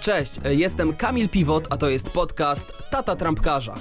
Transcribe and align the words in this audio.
Cześć, 0.00 0.32
jestem 0.44 0.96
Kamil 0.96 1.28
Piwot, 1.28 1.66
a 1.70 1.76
to 1.76 1.88
jest 1.88 2.10
podcast 2.10 2.72
Tata 2.90 3.16
Trampkarza. 3.16 3.74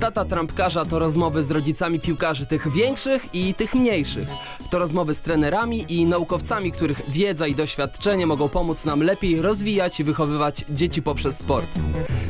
Tata 0.00 0.24
Trampkarza 0.24 0.84
to 0.84 0.98
rozmowy 0.98 1.42
z 1.42 1.50
rodzicami 1.50 2.00
piłkarzy 2.00 2.46
tych 2.46 2.72
większych 2.72 3.34
i 3.34 3.54
tych 3.54 3.74
mniejszych. 3.74 4.28
To 4.70 4.78
rozmowy 4.78 5.14
z 5.14 5.20
trenerami 5.20 5.84
i 5.88 6.06
naukowcami, 6.06 6.72
których 6.72 7.10
wiedza 7.10 7.46
i 7.46 7.54
doświadczenie 7.54 8.26
mogą 8.26 8.48
pomóc 8.48 8.84
nam 8.84 9.02
lepiej 9.02 9.42
rozwijać 9.42 10.00
i 10.00 10.04
wychowywać 10.04 10.64
dzieci 10.70 11.02
poprzez 11.02 11.38
sport. 11.38 11.66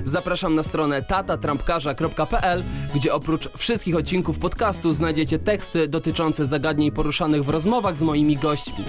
Zapraszam 0.05 0.55
na 0.55 0.63
stronę 0.63 1.03
tatatrampkarza.pl, 1.03 2.63
gdzie 2.95 3.15
oprócz 3.15 3.49
wszystkich 3.57 3.97
odcinków 3.97 4.39
podcastu 4.39 4.93
znajdziecie 4.93 5.39
teksty 5.39 5.89
dotyczące 5.89 6.47
zagadnień 6.47 6.93
poruszanych 6.93 7.45
w 7.45 7.49
rozmowach 7.49 7.97
z 7.97 8.03
moimi 8.03 8.37
gośćmi. 8.37 8.85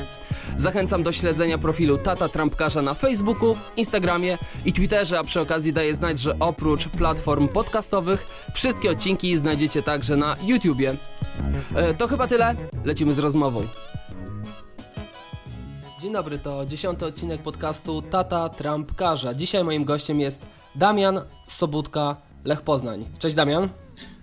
Zachęcam 0.58 1.04
do 1.04 1.12
śledzenia 1.12 1.58
profilu 1.58 1.98
Tata 1.98 2.30
Trampkarza 2.30 2.82
na 2.82 2.94
Facebooku, 2.94 3.58
Instagramie 3.78 4.38
i 4.66 4.74
Twitterze, 4.74 5.20
a 5.20 5.24
przy 5.24 5.42
okazji 5.42 5.74
daję 5.74 5.96
znać, 5.96 6.20
że 6.20 6.40
oprócz 6.40 6.88
platform 6.88 7.48
podcastowych 7.48 8.48
wszystkie 8.72 8.92
odcinki 8.92 9.38
znajdziecie 9.38 9.84
także 9.84 10.18
na 10.18 10.36
YouTubie. 10.44 10.98
E, 11.76 11.94
to 11.94 12.08
chyba 12.08 12.28
tyle. 12.28 12.56
Lecimy 12.86 13.14
z 13.14 13.20
rozmową. 13.20 13.64
Dzień 16.02 16.14
dobry, 16.14 16.38
to 16.40 16.66
dziesiąty 16.66 17.06
odcinek 17.06 17.42
podcastu 17.42 18.02
Tata 18.02 18.50
Trampkarza. 18.50 19.34
Dzisiaj 19.34 19.64
moim 19.64 19.84
gościem 19.84 20.20
jest 20.20 20.46
Damian 20.76 21.22
Sobutka, 21.48 22.16
Lech 22.46 22.62
Poznań. 22.62 23.06
Cześć 23.20 23.36
Damian. 23.36 23.70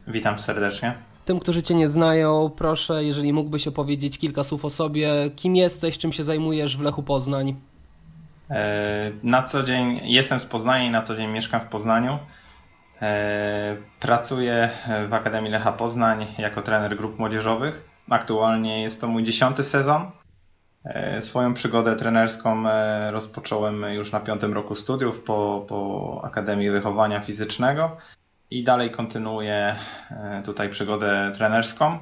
Witam 0.07 0.38
serdecznie. 0.38 0.95
Tym, 1.24 1.41
którzy 1.41 1.62
Cię 1.62 1.74
nie 1.74 1.88
znają, 1.88 2.51
proszę, 2.57 3.05
jeżeli 3.05 3.33
mógłbyś 3.33 3.69
opowiedzieć 3.69 4.19
kilka 4.19 4.45
słów 4.45 4.65
o 4.65 4.71
sobie, 4.71 5.10
kim 5.37 5.57
jesteś, 5.57 5.99
czym 5.99 6.12
się 6.12 6.24
zajmujesz 6.24 6.77
w 6.77 6.80
Lechu 6.80 7.02
Poznań? 7.02 7.55
E, 8.51 9.10
na 9.23 9.43
co 9.43 9.62
dzień 9.62 10.01
jestem 10.02 10.40
z 10.40 10.46
Poznania 10.46 10.85
i 10.85 10.90
na 10.90 11.02
co 11.02 11.16
dzień 11.16 11.30
mieszkam 11.30 11.60
w 11.60 11.68
Poznaniu. 11.68 12.18
E, 13.02 13.77
pracuję 14.01 14.71
w 15.09 15.15
Akademii 15.15 15.51
Lecha 15.51 15.73
Poznań 15.73 16.27
jako 16.38 16.63
trener 16.63 16.96
grup 16.96 17.18
młodzieżowych. 17.18 17.88
Aktualnie 18.10 18.82
jest 18.82 19.01
to 19.01 19.09
mój 19.09 19.24
dziesiąty 19.24 19.65
sezon. 19.65 20.10
E, 20.85 21.23
swoją 21.23 21.55
przygodę 21.55 21.96
trenerską 21.96 22.65
rozpocząłem 23.10 23.82
już 23.82 24.13
na 24.13 24.21
piątym 24.21 24.52
roku 24.55 24.74
studiów 24.74 25.23
po, 25.23 25.65
po 25.68 26.21
Akademii 26.24 26.71
Wychowania 26.71 27.21
Fizycznego 27.21 27.96
i 28.51 28.65
dalej 28.65 28.90
kontynuuję 28.90 29.77
e, 30.10 30.43
tutaj 30.45 30.68
przygodę 30.68 31.33
trenerską. 31.37 31.99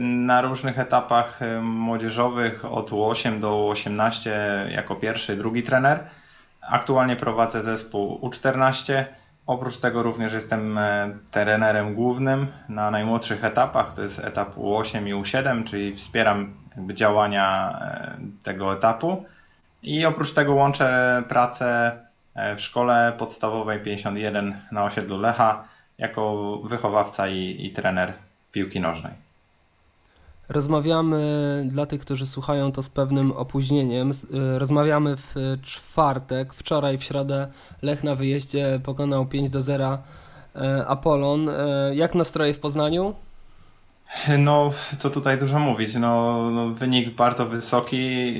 Na 0.00 0.42
różnych 0.42 0.78
etapach 0.78 1.42
e, 1.42 1.60
młodzieżowych 1.60 2.64
od 2.64 2.90
U8 2.90 3.40
do 3.40 3.50
U18 3.50 4.30
jako 4.70 4.96
pierwszy, 4.96 5.36
drugi 5.36 5.62
trener. 5.62 5.98
Aktualnie 6.60 7.16
prowadzę 7.16 7.62
zespół 7.62 8.18
U14. 8.22 9.04
Oprócz 9.46 9.78
tego 9.78 10.02
również 10.02 10.32
jestem 10.32 10.78
e, 10.78 11.18
trenerem 11.30 11.94
głównym 11.94 12.46
na 12.68 12.90
najmłodszych 12.90 13.44
etapach, 13.44 13.94
to 13.94 14.02
jest 14.02 14.18
etap 14.18 14.56
U8 14.56 15.08
i 15.08 15.14
U7, 15.14 15.64
czyli 15.64 15.96
wspieram 15.96 16.54
działania 16.94 17.78
tego 18.42 18.74
etapu. 18.74 19.24
I 19.82 20.06
oprócz 20.06 20.34
tego 20.34 20.54
łączę 20.54 21.22
pracę 21.28 21.92
E, 22.36 22.56
w 22.56 22.60
szkole 22.60 23.12
podstawowej 23.18 23.80
51 23.80 24.60
na 24.72 24.84
osiedlu 24.84 25.20
Lecha 25.20 25.64
jako 25.98 26.56
wychowawca 26.64 27.28
i, 27.28 27.66
i 27.66 27.70
trener 27.70 28.12
piłki 28.52 28.80
nożnej. 28.80 29.12
Rozmawiamy 30.48 31.20
dla 31.68 31.86
tych, 31.86 32.00
którzy 32.00 32.26
słuchają 32.26 32.72
to 32.72 32.82
z 32.82 32.88
pewnym 32.88 33.32
opóźnieniem. 33.32 34.10
E, 34.10 34.58
rozmawiamy 34.58 35.16
w 35.16 35.34
czwartek. 35.62 36.54
Wczoraj 36.54 36.98
w 36.98 37.04
środę 37.04 37.48
Lech 37.82 38.04
na 38.04 38.14
wyjeździe 38.14 38.80
pokonał 38.84 39.26
5 39.26 39.50
do 39.50 39.62
0 39.62 39.98
e, 40.54 40.86
Apollon. 40.86 41.50
Jak 41.92 42.14
nastroje 42.14 42.54
w 42.54 42.58
Poznaniu? 42.58 43.14
No, 44.38 44.70
co 44.98 45.10
tutaj 45.10 45.38
dużo 45.38 45.58
mówić. 45.58 45.94
No, 45.94 46.42
no, 46.50 46.68
wynik 46.68 47.14
bardzo 47.14 47.46
wysoki, 47.46 48.34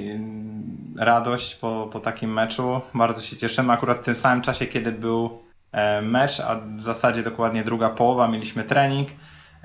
radość 0.96 1.54
po, 1.54 1.88
po 1.92 2.00
takim 2.00 2.32
meczu. 2.32 2.80
Bardzo 2.94 3.22
się 3.22 3.36
cieszymy. 3.36 3.72
Akurat 3.72 3.98
w 3.98 4.04
tym 4.04 4.14
samym 4.14 4.42
czasie, 4.42 4.66
kiedy 4.66 4.92
był 4.92 5.38
e, 5.72 6.02
mecz, 6.02 6.40
a 6.40 6.60
w 6.76 6.82
zasadzie 6.82 7.22
dokładnie 7.22 7.64
druga 7.64 7.90
połowa, 7.90 8.28
mieliśmy 8.28 8.64
trening 8.64 9.08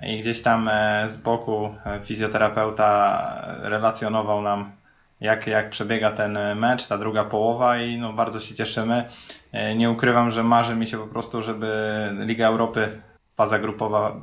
i 0.08 0.18
gdzieś 0.18 0.42
tam 0.42 0.68
e, 0.68 1.10
z 1.10 1.18
boku 1.18 1.76
e, 1.86 2.00
fizjoterapeuta 2.06 3.46
relacjonował 3.62 4.42
nam, 4.42 4.72
jak, 5.22 5.48
jak 5.48 5.70
przebiega 5.70 6.12
ten 6.12 6.38
mecz, 6.56 6.88
ta 6.88 6.98
druga 6.98 7.24
połowa 7.24 7.78
i 7.78 7.98
no, 7.98 8.14
bardzo 8.14 8.40
się 8.40 8.56
cieszymy. 8.56 9.06
Nie 9.76 9.92
ukrywam, 9.92 10.32
że 10.32 10.44
marzy 10.44 10.76
mi 10.76 10.88
się 10.88 10.98
po 10.98 11.08
prostu, 11.08 11.44
żeby 11.44 11.70
Liga 12.26 12.48
Europy 12.48 13.02
faza 13.38 13.60
grupowa 13.60 14.16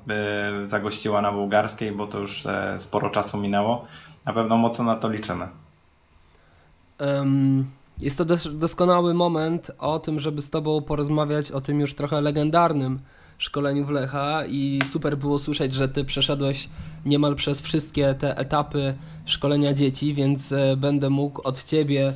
zagościła 0.65 1.23
na 1.23 1.33
bułgarskiej, 1.33 1.93
bo 1.93 2.07
to 2.07 2.19
już 2.19 2.47
sporo 2.79 3.11
czasu 3.11 3.39
minęło. 3.39 3.87
Na 4.25 4.33
pewno 4.33 4.57
mocno 4.57 4.85
na 4.85 4.97
to 4.97 5.09
liczymy. 5.09 5.49
Jest 8.01 8.19
to 8.19 8.25
doskonały 8.53 9.15
moment 9.15 9.71
o 9.79 9.99
tym, 9.99 10.21
żeby 10.21 10.43
z 10.43 10.51
Tobą 10.51 10.83
porozmawiać 10.83 11.53
o 11.53 11.61
tym 11.61 11.81
już 11.81 11.95
trochę 11.95 12.21
legendarnym 12.21 13.01
szkoleniu 13.39 13.85
w 13.85 13.91
Lecha 13.91 14.45
i 14.47 14.79
super 14.91 15.17
było 15.17 15.39
słyszeć, 15.39 15.75
że 15.75 15.89
Ty 15.89 16.05
przeszedłeś 16.05 16.69
niemal 17.05 17.35
przez 17.35 17.61
wszystkie 17.61 18.15
te 18.15 18.39
etapy 18.39 18.95
szkolenia 19.27 19.73
dzieci, 19.73 20.15
więc 20.15 20.53
e, 20.53 20.77
będę 20.77 21.11
mógł 21.11 21.43
od 21.43 21.65
Ciebie 21.65 22.13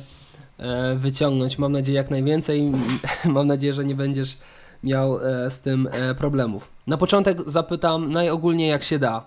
e, 0.57 0.95
wyciągnąć, 0.95 1.57
mam 1.57 1.71
nadzieję, 1.71 1.97
jak 1.97 2.11
najwięcej. 2.11 2.71
Mam 3.25 3.47
nadzieję, 3.47 3.73
że 3.73 3.85
nie 3.85 3.95
będziesz 3.95 4.37
miał 4.83 5.19
e, 5.19 5.51
z 5.51 5.59
tym 5.59 5.89
problemów. 6.17 6.71
Na 6.87 6.97
początek 6.97 7.41
zapytam 7.47 8.11
najogólniej 8.11 8.69
jak 8.69 8.83
się 8.83 8.99
da. 8.99 9.25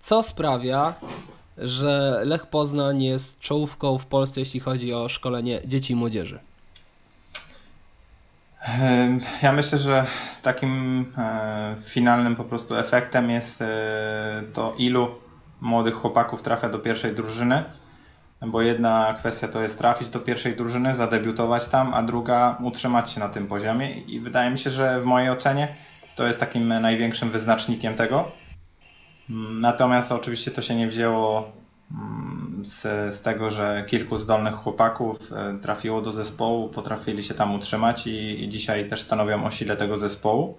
Co 0.00 0.22
sprawia, 0.22 0.94
że 1.58 2.22
Lech 2.24 2.46
Poznań 2.46 3.02
jest 3.02 3.40
czołówką 3.40 3.98
w 3.98 4.06
Polsce, 4.06 4.40
jeśli 4.40 4.60
chodzi 4.60 4.94
o 4.94 5.08
szkolenie 5.08 5.60
dzieci 5.66 5.92
i 5.92 5.96
młodzieży? 5.96 6.38
Ja 9.42 9.52
myślę, 9.52 9.78
że 9.78 10.06
takim 10.42 11.06
e, 11.18 11.76
finalnym 11.84 12.36
po 12.36 12.44
prostu 12.44 12.76
efektem 12.76 13.30
jest 13.30 13.62
e, 13.62 13.66
to, 14.52 14.74
ilu 14.78 15.08
młodych 15.60 15.94
chłopaków 15.94 16.42
trafia 16.42 16.68
do 16.68 16.78
pierwszej 16.78 17.14
drużyny, 17.14 17.62
bo 18.46 18.62
jedna 18.62 19.14
kwestia 19.18 19.48
to 19.48 19.62
jest 19.62 19.78
trafić 19.78 20.08
do 20.08 20.20
pierwszej 20.20 20.56
drużyny, 20.56 20.96
zadebiutować 20.96 21.68
tam, 21.68 21.94
a 21.94 22.02
druga 22.02 22.56
utrzymać 22.62 23.10
się 23.10 23.20
na 23.20 23.28
tym 23.28 23.46
poziomie 23.46 24.00
i 24.00 24.20
wydaje 24.20 24.50
mi 24.50 24.58
się, 24.58 24.70
że 24.70 25.00
w 25.00 25.04
mojej 25.04 25.30
ocenie 25.30 25.68
to 26.16 26.26
jest 26.26 26.40
takim 26.40 26.68
największym 26.68 27.30
wyznacznikiem 27.30 27.94
tego. 27.94 28.32
Natomiast 29.60 30.12
oczywiście 30.12 30.50
to 30.50 30.62
się 30.62 30.74
nie 30.74 30.88
wzięło 30.88 31.52
mm, 31.90 32.31
z, 32.64 32.80
z 33.14 33.22
tego, 33.22 33.50
że 33.50 33.84
kilku 33.86 34.18
zdolnych 34.18 34.54
chłopaków 34.54 35.32
e, 35.32 35.58
trafiło 35.58 36.02
do 36.02 36.12
zespołu, 36.12 36.68
potrafili 36.68 37.22
się 37.22 37.34
tam 37.34 37.54
utrzymać 37.54 38.06
i, 38.06 38.44
i 38.44 38.48
dzisiaj 38.48 38.88
też 38.88 39.00
stanowią 39.00 39.44
o 39.44 39.50
sile 39.50 39.76
tego 39.76 39.98
zespołu. 39.98 40.58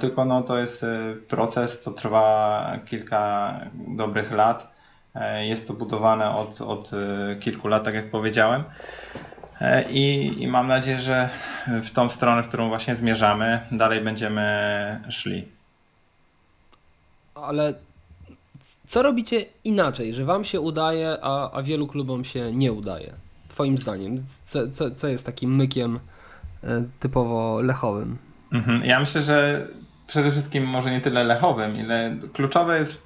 Tylko 0.00 0.24
no, 0.24 0.42
to 0.42 0.58
jest 0.58 0.84
e, 0.84 1.14
proces, 1.28 1.80
co 1.80 1.90
trwa 1.90 2.78
kilka 2.86 3.54
dobrych 3.88 4.32
lat. 4.32 4.74
E, 5.14 5.46
jest 5.46 5.68
to 5.68 5.74
budowane 5.74 6.30
od, 6.36 6.60
od 6.60 6.90
kilku 7.40 7.68
lat, 7.68 7.84
tak 7.84 7.94
jak 7.94 8.10
powiedziałem. 8.10 8.64
I, 9.90 10.34
I 10.38 10.48
mam 10.48 10.68
nadzieję, 10.68 11.00
że 11.00 11.28
w 11.82 11.90
tą 11.90 12.08
stronę, 12.08 12.42
w 12.42 12.48
którą 12.48 12.68
właśnie 12.68 12.96
zmierzamy, 12.96 13.60
dalej 13.72 14.00
będziemy 14.00 15.00
szli 15.08 15.48
ale 17.34 17.74
co 18.94 19.02
robicie 19.02 19.44
inaczej, 19.64 20.12
że 20.12 20.24
wam 20.24 20.44
się 20.44 20.60
udaje, 20.60 21.16
a, 21.22 21.50
a 21.50 21.62
wielu 21.62 21.86
klubom 21.86 22.24
się 22.24 22.52
nie 22.52 22.72
udaje? 22.72 23.12
Twoim 23.48 23.78
zdaniem, 23.78 24.24
co, 24.44 24.68
co, 24.68 24.90
co 24.90 25.08
jest 25.08 25.26
takim 25.26 25.56
mykiem 25.56 26.00
e, 26.64 26.84
typowo 27.00 27.60
lechowym? 27.62 28.18
Mhm. 28.52 28.84
Ja 28.84 29.00
myślę, 29.00 29.22
że 29.22 29.66
przede 30.06 30.30
wszystkim 30.30 30.64
może 30.64 30.90
nie 30.90 31.00
tyle 31.00 31.24
lechowym, 31.24 31.76
ile 31.76 32.16
kluczowe 32.32 32.78
jest 32.78 33.02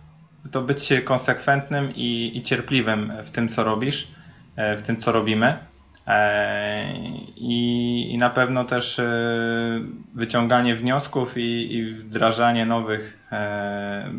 to 0.50 0.62
być 0.62 0.92
konsekwentnym 1.04 1.92
i, 1.96 2.32
i 2.34 2.42
cierpliwym 2.42 3.12
w 3.24 3.30
tym, 3.30 3.48
co 3.48 3.64
robisz, 3.64 4.08
e, 4.56 4.76
w 4.76 4.82
tym, 4.82 4.96
co 4.96 5.12
robimy. 5.12 5.56
E, 6.06 6.92
I, 7.36 8.12
I, 8.12 8.18
na 8.18 8.30
pewno 8.30 8.64
też 8.64 9.00
wyciąganie 10.14 10.74
wniosków 10.74 11.36
i, 11.36 11.74
i 11.74 11.94
wdrażanie 11.94 12.66
nowych, 12.66 13.18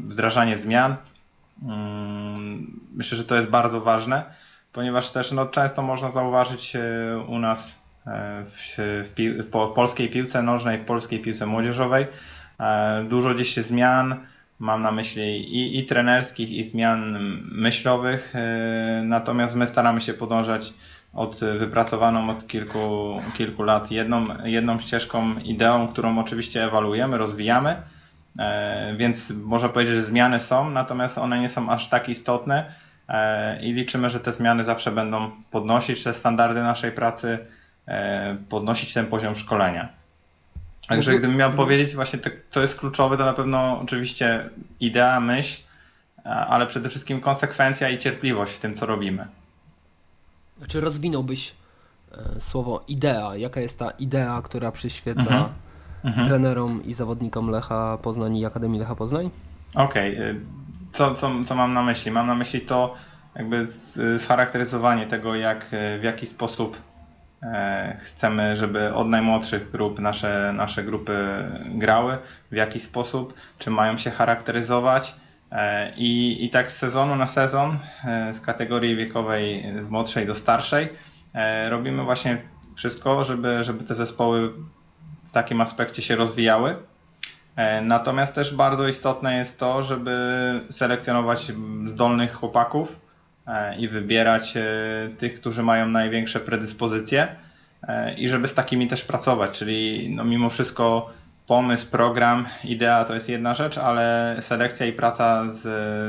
wdrażanie 0.08 0.58
zmian. 0.58 0.96
Mm, 1.64 2.80
myślę, 2.96 3.18
że 3.18 3.26
to 3.26 3.36
jest 3.36 3.50
bardzo 3.50 3.82
ważne, 3.82 4.24
ponieważ 4.74 5.12
też 5.12 5.32
no, 5.32 5.46
często 5.46 5.82
można 5.82 6.12
zauważyć 6.12 6.74
u 7.28 7.40
nas 7.40 7.80
w, 8.46 8.76
w, 9.06 9.14
pi 9.16 9.30
w 9.30 9.50
polskiej 9.76 10.10
piłce 10.10 10.44
nożnej, 10.44 10.78
w 10.78 10.86
polskiej 10.86 11.20
piłce 11.20 11.46
młodzieżowej 11.46 12.08
dużo 13.10 13.34
gdzieś 13.34 13.50
się 13.50 13.64
zmian, 13.64 14.26
mam 14.60 14.82
na 14.82 14.92
myśli 14.92 15.56
i, 15.56 15.80
i 15.80 15.86
trenerskich, 15.86 16.52
i 16.52 16.64
zmian 16.64 17.18
myślowych, 17.52 18.34
natomiast 19.04 19.56
my 19.56 19.68
staramy 19.68 20.02
się 20.02 20.14
podążać 20.14 20.74
od, 21.14 21.40
wypracowaną 21.40 22.30
od 22.30 22.48
kilku, 22.48 23.18
kilku 23.38 23.64
lat 23.64 23.92
jedną, 23.92 24.24
jedną 24.44 24.80
ścieżką, 24.80 25.40
ideą, 25.40 25.88
którą 25.88 26.20
oczywiście 26.20 26.64
ewaluujemy, 26.64 27.18
rozwijamy, 27.18 27.70
e, 27.70 27.82
więc 28.98 29.30
można 29.30 29.70
powiedzieć, 29.70 29.96
że 29.96 30.04
zmiany 30.04 30.40
są, 30.40 30.70
natomiast 30.70 31.18
one 31.18 31.40
nie 31.40 31.50
są 31.50 31.70
aż 31.70 31.90
tak 31.90 32.10
istotne 32.10 32.74
e, 33.08 33.62
i 33.62 33.74
liczymy, 33.74 34.10
że 34.10 34.20
te 34.20 34.34
zmiany 34.34 34.64
zawsze 34.64 34.92
będą 34.92 35.32
podnosić 35.52 36.04
te 36.04 36.14
standardy 36.14 36.64
naszej 36.64 36.92
pracy, 36.92 37.40
e, 37.88 38.38
podnosić 38.50 38.94
ten 38.94 39.06
poziom 39.08 39.36
szkolenia. 39.36 39.90
Także 40.88 41.12
gdybym 41.12 41.36
miał 41.36 41.54
powiedzieć 41.54 41.96
właśnie 41.96 42.20
to, 42.20 42.30
co 42.50 42.62
jest 42.62 42.80
kluczowe, 42.80 43.18
to 43.18 43.26
na 43.26 43.34
pewno 43.34 43.80
oczywiście 43.82 44.50
idea, 44.80 45.20
myśl, 45.20 45.62
ale 46.24 46.68
przede 46.68 46.90
wszystkim 46.90 47.22
konsekwencja 47.22 47.90
i 47.90 48.00
cierpliwość 48.00 48.54
w 48.54 48.60
tym, 48.60 48.76
co 48.76 48.86
robimy. 48.86 49.28
Czy 50.68 50.82
rozwinąłbyś 50.82 51.54
e, 52.12 52.42
słowo 52.42 52.84
idea? 52.88 53.36
Jaka 53.36 53.62
jest 53.62 53.80
ta 53.80 53.90
idea, 53.90 54.42
która 54.42 54.72
przyświeca 54.72 55.22
mhm. 55.22 55.50
Mhm. 56.04 56.28
trenerom 56.28 56.84
i 56.86 56.94
zawodnikom 56.94 57.50
Lecha 57.50 57.98
Poznań 58.02 58.38
i 58.38 58.46
Akademii 58.46 58.80
Lecha 58.80 58.96
Poznań? 58.96 59.30
Okej. 59.76 60.16
Okay. 60.16 60.42
Co, 60.92 61.14
co, 61.14 61.32
co 61.46 61.56
mam 61.56 61.74
na 61.74 61.84
myśli? 61.84 62.12
Mam 62.12 62.28
na 62.28 62.36
myśli 62.36 62.62
to 62.62 62.96
jakby 63.36 63.68
scharakteryzowanie 64.18 65.06
tego, 65.06 65.36
jak, 65.36 65.66
w 66.00 66.04
jaki 66.04 66.26
sposób 66.26 66.78
e, 67.44 67.98
chcemy, 68.00 68.58
żeby 68.58 68.94
od 68.94 69.08
najmłodszych 69.08 69.72
grup 69.72 70.00
nasze, 70.00 70.54
nasze 70.56 70.84
grupy 70.84 71.18
grały, 71.66 72.18
w 72.52 72.56
jaki 72.56 72.80
sposób, 72.80 73.34
czy 73.58 73.72
mają 73.72 73.98
się 73.98 74.12
charakteryzować, 74.12 75.16
E, 75.52 75.94
I, 75.96 76.46
I 76.46 76.50
tak 76.50 76.72
z 76.72 76.78
sezonu 76.78 77.16
na 77.16 77.28
sezon, 77.28 77.78
e, 78.06 78.34
z 78.34 78.42
kategorii 78.42 78.96
wiekowej 78.96 79.66
z 79.82 79.88
młodszej 79.88 80.28
do 80.28 80.36
starszej, 80.36 80.90
robimy 81.70 82.04
właśnie 82.04 82.38
wszystko, 82.76 83.24
żeby, 83.24 83.64
żeby 83.64 83.84
te 83.84 83.96
zespoły 83.96 84.54
w 85.30 85.32
takim 85.32 85.62
aspekcie 85.62 86.02
się 86.02 86.16
rozwijały. 86.16 86.76
Natomiast 87.82 88.36
też 88.36 88.56
bardzo 88.56 88.88
istotne 88.88 89.38
jest 89.38 89.60
to, 89.60 89.84
żeby 89.84 90.16
selekcjonować 90.70 91.52
zdolnych 91.86 92.34
chłopaków 92.34 93.00
i 93.78 93.88
wybierać 93.88 94.54
tych, 95.18 95.40
którzy 95.40 95.64
mają 95.64 95.88
największe 95.88 96.40
predyspozycje 96.40 97.28
i 98.18 98.30
żeby 98.30 98.48
z 98.48 98.54
takimi 98.54 98.88
też 98.88 99.06
pracować, 99.06 99.58
czyli 99.60 100.10
no 100.16 100.24
mimo 100.24 100.50
wszystko 100.50 101.10
pomysł, 101.48 101.88
program, 101.88 102.46
idea 102.64 103.06
to 103.06 103.14
jest 103.14 103.30
jedna 103.30 103.54
rzecz, 103.54 103.78
ale 103.78 104.36
selekcja 104.40 104.86
i 104.86 104.94
praca 104.94 105.50
z, 105.50 105.62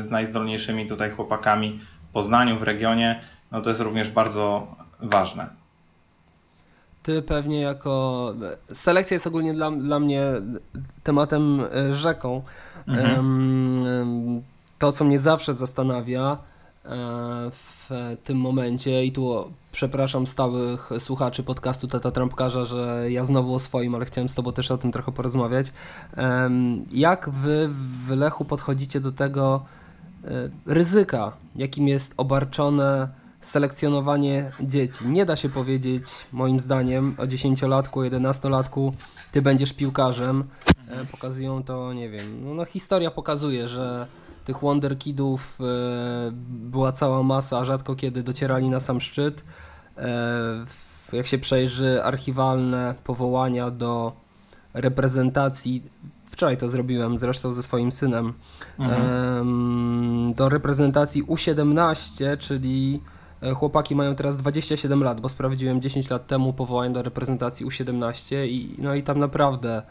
z 0.06 0.10
najzdolniejszymi 0.10 0.88
tutaj 0.88 1.10
chłopakami 1.10 1.80
w 2.08 2.12
Poznaniu, 2.12 2.58
w 2.58 2.62
regionie, 2.62 3.20
no 3.50 3.60
to 3.60 3.68
jest 3.68 3.80
również 3.80 4.10
bardzo 4.10 4.76
ważne. 5.00 5.59
Ty 7.02 7.22
pewnie 7.22 7.60
jako. 7.60 8.34
Selekcja 8.72 9.14
jest 9.14 9.26
ogólnie 9.26 9.54
dla, 9.54 9.70
dla 9.70 10.00
mnie 10.00 10.32
tematem 11.02 11.60
e, 11.60 11.96
rzeką. 11.96 12.42
Mhm. 12.86 14.42
To, 14.78 14.92
co 14.92 15.04
mnie 15.04 15.18
zawsze 15.18 15.54
zastanawia, 15.54 16.38
E, 16.84 17.50
w 17.50 17.90
tym 18.22 18.38
momencie 18.38 19.04
i 19.04 19.12
tu 19.12 19.52
przepraszam 19.72 20.26
stałych 20.26 20.90
słuchaczy 20.98 21.42
podcastu 21.42 21.88
Tata 21.88 22.10
Trampkarza, 22.10 22.64
że 22.64 23.06
ja 23.10 23.24
znowu 23.24 23.54
o 23.54 23.58
swoim, 23.58 23.94
ale 23.94 24.04
chciałem 24.04 24.28
z 24.28 24.34
Tobą 24.34 24.52
też 24.52 24.70
o 24.70 24.78
tym 24.78 24.92
trochę 24.92 25.12
porozmawiać. 25.12 25.72
Jak 26.92 27.30
Wy 27.30 27.68
w 27.72 28.10
Lechu 28.10 28.44
podchodzicie 28.44 29.00
do 29.00 29.12
tego 29.12 29.64
e, 30.24 30.28
ryzyka, 30.66 31.32
jakim 31.56 31.88
jest 31.88 32.14
obarczone 32.16 33.08
selekcjonowanie 33.40 34.50
dzieci? 34.60 35.06
Nie 35.06 35.26
da 35.26 35.36
się 35.36 35.48
powiedzieć, 35.48 36.04
moim 36.32 36.60
zdaniem, 36.60 37.14
o 37.18 37.22
10-latku, 37.22 38.00
11-latku, 38.00 38.92
Ty 39.32 39.42
będziesz 39.42 39.72
piłkarzem. 39.72 40.44
E, 40.88 41.04
pokazują 41.04 41.62
to, 41.62 41.92
nie 41.92 42.10
wiem, 42.10 42.44
no, 42.44 42.54
no 42.54 42.64
historia 42.64 43.10
pokazuje, 43.10 43.68
że 43.68 44.06
tych 44.44 44.60
Wonder 44.60 44.98
Kidów 44.98 45.58
e, 45.60 45.64
była 46.48 46.92
cała 46.92 47.22
masa, 47.22 47.64
rzadko 47.64 47.96
kiedy 47.96 48.22
docierali 48.22 48.70
na 48.70 48.80
sam 48.80 49.00
szczyt. 49.00 49.44
E, 49.96 50.64
jak 51.12 51.26
się 51.26 51.38
przejrzy 51.38 52.04
archiwalne 52.04 52.94
powołania 53.04 53.70
do 53.70 54.12
reprezentacji, 54.74 55.82
wczoraj 56.30 56.56
to 56.56 56.68
zrobiłem 56.68 57.18
zresztą 57.18 57.52
ze 57.52 57.62
swoim 57.62 57.92
synem, 57.92 58.32
mhm. 58.78 60.34
do 60.34 60.48
reprezentacji 60.48 61.24
U17, 61.24 62.38
czyli 62.38 63.00
chłopaki 63.54 63.96
mają 63.96 64.14
teraz 64.14 64.36
27 64.36 65.02
lat, 65.02 65.20
bo 65.20 65.28
sprawdziłem 65.28 65.82
10 65.82 66.10
lat 66.10 66.26
temu 66.26 66.52
powołanie 66.52 66.94
do 66.94 67.02
reprezentacji 67.02 67.66
U17 67.66 68.46
i 68.46 68.74
no 68.78 68.94
i 68.94 69.02
tam 69.02 69.18
naprawdę, 69.18 69.82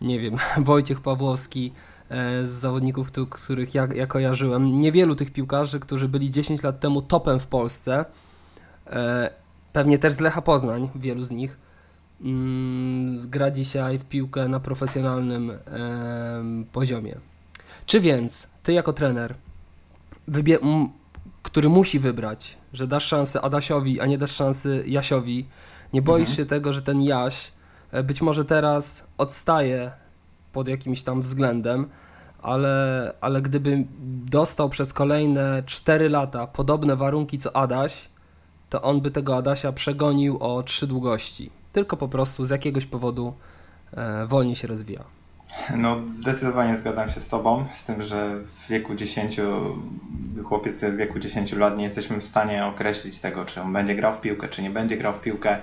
nie 0.00 0.20
wiem, 0.20 0.36
Wojciech 0.64 1.00
Pawłowski, 1.00 1.72
E, 2.10 2.46
z 2.46 2.50
zawodników, 2.50 3.08
których 3.30 3.74
ja, 3.74 3.88
ja 3.94 4.06
kojarzyłem. 4.06 4.80
Niewielu 4.80 5.14
tych 5.14 5.30
piłkarzy, 5.30 5.80
którzy 5.80 6.08
byli 6.08 6.30
10 6.30 6.62
lat 6.62 6.80
temu 6.80 7.02
topem 7.02 7.40
w 7.40 7.46
Polsce, 7.46 8.04
e, 8.86 9.30
pewnie 9.72 9.98
też 9.98 10.12
z 10.12 10.20
Lecha 10.20 10.42
Poznań, 10.42 10.90
wielu 10.94 11.24
z 11.24 11.30
nich, 11.30 11.58
mm, 12.20 13.28
gra 13.28 13.50
dzisiaj 13.50 13.98
w 13.98 14.04
piłkę 14.04 14.48
na 14.48 14.60
profesjonalnym 14.60 15.52
poziomie. 16.72 17.16
Czy 17.86 18.00
więc 18.00 18.48
ty 18.62 18.72
jako 18.72 18.92
trener, 18.92 19.34
który 21.42 21.68
musi 21.68 21.98
wybrać, 21.98 22.58
że 22.72 22.86
dasz 22.86 23.06
szansę 23.06 23.40
Adasiowi, 23.40 24.00
a 24.00 24.06
nie 24.06 24.18
dasz 24.18 24.32
szansy 24.32 24.84
Jasiowi, 24.86 25.48
nie 25.92 26.02
boisz 26.02 26.28
mhm. 26.28 26.36
się 26.36 26.46
tego, 26.46 26.72
że 26.72 26.82
ten 26.82 27.02
Jaś 27.02 27.52
e, 27.92 28.02
być 28.02 28.22
może 28.22 28.44
teraz 28.44 29.06
odstaje 29.18 29.92
pod 30.52 30.68
jakimś 30.68 31.02
tam 31.02 31.22
względem, 31.22 31.88
ale, 32.42 33.12
ale 33.20 33.42
gdyby 33.42 33.84
dostał 34.24 34.68
przez 34.68 34.92
kolejne 34.92 35.62
4 35.66 36.08
lata 36.08 36.46
podobne 36.46 36.96
warunki 36.96 37.38
co 37.38 37.56
Adaś, 37.56 38.08
to 38.70 38.82
on 38.82 39.00
by 39.00 39.10
tego 39.10 39.36
Adasia 39.36 39.72
przegonił 39.72 40.38
o 40.40 40.62
trzy 40.62 40.86
długości. 40.86 41.50
Tylko 41.72 41.96
po 41.96 42.08
prostu 42.08 42.46
z 42.46 42.50
jakiegoś 42.50 42.86
powodu 42.86 43.34
e, 43.92 44.26
wolniej 44.26 44.56
się 44.56 44.68
rozwija. 44.68 45.19
No, 45.76 45.96
zdecydowanie 46.10 46.76
zgadzam 46.76 47.10
się 47.10 47.20
z 47.20 47.28
Tobą, 47.28 47.66
z 47.72 47.84
tym, 47.84 48.02
że 48.02 48.36
w 48.36 48.68
wieku 48.68 48.94
10, 48.94 49.40
chłopiec 50.44 50.84
w 50.84 50.96
wieku 50.96 51.18
10 51.18 51.52
lat 51.52 51.76
nie 51.76 51.84
jesteśmy 51.84 52.20
w 52.20 52.24
stanie 52.24 52.66
określić 52.66 53.18
tego, 53.18 53.44
czy 53.44 53.60
on 53.60 53.72
będzie 53.72 53.94
grał 53.94 54.14
w 54.14 54.20
piłkę, 54.20 54.48
czy 54.48 54.62
nie 54.62 54.70
będzie 54.70 54.96
grał 54.96 55.12
w 55.12 55.20
piłkę, 55.20 55.58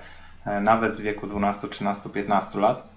e, 0.46 0.62
nawet 0.62 0.96
w 0.96 1.02
wieku 1.02 1.28
12, 1.28 1.68
13, 1.68 2.10
15 2.10 2.60
lat. 2.60 2.90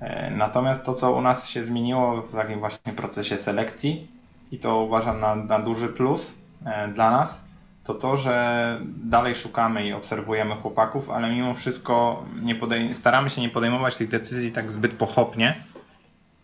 E, 0.00 0.30
natomiast 0.30 0.84
to, 0.84 0.94
co 0.94 1.12
u 1.12 1.20
nas 1.20 1.48
się 1.48 1.64
zmieniło 1.64 2.22
w 2.22 2.32
takim 2.32 2.58
właśnie 2.58 2.92
procesie 2.92 3.38
selekcji, 3.38 4.08
i 4.50 4.58
to 4.58 4.80
uważam 4.80 5.20
na, 5.20 5.34
na 5.34 5.58
duży 5.58 5.88
plus 5.88 6.34
e, 6.66 6.88
dla 6.88 7.10
nas, 7.10 7.44
to 7.84 7.94
to, 7.94 8.16
że 8.16 8.78
dalej 8.96 9.34
szukamy 9.34 9.86
i 9.86 9.92
obserwujemy 9.92 10.54
chłopaków, 10.54 11.10
ale 11.10 11.30
mimo 11.30 11.54
wszystko 11.54 12.24
nie 12.42 12.94
staramy 12.94 13.30
się 13.30 13.40
nie 13.40 13.48
podejmować 13.48 13.96
tych 13.96 14.08
decyzji 14.08 14.52
tak 14.52 14.72
zbyt 14.72 14.92
pochopnie. 14.92 15.54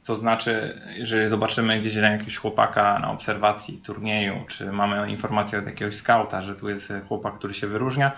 Co 0.03 0.17
znaczy, 0.17 0.81
jeżeli 0.97 1.29
zobaczymy 1.29 1.79
gdzieś 1.79 1.95
jakiegoś 1.95 2.37
chłopaka 2.37 2.99
na 2.99 3.11
obserwacji 3.11 3.79
turnieju, 3.79 4.35
czy 4.49 4.73
mamy 4.73 5.11
informację 5.11 5.59
od 5.59 5.67
jakiegoś 5.67 5.97
skauta, 5.97 6.43
że 6.43 6.55
tu 6.55 6.69
jest 6.69 6.93
chłopak, 7.09 7.35
który 7.35 7.55
się 7.55 7.67
wyróżnia, 7.67 8.13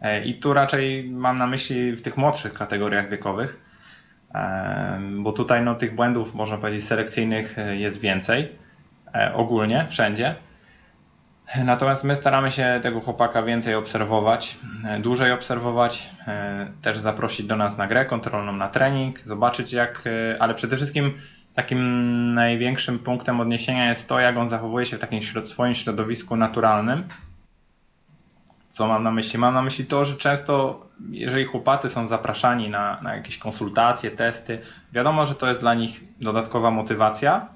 e, 0.00 0.24
i 0.24 0.34
tu 0.34 0.52
raczej 0.52 1.10
mam 1.10 1.38
na 1.38 1.46
myśli 1.46 1.92
w 1.92 2.02
tych 2.02 2.16
młodszych 2.16 2.54
kategoriach 2.54 3.10
wiekowych, 3.10 3.60
bo 5.18 5.32
tutaj 5.32 5.62
no, 5.62 5.74
tych 5.74 5.94
błędów, 5.94 6.34
można 6.34 6.56
powiedzieć, 6.56 6.84
selekcyjnych 6.84 7.58
e, 7.58 7.76
jest 7.76 8.00
więcej, 8.00 8.48
e, 9.14 9.34
ogólnie, 9.34 9.86
wszędzie. 9.90 10.34
Natomiast 11.64 12.04
my 12.04 12.16
staramy 12.16 12.50
się 12.50 12.80
tego 12.82 13.00
chłopaka 13.00 13.42
więcej 13.42 13.74
obserwować, 13.74 14.56
e, 14.84 15.00
dłużej 15.00 15.32
obserwować, 15.32 16.08
też 16.82 16.98
zaprosić 16.98 17.46
do 17.46 17.56
nas 17.56 17.78
na 17.78 17.86
grę 17.86 18.04
kontrolną, 18.04 18.52
na 18.52 18.68
trening, 18.68 19.20
zobaczyć 19.20 19.72
jak, 19.72 20.04
ale 20.38 20.54
przede 20.54 20.76
wszystkim 20.76 21.12
takim 21.54 22.34
największym 22.34 22.98
punktem 22.98 23.40
odniesienia 23.40 23.88
jest 23.88 24.08
to, 24.08 24.20
jak 24.20 24.36
on 24.36 24.48
zachowuje 24.48 24.86
się 24.86 24.96
w 24.96 25.00
takim 25.00 25.20
swoim 25.44 25.74
środowisku 25.74 26.36
naturalnym, 26.36 27.04
co 28.68 28.86
mam 28.86 29.02
na 29.02 29.10
myśli? 29.10 29.38
Mam 29.38 29.54
na 29.54 29.62
myśli 29.62 29.86
to, 29.86 30.04
że 30.04 30.16
często, 30.16 30.86
jeżeli 31.10 31.44
chłopacy 31.44 31.88
są 31.88 32.06
zapraszani 32.06 32.70
na, 32.70 33.00
na 33.02 33.16
jakieś 33.16 33.38
konsultacje, 33.38 34.10
testy, 34.10 34.58
wiadomo, 34.92 35.26
że 35.26 35.34
to 35.34 35.48
jest 35.48 35.60
dla 35.60 35.74
nich 35.74 36.00
dodatkowa 36.20 36.70
motywacja 36.70 37.48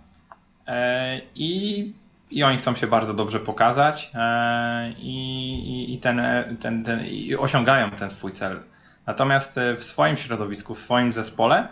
e, 0.67 1.21
i, 1.35 1.93
i 2.35 2.43
oni 2.43 2.59
chcą 2.59 2.75
się 2.75 2.87
bardzo 2.87 3.15
dobrze 3.15 3.41
pokazać 3.41 4.11
e, 4.15 4.93
i, 4.99 5.95
i, 5.95 5.99
ten, 5.99 6.23
ten, 6.61 6.85
ten, 6.85 7.07
i 7.07 7.37
osiągają 7.37 7.91
ten 7.91 8.11
swój 8.11 8.33
cel. 8.33 8.61
Natomiast 9.07 9.61
w 9.79 9.85
swoim 9.85 10.17
środowisku, 10.17 10.75
w 10.75 10.79
swoim 10.79 11.13
zespole, 11.13 11.69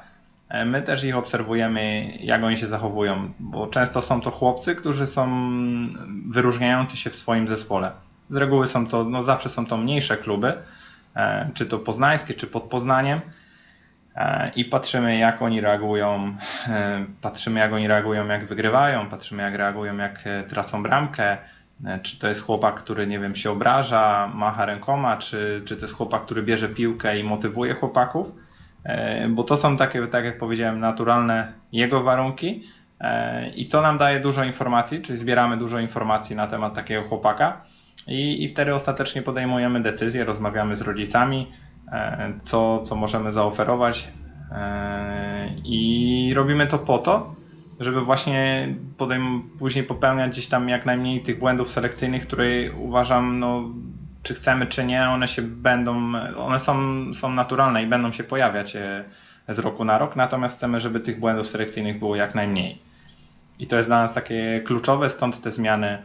e, 0.49 0.64
my 0.64 0.83
też 0.83 1.04
ich 1.04 1.16
obserwujemy, 1.16 2.12
jak 2.21 2.42
oni 2.42 2.57
się 2.57 2.66
zachowują, 2.66 3.33
bo 3.38 3.66
często 3.66 4.02
są 4.02 4.21
to 4.21 4.31
chłopcy, 4.31 4.75
którzy 4.75 5.07
są 5.07 5.28
wyróżniający 6.28 6.97
się 6.97 7.11
w 7.11 7.16
swoim 7.16 7.49
zespole 7.49 7.90
Z 8.31 8.37
reguły 8.37 8.69
są 8.69 8.87
to, 8.87 9.04
no 9.04 9.23
zawsze 9.23 9.49
są 9.49 9.66
to 9.66 9.76
mniejsze 9.76 10.16
kluby, 10.16 10.52
czy 11.54 11.66
to 11.66 11.78
poznańskie, 11.78 12.35
czy 12.35 12.47
pod 12.47 12.62
Poznaniem 12.62 13.21
i 14.57 14.64
patrzymy 14.64 15.19
jak 15.19 15.42
oni 15.42 15.61
reagują, 15.61 16.37
patrzymy 17.21 17.61
jak 17.61 17.73
oni 17.73 17.88
reagują 17.88 18.26
jak 18.26 18.47
wygrywają, 18.47 19.09
patrzymy 19.09 19.42
jak 19.42 19.54
reagują 19.54 19.97
jak 19.97 20.25
tracą 20.49 20.83
bramkę, 20.83 21.38
czy 22.02 22.19
to 22.19 22.28
jest 22.28 22.42
chłopak, 22.42 22.75
który 22.75 23.07
nie 23.07 23.21
wiem, 23.21 23.37
się 23.37 23.50
obraża, 23.50 24.31
macha 24.35 24.66
rękoma, 24.66 25.16
czy, 25.16 25.62
czy 25.64 25.76
to 25.76 25.83
jest 25.83 25.95
chłopak, 25.95 26.23
który 26.23 26.42
bierze 26.42 26.69
piłkę 26.69 27.19
i 27.19 27.25
motywuje 27.25 27.75
chłopaków, 27.75 28.33
bo 29.28 29.45
to 29.45 29.57
są 29.57 29.76
takie, 29.76 30.07
tak 30.07 30.25
jak 30.25 30.38
powiedziałem, 30.38 30.81
naturalne 30.81 31.52
jego 31.73 32.02
warunki. 32.02 32.62
I 33.57 33.66
to 33.66 33.83
nam 33.83 33.99
daje 33.99 34.21
dużo 34.21 34.45
informacji, 34.45 35.02
czyli 35.02 35.19
zbieramy 35.19 35.57
dużo 35.57 35.78
informacji 35.78 36.37
na 36.37 36.47
temat 36.47 36.75
takiego 36.75 37.02
chłopaka. 37.09 37.61
I, 38.07 38.45
i 38.45 38.49
wtedy 38.49 38.75
ostatecznie 38.75 39.23
podejmujemy 39.23 39.83
decyzję, 39.83 40.25
rozmawiamy 40.25 40.76
z 40.76 40.81
rodzicami, 40.81 41.47
E, 41.47 41.62
co, 42.42 42.82
co 42.82 42.96
możemy 42.96 43.32
zaoferować. 43.32 44.08
E, 44.50 45.49
I 45.64 46.32
robimy 46.37 46.66
to 46.66 46.78
po 46.78 46.99
to, 46.99 47.34
żeby 47.80 48.00
właśnie 48.00 48.68
podejm- 48.99 49.40
później 49.58 49.84
popełniać 49.84 50.30
gdzieś 50.30 50.49
tam 50.49 50.68
jak 50.68 50.87
najmniej 50.87 51.22
tych 51.22 51.38
błędów 51.38 51.70
selekcyjnych, 51.70 52.26
które 52.26 52.44
uważam, 52.72 53.38
no, 53.38 53.62
czy 54.22 54.34
chcemy, 54.34 54.66
czy 54.66 54.84
nie, 54.84 55.08
one 55.08 55.28
się 55.28 55.42
będą, 55.42 56.12
one 56.37 56.61
są, 56.61 56.75
są 57.14 57.30
naturalne 57.30 57.82
i 57.82 57.87
będą 57.87 58.12
się 58.12 58.25
pojawiać 58.25 58.76
e, 58.76 59.04
z 59.49 59.58
roku 59.58 59.84
na 59.84 59.99
rok, 59.99 60.16
natomiast 60.16 60.56
chcemy, 60.56 60.80
żeby 60.80 61.00
tych 61.00 61.20
błędów 61.20 61.49
selekcyjnych 61.49 61.99
było 61.99 62.16
jak 62.16 62.34
najmniej. 62.34 62.78
I 63.58 63.66
to 63.66 63.76
jest 63.76 63.88
dla 63.88 64.02
nas 64.02 64.14
takie 64.14 64.61
kluczowe, 64.64 65.11
stąd 65.11 65.40
te 65.40 65.50
zmiany 65.50 66.02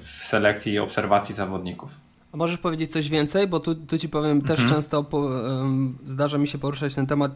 w 0.00 0.08
selekcji 0.08 0.72
i 0.72 0.78
obserwacji 0.78 1.34
zawodników. 1.34 2.09
A 2.32 2.36
możesz 2.36 2.58
powiedzieć 2.58 2.92
coś 2.92 3.08
więcej? 3.08 3.48
Bo 3.48 3.60
tu, 3.60 3.74
tu 3.74 3.98
ci 3.98 4.08
powiem, 4.08 4.38
mhm. 4.38 4.56
też 4.56 4.70
często 4.70 5.04
po, 5.04 5.18
um, 5.18 5.98
zdarza 6.06 6.38
mi 6.38 6.48
się 6.48 6.58
poruszać 6.58 6.94
ten 6.94 7.06
temat. 7.06 7.32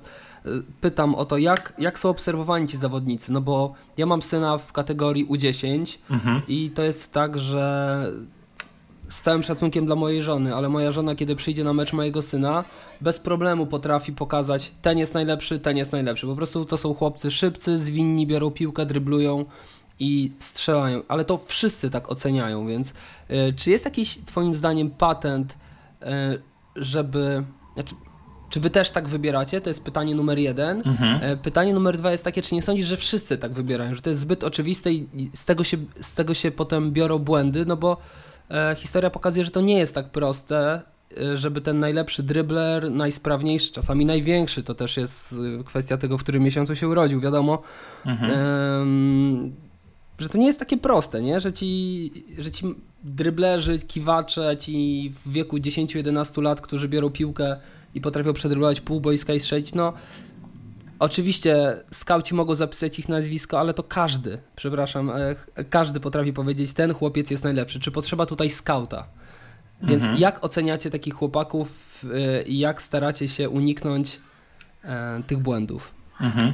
E, 0.47 0.49
pytam 0.81 1.15
o 1.15 1.25
to, 1.25 1.39
jak, 1.39 1.75
jak 1.79 1.99
są 1.99 2.09
obserwowani 2.09 2.69
ci 2.69 2.77
zawodnicy? 2.77 3.33
No 3.33 3.41
bo 3.41 3.75
ja 3.97 4.07
mam 4.07 4.23
syna 4.23 4.59
w 4.59 4.73
kategorii 4.73 5.27
U10 5.27 5.99
mhm. 6.11 6.43
i 6.49 6.71
to 6.71 6.83
jest 6.83 7.13
tak, 7.13 7.39
że 7.39 8.13
z 9.09 9.21
całym 9.21 9.43
szacunkiem 9.43 9.87
dla 9.87 9.97
mojej 9.97 10.23
żony, 10.23 10.55
ale 10.55 10.69
moja 10.69 10.91
żona, 10.91 11.15
kiedy 11.15 11.37
przyjdzie 11.37 11.65
na 11.65 11.73
mecz 11.73 11.93
mojego 11.93 12.23
syna, 12.23 12.65
bez 13.01 13.19
problemu 13.19 13.67
potrafi 13.67 14.13
pokazać, 14.13 14.73
ten 14.83 14.99
jest 14.99 15.15
najlepszy, 15.15 15.59
ten 15.59 15.77
jest 15.77 15.93
najlepszy. 15.93 16.27
Po 16.27 16.37
prostu 16.37 16.65
to 16.65 16.77
są 16.77 16.95
chłopcy 16.95 17.31
szybcy, 17.31 17.79
zwinni, 17.79 18.27
biorą 18.27 18.51
piłkę, 18.51 18.87
dryblują 18.87 19.45
i 19.99 20.33
strzelają, 20.39 21.03
ale 21.09 21.25
to 21.25 21.41
wszyscy 21.47 21.91
tak 21.91 22.13
oceniają, 22.13 22.67
więc 22.67 22.91
y, 22.91 23.55
czy 23.57 23.71
jest 23.71 23.85
jakiś 23.85 24.19
twoim 24.27 24.55
zdaniem 24.55 24.91
patent, 24.91 25.53
y, 26.03 26.07
żeby... 26.77 27.45
Znaczy, 27.75 27.95
czy 28.51 28.61
wy 28.61 28.71
też 28.71 28.91
tak 28.91 29.09
wybieracie? 29.09 29.61
To 29.61 29.71
jest 29.71 29.85
pytanie 29.85 30.15
numer 30.15 30.39
jeden. 30.39 30.83
Mhm. 30.87 31.33
Y, 31.33 31.37
pytanie 31.37 31.75
numer 31.75 31.97
dwa 31.97 32.13
jest 32.13 32.25
takie, 32.25 32.43
czy 32.43 32.55
nie 32.55 32.63
sądzisz, 32.63 32.87
że 32.87 32.97
wszyscy 32.97 33.39
tak 33.39 33.53
wybierają, 33.53 33.95
że 33.95 34.03
to 34.03 34.11
jest 34.11 34.21
zbyt 34.21 34.45
oczywiste 34.45 34.93
i 34.93 35.31
z 35.35 35.45
tego 35.45 35.65
się, 35.65 35.77
z 36.01 36.15
tego 36.15 36.35
się 36.35 36.51
potem 36.51 36.93
biorą 36.93 37.19
błędy, 37.19 37.67
no 37.67 37.77
bo 37.77 37.97
e, 38.51 38.75
historia 38.79 39.11
pokazuje, 39.11 39.45
że 39.45 39.51
to 39.51 39.61
nie 39.61 39.79
jest 39.79 39.95
tak 39.95 40.11
proste, 40.11 40.83
żeby 41.35 41.61
ten 41.61 41.81
najlepszy 41.81 42.23
dribler, 42.23 42.91
najsprawniejszy, 42.91 43.73
czasami 43.73 44.07
największy, 44.07 44.63
to 44.63 44.75
też 44.75 44.97
jest 44.97 45.35
kwestia 45.65 45.97
tego, 45.97 46.19
w 46.19 46.23
którym 46.23 46.43
miesiącu 46.43 46.77
się 46.77 46.89
urodził, 46.89 47.21
wiadomo. 47.21 47.63
Mhm 48.07 49.64
że 50.19 50.29
to 50.29 50.39
nie 50.39 50.47
jest 50.47 50.59
takie 50.59 50.77
proste, 50.77 51.23
nie? 51.23 51.41
Że 51.41 51.53
ci, 51.53 52.11
że 52.39 52.51
ci 52.51 52.75
dryblerzy, 53.05 53.79
kiwacze, 53.79 54.57
ci 54.57 55.13
w 55.25 55.33
wieku 55.33 55.57
10-11 55.57 56.43
lat, 56.43 56.61
którzy 56.61 56.89
biorą 56.89 57.11
piłkę 57.11 57.57
i 57.95 58.01
potrafią 58.01 58.33
przedryblować 58.33 58.81
pół 58.81 59.01
boiska 59.01 59.35
i 59.35 59.41
strzelić, 59.41 59.75
no 59.75 59.93
oczywiście 60.99 61.83
skauci 61.91 62.35
mogą 62.35 62.55
zapisać 62.55 62.99
ich 62.99 63.09
nazwisko, 63.09 63.61
ale 63.61 63.75
to 63.75 63.83
każdy, 63.83 64.39
przepraszam, 64.57 65.11
e, 65.11 65.65
każdy 65.71 66.01
potrafi 66.01 66.33
powiedzieć, 66.33 66.73
ten 66.73 66.95
chłopiec 66.95 67.31
jest 67.31 67.45
najlepszy. 67.45 67.81
Czy 67.81 67.91
potrzeba 67.91 68.27
tutaj 68.27 68.51
skauta? 68.51 69.07
Więc 69.83 70.03
mhm. 70.03 70.21
jak 70.21 70.45
oceniacie 70.45 70.91
takich 70.91 71.15
chłopaków 71.15 71.69
e, 72.15 72.43
i 72.43 72.59
jak 72.59 72.83
staracie 72.83 73.29
się 73.29 73.49
uniknąć 73.49 74.21
e, 74.85 75.23
tych 75.27 75.39
błędów? 75.39 75.91
Mhm. 76.21 76.53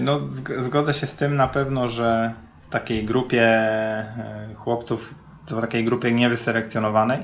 No, 0.00 0.20
zgodzę 0.58 0.94
się 0.94 1.06
z 1.06 1.16
tym 1.16 1.36
na 1.36 1.48
pewno, 1.48 1.88
że 1.88 2.34
takiej 2.70 3.04
grupie 3.04 3.42
e, 3.42 4.54
chłopców, 4.56 5.14
w 5.46 5.60
takiej 5.60 5.84
grupie 5.84 6.12
niewyselekcjonowanej, 6.12 7.18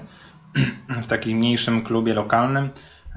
w 1.04 1.06
takim 1.06 1.38
mniejszym 1.38 1.82
klubie 1.82 2.14
lokalnym, 2.14 2.68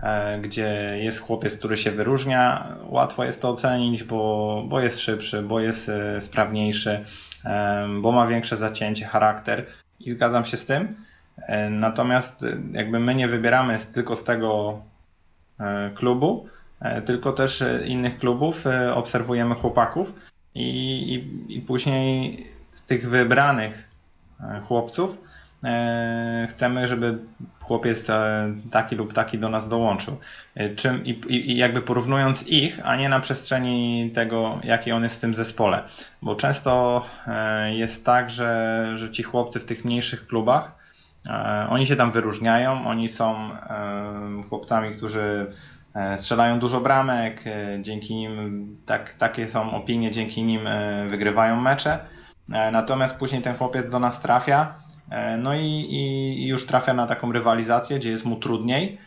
e, 0.04 0.40
gdzie 0.40 0.98
jest 1.02 1.20
chłopiec, 1.20 1.58
który 1.58 1.78
się 1.78 1.92
wyróżnia, 1.92 2.68
łatwo 2.86 3.24
jest 3.24 3.42
to 3.42 3.50
ocenić, 3.50 4.04
bo, 4.04 4.64
bo 4.68 4.80
jest 4.80 5.00
szybszy, 5.00 5.42
bo 5.42 5.60
jest 5.60 5.90
e, 5.90 6.22
sprawniejszy, 6.22 7.04
bo 8.02 8.12
ma 8.12 8.28
większe 8.28 8.58
zacięcie, 8.58 9.06
charakter 9.06 9.66
i 10.00 10.12
zgadzam 10.12 10.46
się 10.46 10.58
z 10.58 10.66
tym. 10.66 10.96
Natomiast 11.70 12.46
jakby 12.72 13.00
my 13.00 13.16
nie 13.16 13.28
wybieramy 13.28 13.80
tylko 13.94 14.16
z 14.16 14.24
tego 14.24 14.80
klubu, 15.96 16.48
tylko 17.06 17.32
też 17.32 17.64
innych 17.86 18.20
klubów, 18.20 18.66
obserwujemy 18.94 19.56
chłopaków 19.56 20.14
i, 20.56 20.68
i, 21.14 21.58
i 21.58 21.62
później 21.62 22.48
z 22.74 22.84
tych 22.84 23.10
wybranych 23.10 23.90
e, 24.40 24.62
chłopców 24.68 25.18
e, 25.64 26.48
chcemy, 26.50 26.88
żeby 26.88 27.18
chłopiec 27.60 28.10
e, 28.10 28.54
taki 28.72 28.96
lub 28.96 29.14
taki 29.14 29.40
do 29.40 29.50
nas 29.50 29.70
dołączył. 29.70 30.18
Czym, 30.76 31.06
i, 31.06 31.20
I 31.30 31.58
jakby 31.58 31.82
porównując 31.82 32.48
ich, 32.48 32.80
a 32.84 32.96
nie 32.96 33.10
na 33.10 33.20
przestrzeni 33.20 34.12
tego, 34.16 34.60
jaki 34.64 34.92
on 34.92 35.04
jest 35.04 35.16
w 35.16 35.20
tym 35.20 35.34
zespole. 35.34 35.84
Bo 36.22 36.36
często 36.36 37.06
jest 37.70 38.06
tak, 38.06 38.30
że, 38.30 38.92
że 38.96 39.12
ci 39.12 39.24
chłopcy 39.24 39.60
w 39.60 39.66
tych 39.66 39.86
mniejszych 39.86 40.28
klubach, 40.28 40.72
oni 41.70 41.88
się 41.88 41.96
tam 41.96 42.12
wyróżniają, 42.12 42.88
oni 42.88 43.10
są 43.10 43.50
chłopcami, 44.50 44.92
którzy 44.92 45.54
strzelają 46.18 46.60
dużo 46.60 46.82
bramek, 46.82 47.44
e, 47.48 47.82
dzięki 47.82 48.16
nim, 48.16 48.78
tak, 48.86 49.14
takie 49.14 49.48
są 49.48 49.76
opinie, 49.76 50.12
dzięki 50.12 50.44
nim 50.44 50.68
e, 50.68 51.08
wygrywają 51.08 51.62
mecze. 51.62 52.00
Natomiast 52.48 53.20
później 53.20 53.42
ten 53.42 53.58
chłopiec 53.58 53.90
do 53.90 54.00
nas 54.00 54.22
trafia, 54.22 54.74
no 55.38 55.56
i, 55.56 55.88
i 55.90 56.48
już 56.48 56.66
trafia 56.66 56.94
na 56.94 57.08
taką 57.08 57.32
rywalizację, 57.32 58.00
gdzie 58.00 58.10
jest 58.10 58.26
mu 58.26 58.36
trudniej, 58.36 58.98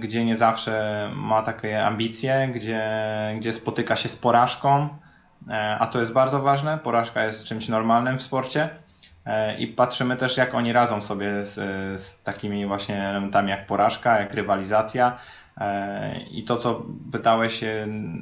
gdzie 0.00 0.24
nie 0.24 0.36
zawsze 0.36 1.08
ma 1.14 1.42
takie 1.42 1.86
ambicje, 1.86 2.48
gdzie, 2.54 2.82
gdzie 3.38 3.52
spotyka 3.52 3.96
się 3.96 4.08
z 4.08 4.16
porażką, 4.16 4.88
a 5.78 5.86
to 5.86 6.00
jest 6.00 6.12
bardzo 6.12 6.42
ważne. 6.42 6.78
Porażka 6.78 7.24
jest 7.24 7.44
czymś 7.44 7.68
normalnym 7.68 8.18
w 8.18 8.22
sporcie. 8.22 8.68
I 9.58 9.66
patrzymy 9.66 10.16
też, 10.16 10.36
jak 10.36 10.54
oni 10.54 10.72
radzą 10.72 11.02
sobie 11.02 11.44
z, 11.44 11.54
z 12.00 12.22
takimi 12.22 12.66
właśnie 12.66 13.08
elementami 13.08 13.50
jak 13.50 13.66
porażka, 13.66 14.20
jak 14.20 14.34
rywalizacja. 14.34 15.18
E, 15.58 16.20
I 16.30 16.44
to, 16.44 16.56
co 16.56 16.82
pytałeś, 17.12 17.60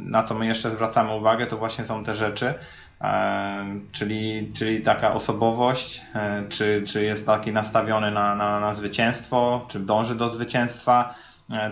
na 0.04 0.22
co 0.22 0.34
my 0.34 0.46
jeszcze 0.46 0.70
zwracamy 0.70 1.14
uwagę, 1.14 1.46
to 1.46 1.56
właśnie 1.56 1.84
są 1.84 2.04
te 2.04 2.14
rzeczy, 2.14 2.54
e, 3.00 3.64
czyli, 3.92 4.52
czyli 4.54 4.82
taka 4.82 5.14
osobowość, 5.14 6.02
e, 6.14 6.44
czy, 6.48 6.82
czy 6.86 7.02
jest 7.02 7.26
taki 7.26 7.52
nastawiony 7.52 8.10
na, 8.10 8.34
na, 8.34 8.60
na 8.60 8.74
zwycięstwo, 8.74 9.66
czy 9.68 9.80
dąży 9.80 10.14
do 10.14 10.28
zwycięstwa 10.28 11.14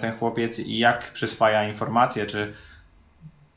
ten 0.01 0.13
chłopiec 0.13 0.59
i 0.59 0.79
jak 0.79 1.13
przyswaja 1.13 1.69
informacje, 1.69 2.27
czy, 2.27 2.55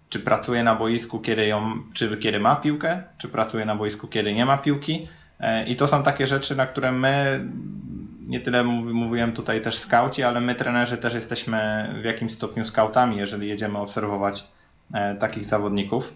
czy 0.10 0.20
pracuje 0.20 0.64
na 0.64 0.76
boisku, 0.76 1.20
kiedy, 1.20 1.48
ją, 1.48 1.80
czy 1.94 2.18
kiedy 2.18 2.40
ma 2.40 2.56
piłkę, 2.56 3.04
czy 3.18 3.28
pracuje 3.28 3.66
na 3.66 3.76
boisku, 3.76 4.08
kiedy 4.08 4.34
nie 4.34 4.46
ma 4.46 4.58
piłki. 4.58 5.08
I 5.68 5.76
to 5.76 5.88
są 5.88 6.04
takie 6.04 6.28
rzeczy, 6.28 6.56
na 6.56 6.66
które 6.66 6.92
my 6.92 7.46
nie 8.32 8.40
tyle 8.40 8.64
mówiłem 8.64 9.34
tutaj 9.34 9.62
też 9.62 9.78
skauci, 9.78 10.24
ale 10.24 10.42
my 10.42 10.56
trenerzy 10.56 10.98
też 10.98 11.14
jesteśmy 11.14 11.90
w 12.02 12.06
jakimś 12.06 12.32
stopniu 12.32 12.66
skautami, 12.66 13.18
jeżeli 13.18 13.48
jedziemy 13.48 13.78
obserwować 13.78 14.48
e, 14.94 15.16
takich 15.16 15.46
zawodników. 15.46 16.14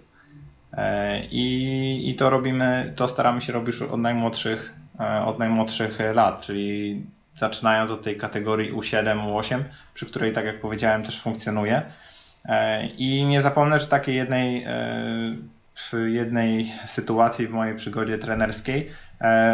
E, 0.73 1.25
I, 1.25 2.09
I 2.09 2.15
to 2.15 2.29
robimy, 2.29 2.93
to 2.95 3.07
staramy 3.07 3.41
się 3.41 3.53
robić 3.53 3.81
od 3.81 3.99
najmłodszych, 3.99 4.73
e, 4.99 5.25
od 5.25 5.39
najmłodszych 5.39 5.99
lat, 6.13 6.41
czyli 6.41 7.01
zaczynając 7.37 7.91
od 7.91 8.01
tej 8.01 8.17
kategorii 8.17 8.73
U7, 8.73 9.33
U8, 9.33 9.59
przy 9.93 10.05
której, 10.05 10.33
tak 10.33 10.45
jak 10.45 10.61
powiedziałem, 10.61 11.03
też 11.03 11.21
funkcjonuje. 11.21 11.81
I 12.97 13.25
nie 13.25 13.41
zapomnę, 13.41 13.79
że 13.79 13.87
takiej 13.87 14.15
jednej, 14.15 14.65
w 15.75 15.93
jednej 16.07 16.71
sytuacji 16.85 17.47
w 17.47 17.51
mojej 17.51 17.75
przygodzie 17.75 18.17
trenerskiej 18.17 18.89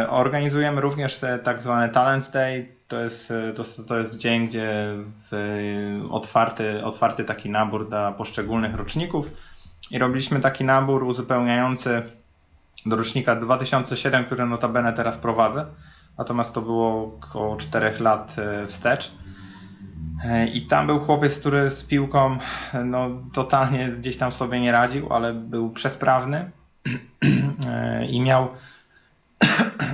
organizujemy 0.10 0.82
również 0.82 1.22
tak 1.44 1.62
zwany 1.62 1.90
Talent 1.90 2.32
Day. 2.32 2.76
To 2.88 3.00
jest, 3.00 3.32
e, 3.32 3.54
to, 3.54 3.64
to 3.88 4.00
jest 4.00 4.18
dzień, 4.18 4.48
gdzie 4.48 4.96
otwarty, 6.10 6.86
otwarty 6.86 7.24
taki 7.24 7.50
nabór 7.50 7.90
dla 7.90 8.12
poszczególnych 8.12 8.76
roczników 8.76 9.32
i 9.92 10.00
robiliśmy 10.00 10.40
taki 10.40 10.64
nabór 10.64 11.04
uzupełniający 11.04 12.04
do 12.86 12.96
rocznika 12.96 13.36
2007, 13.36 14.26
który 14.26 14.46
notabene 14.46 14.94
teraz 14.94 15.18
prowadzę. 15.18 15.66
natomiast 16.18 16.54
to 16.54 16.62
było 16.62 17.04
około 17.04 17.58
4 17.58 18.00
lat 18.00 18.36
wstecz. 18.68 19.12
I 20.54 20.68
tam 20.68 20.88
był 20.88 21.00
chłopiec, 21.00 21.40
który 21.40 21.70
z 21.70 21.84
piłką 21.84 22.38
no, 22.86 23.10
totalnie 23.34 23.90
gdzieś 23.90 24.18
tam 24.18 24.32
sobie 24.32 24.60
nie 24.60 24.72
radził, 24.72 25.14
ale 25.14 25.34
był 25.34 25.70
przesprawny 25.70 26.52
i 28.14 28.22
miał, 28.22 28.48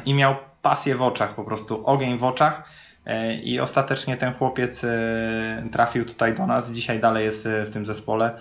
i 0.06 0.14
miał 0.14 0.36
pasję 0.62 0.96
w 0.96 1.02
oczach, 1.02 1.36
po 1.36 1.44
prostu 1.44 1.86
ogień 1.86 2.18
w 2.18 2.24
oczach. 2.24 2.64
I 3.44 3.60
ostatecznie 3.60 4.18
ten 4.18 4.34
chłopiec 4.34 4.82
trafił 5.72 6.06
tutaj 6.06 6.36
do 6.36 6.48
nas. 6.48 6.72
Dzisiaj 6.72 7.00
dalej 7.00 7.26
jest 7.26 7.48
w 7.66 7.72
tym 7.72 7.86
zespole. 7.86 8.40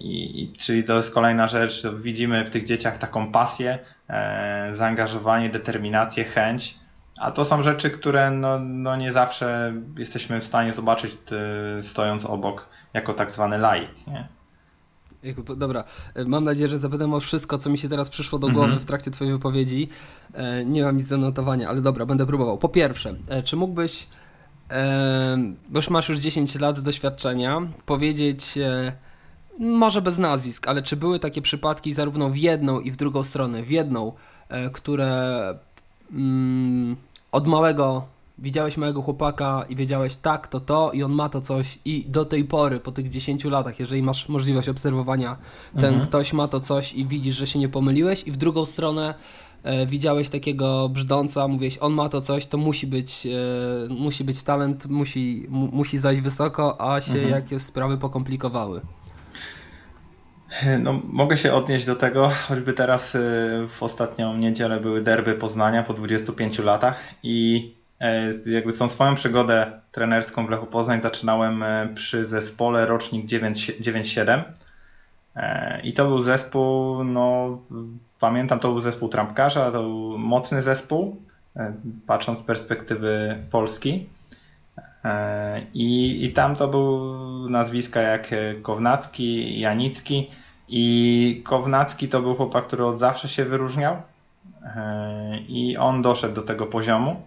I, 0.00 0.42
i, 0.42 0.52
czyli 0.58 0.84
to 0.84 0.96
jest 0.96 1.14
kolejna 1.14 1.48
rzecz. 1.48 1.86
Widzimy 1.86 2.44
w 2.44 2.50
tych 2.50 2.64
dzieciach 2.64 2.98
taką 2.98 3.32
pasję, 3.32 3.78
zaangażowanie, 4.72 5.48
determinację, 5.48 6.24
chęć. 6.24 6.74
A 7.18 7.30
to 7.30 7.44
są 7.44 7.62
rzeczy, 7.62 7.90
które 7.90 8.30
no, 8.30 8.58
no 8.58 8.96
nie 8.96 9.12
zawsze 9.12 9.72
jesteśmy 9.96 10.40
w 10.40 10.46
stanie 10.46 10.72
zobaczyć 10.72 11.12
stojąc 11.82 12.24
obok, 12.24 12.68
jako 12.94 13.14
tak 13.14 13.30
zwany 13.30 13.58
laik. 13.58 14.06
Nie? 14.06 14.28
Dobra, 15.56 15.84
mam 16.26 16.44
nadzieję, 16.44 16.68
że 16.68 16.78
zapytam 16.78 17.14
o 17.14 17.20
wszystko, 17.20 17.58
co 17.58 17.70
mi 17.70 17.78
się 17.78 17.88
teraz 17.88 18.10
przyszło 18.10 18.38
do 18.38 18.48
głowy 18.48 18.72
-hmm. 18.72 18.80
w 18.80 18.84
trakcie 18.84 19.10
Twojej 19.10 19.32
wypowiedzi. 19.32 19.88
E, 20.34 20.64
nie 20.64 20.82
mam 20.82 20.96
nic 20.96 21.06
do 21.06 21.18
notowania, 21.18 21.68
ale 21.68 21.80
dobra, 21.80 22.06
będę 22.06 22.26
próbował. 22.26 22.58
Po 22.58 22.68
pierwsze, 22.68 23.14
e, 23.28 23.42
czy 23.42 23.56
mógłbyś, 23.56 24.06
e, 24.70 25.38
bo 25.68 25.78
już 25.78 25.90
masz 25.90 26.08
już 26.08 26.20
10 26.20 26.54
lat 26.54 26.80
doświadczenia, 26.80 27.62
powiedzieć, 27.86 28.58
może 29.58 30.02
bez 30.02 30.18
nazwisk, 30.18 30.68
ale 30.68 30.82
czy 30.82 30.96
były 30.96 31.18
takie 31.18 31.42
przypadki 31.42 31.92
zarówno 31.92 32.30
w 32.30 32.36
jedną 32.36 32.80
i 32.80 32.90
w 32.90 32.96
drugą 32.96 33.22
stronę, 33.22 33.62
w 33.62 33.70
jedną, 33.70 34.12
które 34.72 35.58
mm, 36.12 36.96
od 37.32 37.46
małego 37.46 38.13
widziałeś 38.38 38.76
małego 38.76 39.02
chłopaka 39.02 39.64
i 39.68 39.76
wiedziałeś 39.76 40.16
tak, 40.16 40.48
to 40.48 40.60
to 40.60 40.92
i 40.92 41.02
on 41.02 41.12
ma 41.12 41.28
to 41.28 41.40
coś 41.40 41.78
i 41.84 42.04
do 42.08 42.24
tej 42.24 42.44
pory, 42.44 42.80
po 42.80 42.92
tych 42.92 43.10
10 43.10 43.44
latach, 43.44 43.80
jeżeli 43.80 44.02
masz 44.02 44.28
możliwość 44.28 44.68
obserwowania, 44.68 45.36
ten 45.74 45.84
mhm. 45.84 46.06
ktoś 46.06 46.32
ma 46.32 46.48
to 46.48 46.60
coś 46.60 46.92
i 46.92 47.06
widzisz, 47.06 47.36
że 47.36 47.46
się 47.46 47.58
nie 47.58 47.68
pomyliłeś 47.68 48.22
i 48.26 48.32
w 48.32 48.36
drugą 48.36 48.66
stronę 48.66 49.14
e, 49.62 49.86
widziałeś 49.86 50.28
takiego 50.28 50.88
brzdąca, 50.88 51.48
mówiłeś, 51.48 51.78
on 51.78 51.92
ma 51.92 52.08
to 52.08 52.20
coś, 52.20 52.46
to 52.46 52.58
musi 52.58 52.86
być, 52.86 53.26
e, 53.26 53.88
musi 53.88 54.24
być 54.24 54.42
talent, 54.42 54.86
musi, 54.86 55.46
mu, 55.48 55.68
musi 55.72 55.98
zajść 55.98 56.22
wysoko, 56.22 56.80
a 56.94 57.00
się 57.00 57.12
mhm. 57.12 57.30
jakieś 57.30 57.62
sprawy 57.62 57.98
pokomplikowały. 57.98 58.80
No, 60.80 61.00
mogę 61.04 61.36
się 61.36 61.52
odnieść 61.52 61.86
do 61.86 61.96
tego, 61.96 62.30
choćby 62.48 62.72
teraz 62.72 63.14
y, 63.14 63.18
w 63.68 63.76
ostatnią 63.80 64.36
niedzielę 64.36 64.80
były 64.80 65.02
derby 65.02 65.34
Poznania 65.34 65.82
po 65.82 65.94
25 65.94 66.58
latach 66.58 67.00
i 67.22 67.74
e, 67.80 67.83
jakby 68.46 68.72
tą 68.72 68.88
swoją 68.88 69.14
przygodę 69.14 69.80
trenerską 69.92 70.46
w 70.46 70.50
Lechu 70.50 70.66
Poznań 70.66 71.00
zaczynałem 71.00 71.62
e, 71.62 71.88
przy 71.94 72.26
zespole 72.26 72.86
rocznik 72.86 73.26
9-7 73.26 74.42
e, 75.36 75.80
i 75.80 75.92
to 75.92 76.06
był 76.06 76.22
zespół, 76.22 77.04
no 77.04 77.58
pamiętam, 78.20 78.58
to 78.58 78.72
był 78.72 78.80
zespół 78.80 79.08
trampkarza, 79.08 79.70
to 79.70 79.82
był 79.82 80.18
mocny 80.18 80.62
zespół, 80.62 81.22
patrząc 82.06 82.38
z 82.38 82.42
perspektywy 82.42 83.38
Polski. 83.50 84.08
I, 85.74 86.24
I 86.24 86.32
tam 86.32 86.56
to 86.56 86.68
był 86.68 87.14
nazwiska 87.50 88.00
jak 88.00 88.30
Kownacki, 88.62 89.60
Janicki, 89.60 90.30
i 90.68 91.42
Kownacki 91.44 92.08
to 92.08 92.22
był 92.22 92.34
chłopak, 92.34 92.64
który 92.64 92.86
od 92.86 92.98
zawsze 92.98 93.28
się 93.28 93.44
wyróżniał 93.44 93.96
e, 94.62 95.38
i 95.38 95.76
on 95.76 96.02
doszedł 96.02 96.34
do 96.34 96.42
tego 96.42 96.66
poziomu. 96.66 97.22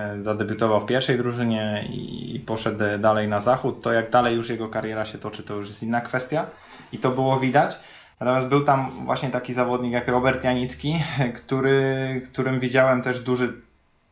E, 0.00 0.22
zadebiutował 0.22 0.80
w 0.80 0.86
pierwszej 0.86 1.16
drużynie 1.16 1.84
i 1.90 2.42
poszedł 2.46 2.78
dalej 2.98 3.28
na 3.28 3.40
zachód. 3.40 3.82
To 3.82 3.92
jak 3.92 4.10
dalej 4.10 4.36
już 4.36 4.48
jego 4.48 4.68
kariera 4.68 5.04
się 5.04 5.18
toczy, 5.18 5.42
to 5.42 5.54
już 5.54 5.68
jest 5.68 5.82
inna 5.82 6.00
kwestia 6.00 6.46
i 6.92 6.98
to 6.98 7.10
było 7.10 7.40
widać. 7.40 7.80
Natomiast 8.20 8.46
był 8.46 8.64
tam 8.64 8.90
właśnie 9.04 9.30
taki 9.30 9.54
zawodnik 9.54 9.92
jak 9.92 10.08
Robert 10.08 10.44
Janicki, 10.44 10.94
który, 11.38 12.22
którym 12.32 12.60
widziałem 12.60 13.02
też 13.02 13.20
duży 13.20 13.52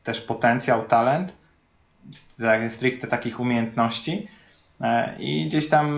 też 0.02 0.20
potencjał, 0.20 0.82
talent, 0.82 1.36
stricte 2.68 3.06
takich 3.06 3.40
umiejętności. 3.40 4.28
E, 4.80 5.16
I 5.18 5.46
gdzieś 5.46 5.68
tam 5.68 5.88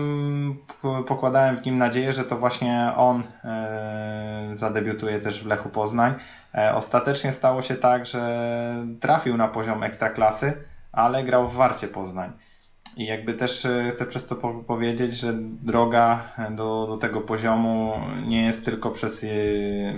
pokładałem 1.07 1.57
w 1.57 1.65
nim 1.65 1.77
nadzieję, 1.77 2.13
że 2.13 2.23
to 2.23 2.37
właśnie 2.37 2.91
on 2.97 3.23
e, 3.43 4.49
zadebiutuje 4.53 5.19
też 5.19 5.43
w 5.43 5.47
Lechu 5.47 5.69
Poznań. 5.69 6.13
E, 6.55 6.75
ostatecznie 6.75 7.31
stało 7.31 7.61
się 7.61 7.75
tak, 7.75 8.05
że 8.05 8.85
trafił 8.99 9.37
na 9.37 9.47
poziom 9.47 9.83
ekstraklasy, 9.83 10.63
ale 10.91 11.23
grał 11.23 11.47
w 11.47 11.55
Warcie 11.55 11.87
Poznań. 11.87 12.33
I 12.97 13.05
jakby 13.05 13.33
też 13.33 13.67
chcę 13.91 14.05
przez 14.05 14.25
to 14.25 14.35
powiedzieć, 14.67 15.13
że 15.15 15.33
droga 15.61 16.23
do, 16.51 16.87
do 16.87 16.97
tego 16.97 17.21
poziomu 17.21 17.93
nie 18.27 18.43
jest 18.43 18.65
tylko 18.65 18.91
przez, 18.91 19.25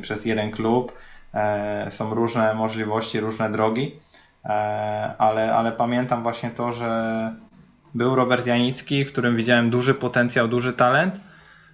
przez 0.02 0.26
jeden 0.26 0.52
klub. 0.52 0.94
Są 1.90 2.14
różne 2.14 2.54
możliwości, 2.54 3.20
różne 3.20 3.52
drogi, 3.52 4.00
ale, 5.18 5.56
ale 5.56 5.72
pamiętam 5.72 6.24
właśnie 6.24 6.52
to, 6.52 6.74
że 6.74 7.34
był 7.96 8.16
Robert 8.16 8.48
Janicki, 8.48 9.06
w 9.06 9.12
którym 9.12 9.36
widziałem 9.36 9.70
duży 9.70 9.94
potencjał, 9.94 10.48
duży 10.48 10.74
talent, 10.74 11.16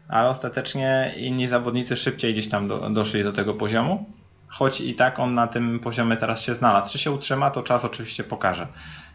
ale 0.08 0.30
ostatecznie 0.30 1.14
inni 1.18 1.48
zawodnicy 1.48 1.96
szybciej 1.96 2.34
gdzieś 2.34 2.50
tam 2.50 2.68
do, 2.68 2.90
doszli 2.90 3.24
do 3.24 3.34
tego 3.34 3.54
poziomu. 3.54 4.06
Choć 4.48 4.82
i 4.82 4.96
tak 4.96 5.20
on 5.20 5.34
na 5.34 5.48
tym 5.48 5.80
poziomie 5.80 6.18
teraz 6.18 6.42
się 6.42 6.56
znalazł. 6.56 6.92
Czy 6.92 7.00
się 7.00 7.12
utrzyma, 7.12 7.52
to 7.52 7.64
czas 7.64 7.86
oczywiście 7.86 8.24
pokaże. 8.24 8.68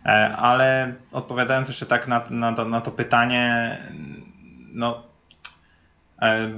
E, 0.07 0.37
ale 0.37 0.95
odpowiadając 1.13 1.69
jeszcze 1.69 1.87
tak 1.87 2.09
na, 2.09 2.23
na, 2.31 2.65
na 2.65 2.81
to 2.81 2.91
pytanie, 2.91 3.79
no 4.73 5.03
e, 6.23 6.49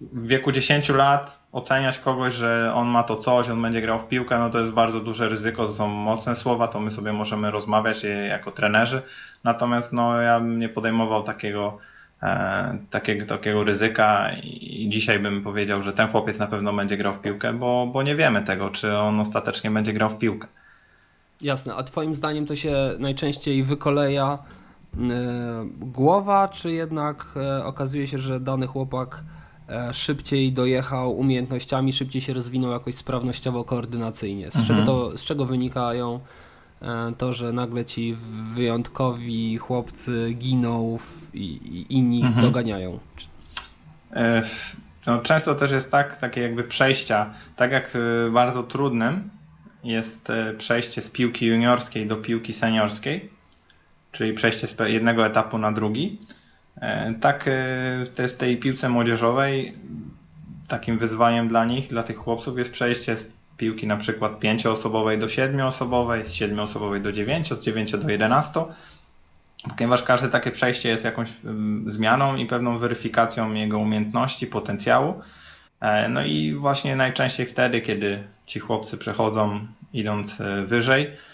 w 0.00 0.26
wieku 0.26 0.52
10 0.52 0.88
lat 0.88 1.41
oceniać 1.52 1.98
kogoś, 1.98 2.34
że 2.34 2.72
on 2.74 2.88
ma 2.88 3.02
to 3.02 3.16
coś, 3.16 3.48
on 3.48 3.62
będzie 3.62 3.80
grał 3.80 3.98
w 3.98 4.08
piłkę, 4.08 4.38
no 4.38 4.50
to 4.50 4.60
jest 4.60 4.72
bardzo 4.72 5.00
duże 5.00 5.28
ryzyko, 5.28 5.66
to 5.66 5.72
są 5.72 5.88
mocne 5.88 6.36
słowa, 6.36 6.68
to 6.68 6.80
my 6.80 6.90
sobie 6.90 7.12
możemy 7.12 7.50
rozmawiać 7.50 8.06
jako 8.28 8.50
trenerzy, 8.50 9.02
natomiast 9.44 9.92
no 9.92 10.20
ja 10.20 10.40
bym 10.40 10.58
nie 10.58 10.68
podejmował 10.68 11.22
takiego, 11.22 11.78
e, 12.22 12.78
takiego, 12.90 13.26
takiego 13.26 13.64
ryzyka 13.64 14.30
i 14.42 14.88
dzisiaj 14.90 15.18
bym 15.18 15.42
powiedział, 15.42 15.82
że 15.82 15.92
ten 15.92 16.08
chłopiec 16.08 16.38
na 16.38 16.46
pewno 16.46 16.72
będzie 16.72 16.96
grał 16.96 17.14
w 17.14 17.20
piłkę, 17.20 17.52
bo, 17.52 17.86
bo 17.92 18.02
nie 18.02 18.16
wiemy 18.16 18.42
tego, 18.42 18.70
czy 18.70 18.96
on 18.96 19.20
ostatecznie 19.20 19.70
będzie 19.70 19.92
grał 19.92 20.10
w 20.10 20.18
piłkę. 20.18 20.48
Jasne, 21.40 21.74
a 21.74 21.82
twoim 21.82 22.14
zdaniem 22.14 22.46
to 22.46 22.56
się 22.56 22.74
najczęściej 22.98 23.62
wykoleja 23.62 24.38
e, 24.94 24.98
głowa, 25.80 26.48
czy 26.48 26.72
jednak 26.72 27.26
e, 27.36 27.64
okazuje 27.64 28.06
się, 28.06 28.18
że 28.18 28.40
dany 28.40 28.66
chłopak 28.66 29.22
E, 29.22 29.41
szybciej 29.92 30.52
dojechał 30.52 31.18
umiejętnościami, 31.18 31.92
szybciej 31.92 32.22
się 32.22 32.32
rozwinął 32.32 32.70
jakoś 32.70 32.94
sprawnościowo-koordynacyjnie. 32.94 34.50
Z, 34.50 34.56
mhm. 34.56 34.66
czego 34.66 34.86
to, 34.86 35.18
z 35.18 35.24
czego 35.24 35.44
wynikają 35.46 36.20
e, 36.82 37.12
to, 37.18 37.32
że 37.32 37.52
nagle 37.52 37.84
ci 37.84 38.16
wyjątkowi 38.54 39.58
chłopcy 39.58 40.34
giną 40.38 40.98
i, 41.34 41.44
i 41.44 41.94
inni 41.94 42.22
mhm. 42.22 42.42
doganiają? 42.42 42.98
E, 44.12 44.42
no, 45.06 45.18
często 45.18 45.54
też 45.54 45.72
jest 45.72 45.90
tak, 45.90 46.16
takie 46.16 46.40
jakby 46.40 46.64
przejścia, 46.64 47.34
tak 47.56 47.72
jak 47.72 47.98
bardzo 48.32 48.62
trudnym 48.62 49.30
jest 49.84 50.32
przejście 50.58 51.02
z 51.02 51.10
piłki 51.10 51.46
juniorskiej 51.46 52.06
do 52.06 52.16
piłki 52.16 52.52
seniorskiej, 52.52 53.30
czyli 54.12 54.32
przejście 54.32 54.66
z 54.66 54.76
jednego 54.88 55.26
etapu 55.26 55.58
na 55.58 55.72
drugi 55.72 56.18
E, 56.18 56.41
tak 57.20 57.48
e, 57.48 58.26
w 58.28 58.34
tej 58.38 58.56
piłce 58.56 58.88
młodzieżowej 58.88 59.74
takim 60.68 60.98
wyzwaniem 60.98 61.48
dla 61.48 61.64
nich, 61.64 61.88
dla 61.88 62.02
tych 62.02 62.16
chłopców 62.16 62.58
jest 62.58 62.70
przejście 62.70 63.16
z 63.16 63.32
piłki 63.56 63.86
na 63.86 63.96
przykład 63.96 64.38
pięcioosobowej 64.38 65.18
do 65.18 65.28
siedmioosobowej, 65.28 66.24
z 66.24 66.32
siedmioosobowej 66.32 67.00
do 67.00 67.12
dziewięciu, 67.12 67.54
od 67.54 67.60
dziewięciu 67.60 67.98
do 67.98 68.08
jedenastu, 68.08 68.66
ponieważ 69.76 70.02
każde 70.02 70.28
takie 70.28 70.50
przejście 70.50 70.88
jest 70.88 71.04
jakąś 71.04 71.28
zmianą 71.86 72.36
i 72.36 72.46
pewną 72.46 72.78
weryfikacją 72.78 73.54
jego 73.54 73.78
umiejętności, 73.78 74.46
potencjału. 74.46 75.20
E, 75.80 76.08
no 76.08 76.24
i 76.24 76.54
właśnie 76.54 76.96
najczęściej 76.96 77.46
wtedy, 77.46 77.80
kiedy 77.80 78.22
ci 78.46 78.60
chłopcy 78.60 78.98
przechodzą 78.98 79.66
idąc 79.92 80.42
wyżej, 80.66 81.06
E, 81.06 81.31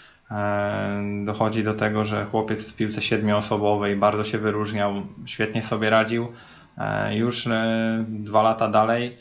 dochodzi 1.25 1.63
do 1.63 1.73
tego, 1.73 2.05
że 2.05 2.25
chłopiec 2.25 2.71
w 2.71 2.75
piłce 2.75 3.01
siedmioosobowej 3.01 3.95
bardzo 3.95 4.23
się 4.23 4.37
wyróżniał, 4.37 4.93
świetnie 5.25 5.63
sobie 5.63 5.89
radził. 5.89 6.31
E, 6.77 7.15
już 7.15 7.47
e, 7.47 8.05
dwa 8.09 8.43
lata 8.43 8.67
dalej 8.67 9.17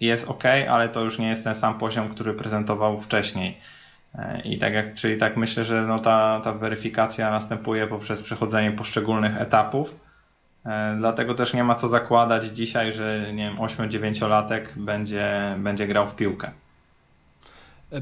jest 0.00 0.28
ok, 0.28 0.44
ale 0.70 0.88
to 0.88 1.00
już 1.00 1.18
nie 1.18 1.28
jest 1.28 1.44
ten 1.44 1.54
sam 1.54 1.78
poziom, 1.78 2.08
który 2.08 2.34
prezentował 2.34 3.00
wcześniej. 3.00 3.58
I 4.44 4.58
tak 4.58 4.72
jak, 4.72 4.94
czyli 4.94 5.16
tak 5.16 5.36
myślę, 5.36 5.64
że 5.64 5.82
no 5.82 5.98
ta, 5.98 6.40
ta 6.44 6.52
weryfikacja 6.52 7.30
następuje 7.30 7.86
poprzez 7.86 8.22
przechodzenie 8.22 8.72
poszczególnych 8.72 9.40
etapów. 9.40 10.00
Dlatego 10.98 11.34
też 11.34 11.54
nie 11.54 11.64
ma 11.64 11.74
co 11.74 11.88
zakładać 11.88 12.44
dzisiaj, 12.44 12.92
że 12.92 13.32
nie 13.32 13.44
wiem, 13.44 13.56
8-9-latek 13.56 14.62
będzie, 14.76 15.54
będzie 15.58 15.86
grał 15.86 16.06
w 16.06 16.16
piłkę. 16.16 16.50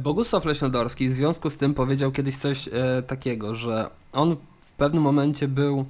Bogusław 0.01 0.45
Leśnodorski 0.45 1.09
w 1.09 1.13
związku 1.13 1.51
z 1.51 1.57
tym 1.57 1.75
powiedział 1.75 2.13
kiedyś 2.13 2.37
coś 2.37 2.69
e, 2.69 3.03
takiego, 3.07 3.55
że 3.55 3.91
on 4.13 4.37
w 4.61 4.73
pewnym 4.73 5.03
momencie 5.03 5.49
był 5.49 5.85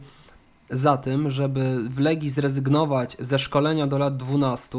za 0.70 0.96
tym, 0.96 1.30
żeby 1.30 1.88
w 1.88 1.98
Legii 1.98 2.30
zrezygnować 2.30 3.16
ze 3.20 3.38
szkolenia 3.38 3.86
do 3.86 3.98
lat 3.98 4.16
12, 4.16 4.78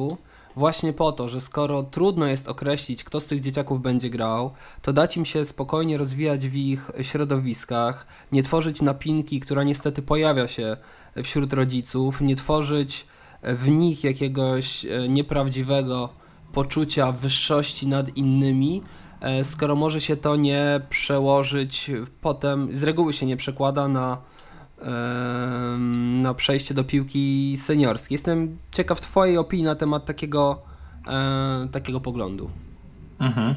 właśnie 0.56 0.94
po 0.94 1.12
to, 1.12 1.30
że 1.30 1.42
skoro 1.42 1.84
trudno 1.84 2.26
jest 2.26 2.48
określić, 2.48 3.04
kto 3.04 3.20
z 3.20 3.26
tych 3.26 3.42
dzieciaków 3.42 3.82
będzie 3.82 4.10
grał, 4.10 4.52
to 4.82 4.94
dać 4.94 5.18
im 5.18 5.26
się 5.26 5.46
spokojnie 5.46 5.98
rozwijać 5.98 6.48
w 6.48 6.56
ich 6.56 6.92
środowiskach, 7.02 8.08
nie 8.32 8.44
tworzyć 8.44 8.82
napinki, 8.82 9.40
która 9.40 9.64
niestety 9.64 10.02
pojawia 10.02 10.48
się 10.48 10.78
wśród 11.24 11.54
rodziców, 11.54 12.22
nie 12.22 12.36
tworzyć 12.36 13.06
w 13.44 13.70
nich 13.70 14.04
jakiegoś 14.04 14.86
e, 14.86 15.10
nieprawdziwego 15.10 16.10
poczucia 16.54 17.12
wyższości 17.12 17.88
nad 17.88 18.18
innymi, 18.18 18.82
skoro 19.44 19.76
może 19.76 20.02
się 20.02 20.18
to 20.18 20.36
nie 20.36 20.82
przełożyć 20.90 21.92
potem, 22.22 22.76
z 22.76 22.84
reguły 22.84 23.14
się 23.14 23.26
nie 23.26 23.38
przekłada 23.38 23.88
na 23.88 24.18
na 26.22 26.34
przejście 26.34 26.74
do 26.74 26.84
piłki 26.84 27.56
seniorskiej. 27.58 28.16
Jestem 28.16 28.58
ciekaw 28.72 29.02
Twojej 29.02 29.38
opinii 29.38 29.66
na 29.66 29.76
temat 29.76 30.06
takiego, 30.06 30.62
e, 31.08 31.68
takiego 31.72 32.00
poglądu. 32.00 32.50
Mhm. 33.20 33.56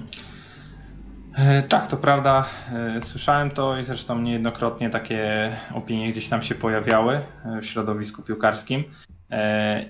E, 1.35 1.63
tak, 1.63 1.89
to 1.89 1.97
prawda. 1.97 2.45
E, 2.73 3.01
słyszałem 3.03 3.51
to 3.51 3.79
i 3.79 3.85
zresztą 3.85 4.21
niejednokrotnie 4.21 4.91
takie 4.91 5.53
opinie 5.75 6.13
gdzieś 6.13 6.29
tam 6.29 6.43
się 6.43 6.55
pojawiały 6.55 7.21
w 7.63 7.67
środowisku 7.67 8.23
piłkarskim. 8.23 8.85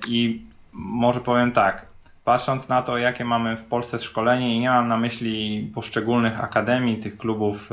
I 0.09 0.47
może 0.73 1.21
powiem 1.21 1.53
tak, 1.53 1.87
patrząc 2.27 2.69
na 2.69 2.83
to, 2.83 2.99
jakie 2.99 3.25
mamy 3.25 3.57
w 3.57 3.65
Polsce 3.65 3.99
szkolenie, 3.99 4.57
i 4.57 4.61
nie 4.61 4.69
mam 4.71 4.89
na 4.89 4.97
myśli 4.97 5.71
poszczególnych 5.75 6.45
akademii, 6.45 6.97
tych 6.97 7.17
klubów 7.17 7.71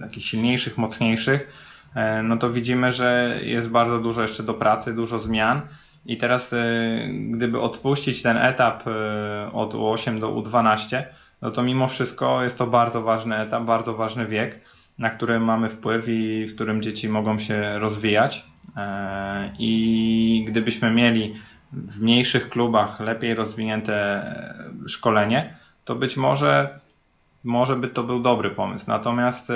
jakichś 0.00 0.26
silniejszych, 0.26 0.78
mocniejszych, 0.78 1.52
E, 1.94 2.22
no 2.22 2.36
to 2.36 2.50
widzimy, 2.50 2.92
że 2.92 3.38
jest 3.42 3.70
bardzo 3.70 3.98
dużo 3.98 4.22
jeszcze 4.22 4.42
do 4.42 4.54
pracy, 4.54 4.94
dużo 4.94 5.18
zmian. 5.18 5.60
I 6.06 6.16
teraz, 6.16 6.52
e, 6.52 6.58
gdyby 7.30 7.60
odpuścić 7.60 8.22
ten 8.22 8.36
etap 8.36 8.84
od 9.52 9.74
U8 9.74 10.20
do 10.20 10.32
U12, 10.32 11.02
no 11.42 11.50
to 11.50 11.62
mimo 11.62 11.88
wszystko 11.88 12.42
jest 12.42 12.58
to 12.58 12.66
bardzo 12.66 13.02
ważny 13.02 13.36
etap, 13.36 13.62
bardzo 13.62 13.94
ważny 13.94 14.26
wiek, 14.26 14.60
na 14.98 15.10
który 15.10 15.40
mamy 15.40 15.70
wpływ 15.70 16.04
i 16.08 16.46
w 16.46 16.54
którym 16.54 16.82
dzieci 16.82 17.08
mogą 17.08 17.38
się 17.38 17.78
rozwijać. 17.78 18.46
I 19.58 20.44
gdybyśmy 20.48 20.90
mieli 20.90 21.34
w 21.72 22.02
mniejszych 22.02 22.48
klubach 22.48 23.00
lepiej 23.00 23.34
rozwinięte 23.34 24.24
szkolenie, 24.86 25.56
to 25.84 25.94
być 25.94 26.16
może, 26.16 26.78
może 27.44 27.76
by 27.76 27.88
to 27.88 28.02
był 28.02 28.20
dobry 28.20 28.50
pomysł. 28.50 28.84
Natomiast 28.88 29.52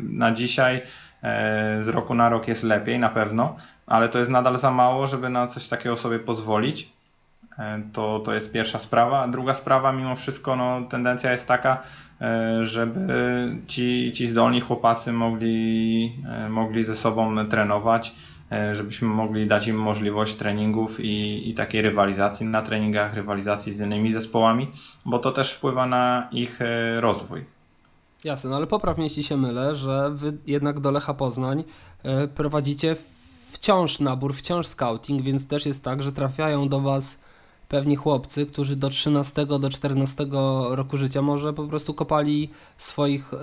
na 0.00 0.32
dzisiaj 0.32 0.82
E, 1.22 1.84
z 1.84 1.88
roku 1.88 2.14
na 2.14 2.28
rok 2.28 2.48
jest 2.48 2.62
lepiej, 2.62 2.98
na 2.98 3.08
pewno, 3.08 3.56
ale 3.86 4.08
to 4.08 4.18
jest 4.18 4.30
nadal 4.30 4.56
za 4.56 4.70
mało, 4.70 5.06
żeby 5.06 5.28
na 5.28 5.46
coś 5.46 5.68
takiego 5.68 5.96
sobie 5.96 6.18
pozwolić. 6.18 6.92
E, 7.58 7.82
to, 7.92 8.20
to 8.20 8.34
jest 8.34 8.52
pierwsza 8.52 8.78
sprawa. 8.78 9.28
Druga 9.28 9.54
sprawa, 9.54 9.92
mimo 9.92 10.16
wszystko, 10.16 10.56
no, 10.56 10.82
tendencja 10.82 11.32
jest 11.32 11.48
taka, 11.48 11.82
e, 12.20 12.66
żeby 12.66 13.56
ci, 13.66 14.12
ci 14.14 14.26
zdolni 14.26 14.60
chłopacy 14.60 15.12
mogli, 15.12 16.12
mogli 16.48 16.84
ze 16.84 16.96
sobą 16.96 17.46
trenować, 17.46 18.14
żebyśmy 18.72 19.08
mogli 19.08 19.46
dać 19.46 19.68
im 19.68 19.76
możliwość 19.76 20.36
treningów 20.36 21.00
i, 21.00 21.50
i 21.50 21.54
takiej 21.54 21.82
rywalizacji 21.82 22.46
na 22.46 22.62
treningach, 22.62 23.14
rywalizacji 23.14 23.72
z 23.72 23.80
innymi 23.80 24.12
zespołami, 24.12 24.68
bo 25.04 25.18
to 25.18 25.32
też 25.32 25.52
wpływa 25.52 25.86
na 25.86 26.28
ich 26.32 26.58
rozwój. 27.00 27.44
Jasne, 28.24 28.50
no 28.50 28.56
ale 28.56 28.66
popraw 28.66 28.96
mnie, 28.96 29.06
jeśli 29.06 29.22
się 29.22 29.36
mylę, 29.36 29.76
że 29.76 30.10
wy 30.10 30.36
jednak 30.46 30.80
do 30.80 30.90
Lecha 30.90 31.14
Poznań 31.14 31.64
e, 32.02 32.28
prowadzicie 32.28 32.96
wciąż 33.52 34.00
nabór, 34.00 34.34
wciąż 34.34 34.66
scouting, 34.66 35.22
więc 35.22 35.46
też 35.46 35.66
jest 35.66 35.84
tak, 35.84 36.02
że 36.02 36.12
trafiają 36.12 36.68
do 36.68 36.80
Was 36.80 37.18
pewni 37.68 37.96
chłopcy, 37.96 38.46
którzy 38.46 38.76
do 38.76 38.88
13, 38.88 39.46
do 39.46 39.70
14 39.70 40.26
roku 40.70 40.96
życia 40.96 41.22
może 41.22 41.52
po 41.52 41.64
prostu 41.64 41.94
kopali 41.94 42.50
w 42.76 42.82
swoich 42.82 43.34
e, 43.34 43.38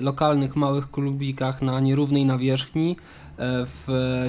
lokalnych 0.00 0.56
małych 0.56 0.90
klubikach 0.90 1.62
na 1.62 1.80
nierównej 1.80 2.26
nawierzchni 2.26 2.96
e, 2.96 3.19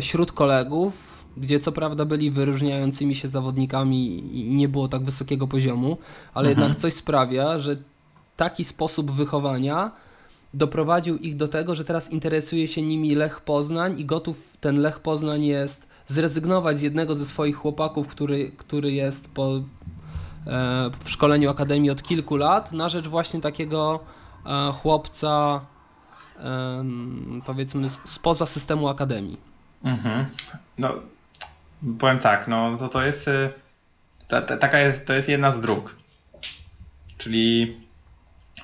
wśród 0.02 0.32
kolegów, 0.32 1.26
gdzie 1.38 1.60
co 1.60 1.72
prawda 1.72 2.06
byli 2.06 2.32
wyróżniającymi 2.32 3.16
się 3.16 3.28
zawodnikami 3.28 4.20
i 4.38 4.56
nie 4.56 4.70
było 4.70 4.88
tak 4.88 5.04
wysokiego 5.04 5.48
poziomu, 5.48 5.98
ale 6.34 6.50
mhm. 6.50 6.60
jednak 6.60 6.82
coś 6.82 6.94
sprawia, 6.94 7.60
że 7.60 7.78
taki 8.38 8.66
sposób 8.66 9.12
wychowania 9.12 9.92
doprowadził 10.54 11.18
ich 11.18 11.36
do 11.36 11.48
tego, 11.48 11.76
że 11.76 11.86
teraz 11.86 12.12
interesuje 12.12 12.68
się 12.68 12.82
nimi 12.82 13.16
Lech 13.16 13.42
Poznań 13.42 14.00
i 14.00 14.06
gotów 14.06 14.58
ten 14.60 14.80
Lech 14.80 15.00
Poznań 15.00 15.44
jest 15.44 15.88
zrezygnować 16.08 16.78
z 16.78 16.82
jednego 16.82 17.16
ze 17.16 17.26
swoich 17.26 17.56
chłopaków, 17.56 18.08
który, 18.08 18.52
który 18.58 18.92
jest 18.92 19.30
po, 19.34 19.56
e, 19.56 19.62
w 21.04 21.10
szkoleniu 21.10 21.50
akademii 21.50 21.90
od 21.90 22.04
kilku 22.04 22.36
lat, 22.36 22.72
na 22.72 22.90
rzecz 22.90 23.08
właśnie 23.08 23.42
takiego 23.42 24.00
e, 24.46 24.72
chłopca 24.72 25.62
e, 25.64 25.71
powiedzmy 27.46 27.90
spoza 27.90 28.46
systemu 28.46 28.88
akademii. 28.88 29.38
Mhm. 29.84 30.26
No, 30.78 30.94
powiem 32.00 32.20
tak, 32.20 32.48
no 32.48 32.78
to, 32.78 32.90
to 32.90 33.06
jest, 33.06 33.28
y, 33.28 33.50
ta, 34.28 34.42
ta, 34.42 34.58
taka 34.58 34.80
jest, 34.80 35.08
to 35.08 35.14
jest 35.14 35.30
jedna 35.30 35.52
z 35.52 35.62
dróg. 35.62 35.96
Czyli 37.18 37.78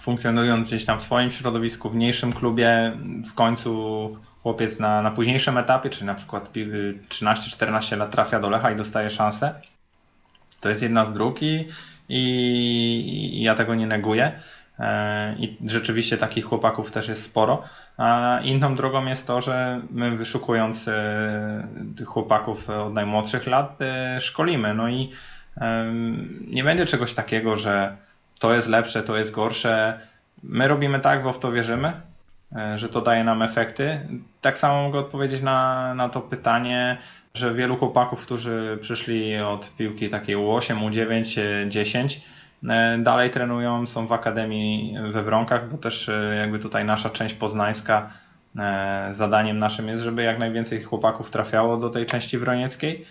funkcjonując 0.01 0.67
gdzieś 0.67 0.85
tam 0.85 0.99
w 0.99 1.03
swoim 1.03 1.31
środowisku, 1.31 1.89
w 1.89 1.95
mniejszym 1.95 2.33
klubie, 2.33 2.97
w 3.29 3.33
końcu 3.33 4.17
chłopiec 4.43 4.79
na, 4.79 5.01
na 5.01 5.11
późniejszym 5.11 5.57
etapie, 5.57 5.89
czyli 5.89 6.05
na 6.05 6.15
przykład 6.15 6.53
13-14 7.09 7.97
lat 7.97 8.11
trafia 8.11 8.39
do 8.39 8.49
Lecha 8.49 8.71
i 8.71 8.75
dostaje 8.75 9.09
szansę. 9.09 9.61
To 10.61 10.69
jest 10.69 10.81
jedna 10.81 11.05
z 11.05 11.13
dróg 11.13 11.41
i, 11.41 11.67
i 12.09 13.41
ja 13.41 13.55
tego 13.55 13.75
nie 13.75 13.87
neguję. 13.87 14.39
E, 14.79 15.35
I 15.39 15.57
rzeczywiście 15.65 16.17
takich 16.17 16.45
chłopaków 16.45 16.91
też 16.91 17.07
jest 17.07 17.23
sporo. 17.23 17.63
A 17.97 18.39
inną 18.43 18.75
drogą 18.75 19.05
jest 19.05 19.27
to, 19.27 19.41
że 19.41 19.81
my 19.91 20.17
wyszukując 20.17 20.87
e, 20.87 21.67
tych 21.97 22.07
chłopaków 22.07 22.69
od 22.69 22.93
najmłodszych 22.93 23.47
lat 23.47 23.81
e, 23.81 24.21
szkolimy. 24.21 24.73
No 24.73 24.89
i 24.89 25.09
nie 26.47 26.63
będzie 26.63 26.85
czegoś 26.85 27.13
takiego, 27.13 27.57
że 27.57 27.97
to 28.39 28.53
jest 28.53 28.67
lepsze, 28.67 29.03
to 29.03 29.17
jest 29.17 29.31
gorsze. 29.31 29.99
My 30.43 30.67
robimy 30.67 30.99
tak, 30.99 31.23
bo 31.23 31.33
w 31.33 31.39
to 31.39 31.51
wierzymy, 31.51 31.91
że 32.75 32.89
to 32.89 33.01
daje 33.01 33.23
nam 33.23 33.41
efekty. 33.41 33.99
Tak 34.41 34.57
samo 34.57 34.83
mogę 34.83 34.99
odpowiedzieć 34.99 35.41
na, 35.41 35.93
na 35.93 36.09
to 36.09 36.21
pytanie, 36.21 36.97
że 37.33 37.53
wielu 37.53 37.77
chłopaków, 37.77 38.21
którzy 38.21 38.77
przyszli 38.81 39.37
od 39.37 39.75
piłki 39.77 40.09
takiej 40.09 40.35
U8, 40.35 40.89
U9, 40.89 41.39
10, 41.69 42.21
dalej 42.99 43.29
trenują, 43.29 43.87
są 43.87 44.07
w 44.07 44.11
akademii 44.11 44.95
we 45.11 45.23
Wronkach, 45.23 45.69
bo 45.69 45.77
też 45.77 46.09
e, 46.09 46.35
jakby 46.35 46.59
tutaj 46.59 46.85
nasza 46.85 47.09
część 47.09 47.35
poznańska 47.35 48.09
e, 48.57 49.09
zadaniem 49.11 49.59
naszym 49.59 49.87
jest, 49.87 50.03
żeby 50.03 50.23
jak 50.23 50.39
najwięcej 50.39 50.83
chłopaków 50.83 51.31
trafiało 51.31 51.77
do 51.77 51.89
tej 51.89 52.05
części 52.05 52.37
wronieckiej, 52.37 53.05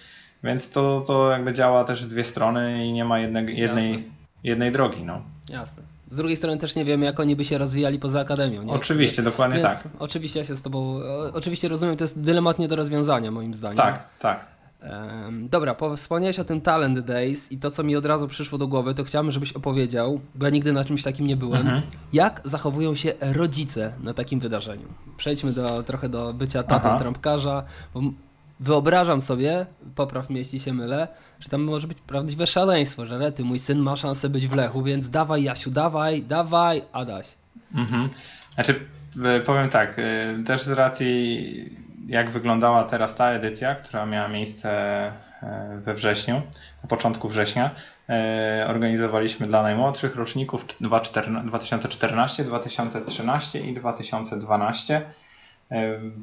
więc 0.44 0.70
to, 0.70 1.00
to 1.06 1.30
jakby 1.30 1.54
działa 1.54 1.84
też 1.84 2.04
w 2.04 2.08
dwie 2.08 2.24
strony 2.24 2.86
i 2.86 2.92
nie 2.92 3.04
ma 3.04 3.18
jednej, 3.18 3.58
jednej 3.58 4.16
jednej 4.46 4.72
drogi. 4.72 5.04
No. 5.04 5.22
Jasne. 5.48 5.82
Z 6.10 6.16
drugiej 6.16 6.36
strony 6.36 6.58
też 6.58 6.76
nie 6.76 6.84
wiemy, 6.84 7.06
jak 7.06 7.20
oni 7.20 7.36
by 7.36 7.44
się 7.44 7.58
rozwijali 7.58 7.98
poza 7.98 8.20
akademią. 8.20 8.62
Nie? 8.62 8.72
Oczywiście, 8.72 9.22
dokładnie 9.22 9.58
Więc 9.58 9.82
tak. 9.82 9.92
Oczywiście 9.98 10.38
ja 10.38 10.44
się 10.44 10.56
z 10.56 10.62
Tobą, 10.62 11.00
oczywiście 11.32 11.68
rozumiem, 11.68 11.96
to 11.96 12.04
jest 12.04 12.20
dylemat 12.20 12.58
nie 12.58 12.68
do 12.68 12.76
rozwiązania 12.76 13.30
moim 13.30 13.54
zdaniem. 13.54 13.76
Tak, 13.76 14.08
tak. 14.18 14.55
Um, 14.82 15.48
dobra, 15.48 15.76
wspomniałeś 15.96 16.38
o 16.38 16.44
tym 16.44 16.60
Talent 16.60 17.00
Days 17.00 17.52
i 17.52 17.58
to, 17.58 17.70
co 17.70 17.82
mi 17.82 17.96
od 17.96 18.06
razu 18.06 18.28
przyszło 18.28 18.58
do 18.58 18.68
głowy, 18.68 18.94
to 18.94 19.04
chciałbym, 19.04 19.32
żebyś 19.32 19.52
opowiedział, 19.52 20.20
bo 20.34 20.44
ja 20.44 20.50
nigdy 20.50 20.72
na 20.72 20.84
czymś 20.84 21.02
takim 21.02 21.26
nie 21.26 21.36
byłem, 21.36 21.60
mhm. 21.60 21.82
jak 22.12 22.40
zachowują 22.44 22.94
się 22.94 23.12
rodzice 23.20 23.92
na 24.02 24.14
takim 24.14 24.40
wydarzeniu. 24.40 24.88
Przejdźmy 25.16 25.52
do, 25.52 25.82
trochę 25.82 26.08
do 26.08 26.32
bycia 26.34 26.62
tatą 26.62 26.88
Aha. 26.88 26.98
trampkarza, 26.98 27.64
bo 27.94 28.00
wyobrażam 28.60 29.20
sobie, 29.20 29.66
popraw 29.94 30.30
mnie 30.30 30.38
jeśli 30.38 30.60
się 30.60 30.72
mylę, 30.72 31.08
że 31.40 31.48
tam 31.48 31.62
może 31.62 31.88
być 31.88 32.00
prawdziwe 32.00 32.46
szaleństwo, 32.46 33.06
że 33.06 33.18
Rety, 33.18 33.44
mój 33.44 33.58
syn 33.58 33.78
ma 33.78 33.96
szansę 33.96 34.28
być 34.28 34.48
w 34.48 34.54
Lechu, 34.54 34.82
więc 34.82 35.10
dawaj 35.10 35.42
Jasiu, 35.42 35.70
dawaj, 35.70 36.22
dawaj, 36.22 36.82
Adaś. 36.92 37.34
Mhm. 37.74 38.08
Znaczy, 38.54 38.74
e, 39.24 39.40
powiem 39.40 39.68
tak, 39.68 39.98
e, 39.98 40.42
też 40.46 40.62
z 40.62 40.70
racji 40.70 41.85
jak 42.06 42.30
wyglądała 42.30 42.84
teraz 42.84 43.14
ta 43.14 43.30
edycja, 43.30 43.74
która 43.74 44.06
miała 44.06 44.28
miejsce 44.28 44.70
e, 45.42 45.80
we 45.84 45.94
wrześniu, 45.94 46.42
na 46.82 46.88
początku 46.88 47.28
września, 47.28 47.70
organizowaliśmy 48.68 49.46
dla 49.46 49.62
najmłodszych 49.62 50.16
roczników 50.16 50.66
2014, 50.80 52.44
2013 52.44 53.60
i 53.60 53.74
2012 53.74 55.02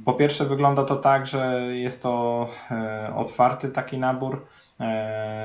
Po 0.06 0.14
pierwsze, 0.14 0.46
wygląda 0.46 0.84
to 0.84 0.96
tak, 0.96 1.26
że 1.26 1.68
jest 1.72 2.04
to 2.04 2.50
otwarty 3.16 3.70
taki 3.70 3.98
nabór. 3.98 4.46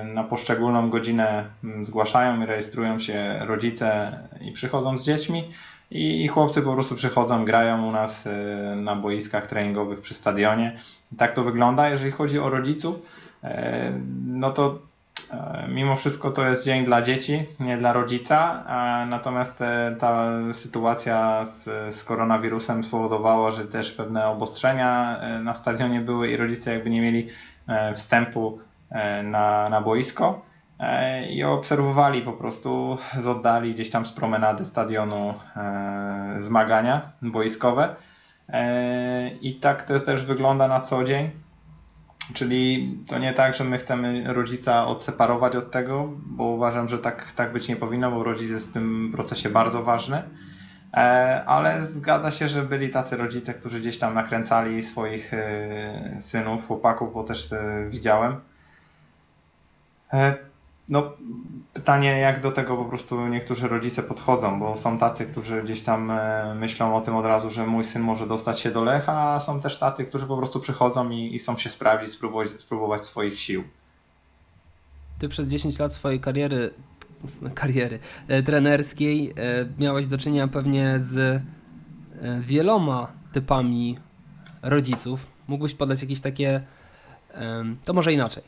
Na 0.05 0.24
poszczególną 0.24 0.90
godzinę 0.90 1.44
zgłaszają 1.83 2.42
i 2.42 2.46
rejestrują 2.46 2.98
się 2.98 3.38
rodzice 3.40 4.18
i 4.40 4.53
przychodzą 4.53 4.98
z 4.98 5.05
dziećmi. 5.05 5.53
I 5.90 6.29
chłopcy 6.29 6.62
po 6.62 6.72
prostu 6.72 6.94
przychodzą, 6.94 7.44
grają 7.44 7.88
u 7.88 7.92
nas 7.92 8.29
na 8.77 8.96
boiskach 8.96 9.46
treningowych 9.46 10.01
przy 10.01 10.14
stadionie. 10.14 10.79
Tak 11.16 11.33
to 11.33 11.44
wygląda. 11.44 11.88
Jeżeli 11.88 12.11
chodzi 12.11 12.38
o 12.38 12.51
rodziców, 12.51 12.96
no 14.27 14.51
to 14.51 14.79
E, 15.31 15.68
mimo 15.68 15.96
wszystko 15.96 16.31
to 16.31 16.48
jest 16.48 16.64
dzień 16.64 16.85
dla 16.85 17.03
dzieci, 17.03 17.46
nie 17.61 17.77
dla 17.77 17.92
rodzica, 17.92 18.64
natomiast 19.09 19.62
ta 19.98 20.31
sytuacja 20.53 21.46
z, 21.46 21.64
z 21.94 22.05
koronawirusem 22.05 22.85
spowodowała, 22.85 23.51
że 23.51 23.64
też 23.64 23.92
pewne 23.92 24.29
obostrzenia 24.29 25.20
na 25.42 25.55
stadionie 25.55 26.01
były 26.01 26.31
i 26.31 26.37
rodzice 26.37 26.72
jakby 26.72 26.90
nie 26.90 27.01
mieli 27.01 27.29
wstępu 27.94 28.59
na, 29.24 29.68
na 29.68 29.81
boisko 29.81 30.47
i 31.30 31.44
obserwowali 31.44 32.22
po 32.22 32.32
prostu 32.32 32.98
z 33.18 33.26
oddali 33.26 33.74
gdzieś 33.74 33.90
tam 33.90 34.06
z 34.06 34.12
promenady 34.12 34.64
stadionu 34.64 35.34
zmagania 36.38 37.12
boiskowe. 37.22 37.96
I 39.40 39.54
tak 39.54 39.82
to 39.82 40.00
też 40.00 40.24
wygląda 40.24 40.68
na 40.68 40.80
co 40.80 41.04
dzień. 41.04 41.30
Czyli 42.34 42.94
to 43.06 43.18
nie 43.18 43.32
tak, 43.32 43.54
że 43.54 43.64
my 43.64 43.78
chcemy 43.78 44.32
rodzica 44.32 44.86
odseparować 44.86 45.56
od 45.56 45.70
tego, 45.70 46.12
bo 46.26 46.44
uważam, 46.44 46.88
że 46.88 46.98
tak, 46.98 47.32
tak 47.32 47.52
być 47.52 47.68
nie 47.68 47.76
powinno, 47.76 48.10
bo 48.10 48.24
rodzic 48.24 48.50
jest 48.50 48.70
w 48.70 48.72
tym 48.72 49.12
procesie 49.12 49.50
bardzo 49.50 49.82
ważny. 49.82 50.22
E, 50.94 51.44
ale 51.46 51.82
zgadza 51.82 52.30
się, 52.30 52.48
że 52.48 52.62
byli 52.62 52.90
tacy 52.90 53.16
rodzice, 53.16 53.54
którzy 53.54 53.80
gdzieś 53.80 53.98
tam 53.98 54.14
nakręcali 54.14 54.82
swoich 54.82 55.34
e, 55.34 56.20
synów, 56.20 56.66
chłopaków, 56.66 57.14
bo 57.14 57.24
też 57.24 57.52
e, 57.52 57.86
widziałem. 57.90 58.40
No, 60.88 61.12
pytanie, 61.72 62.18
jak 62.18 62.42
do 62.42 62.53
tego 62.53 62.77
po 62.77 62.85
prostu 62.85 63.29
niektórzy 63.29 63.68
rodzice 63.68 64.03
podchodzą, 64.03 64.61
bo 64.61 64.77
są 64.77 64.98
tacy, 64.98 65.27
którzy 65.27 65.62
gdzieś 65.62 65.83
tam 65.83 66.11
e, 66.11 66.55
myślą 66.55 66.96
o 66.96 67.01
tym 67.01 67.16
od 67.16 67.24
razu, 67.24 67.51
że 67.51 67.66
mój 67.66 67.85
syn 67.85 68.03
może 68.03 68.27
dostać 68.27 68.61
się 68.61 68.70
do 68.70 68.85
Lecha, 68.85 69.12
a 69.12 69.40
są 69.40 69.61
też 69.61 69.79
tacy, 69.79 70.05
którzy 70.05 70.27
po 70.27 70.37
prostu 70.37 70.61
przychodzą 70.61 71.11
i, 71.11 71.35
i 71.35 71.38
chcą 71.38 71.59
się 71.59 71.70
sprawdzić, 71.70 72.11
spróbować, 72.11 72.51
spróbować 72.51 73.05
swoich 73.05 73.40
sił. 73.40 73.64
Ty 75.18 75.29
przez 75.29 75.48
10 75.48 75.79
lat 75.79 75.94
swojej 75.94 76.20
kariery, 76.20 76.74
kariery 77.55 77.98
e, 78.29 78.42
trenerskiej 78.42 79.31
e, 79.31 79.35
miałeś 79.79 80.07
do 80.07 80.18
czynienia 80.18 80.48
pewnie 80.48 81.01
z 81.01 81.18
e, 81.18 81.42
wieloma 82.40 83.12
typami 83.33 83.98
rodziców. 84.62 85.27
Mógłbyś 85.48 85.74
podać 85.74 86.03
jakieś 86.03 86.20
takie, 86.20 86.61
to 87.85 87.92
może 87.92 88.12
inaczej 88.12 88.42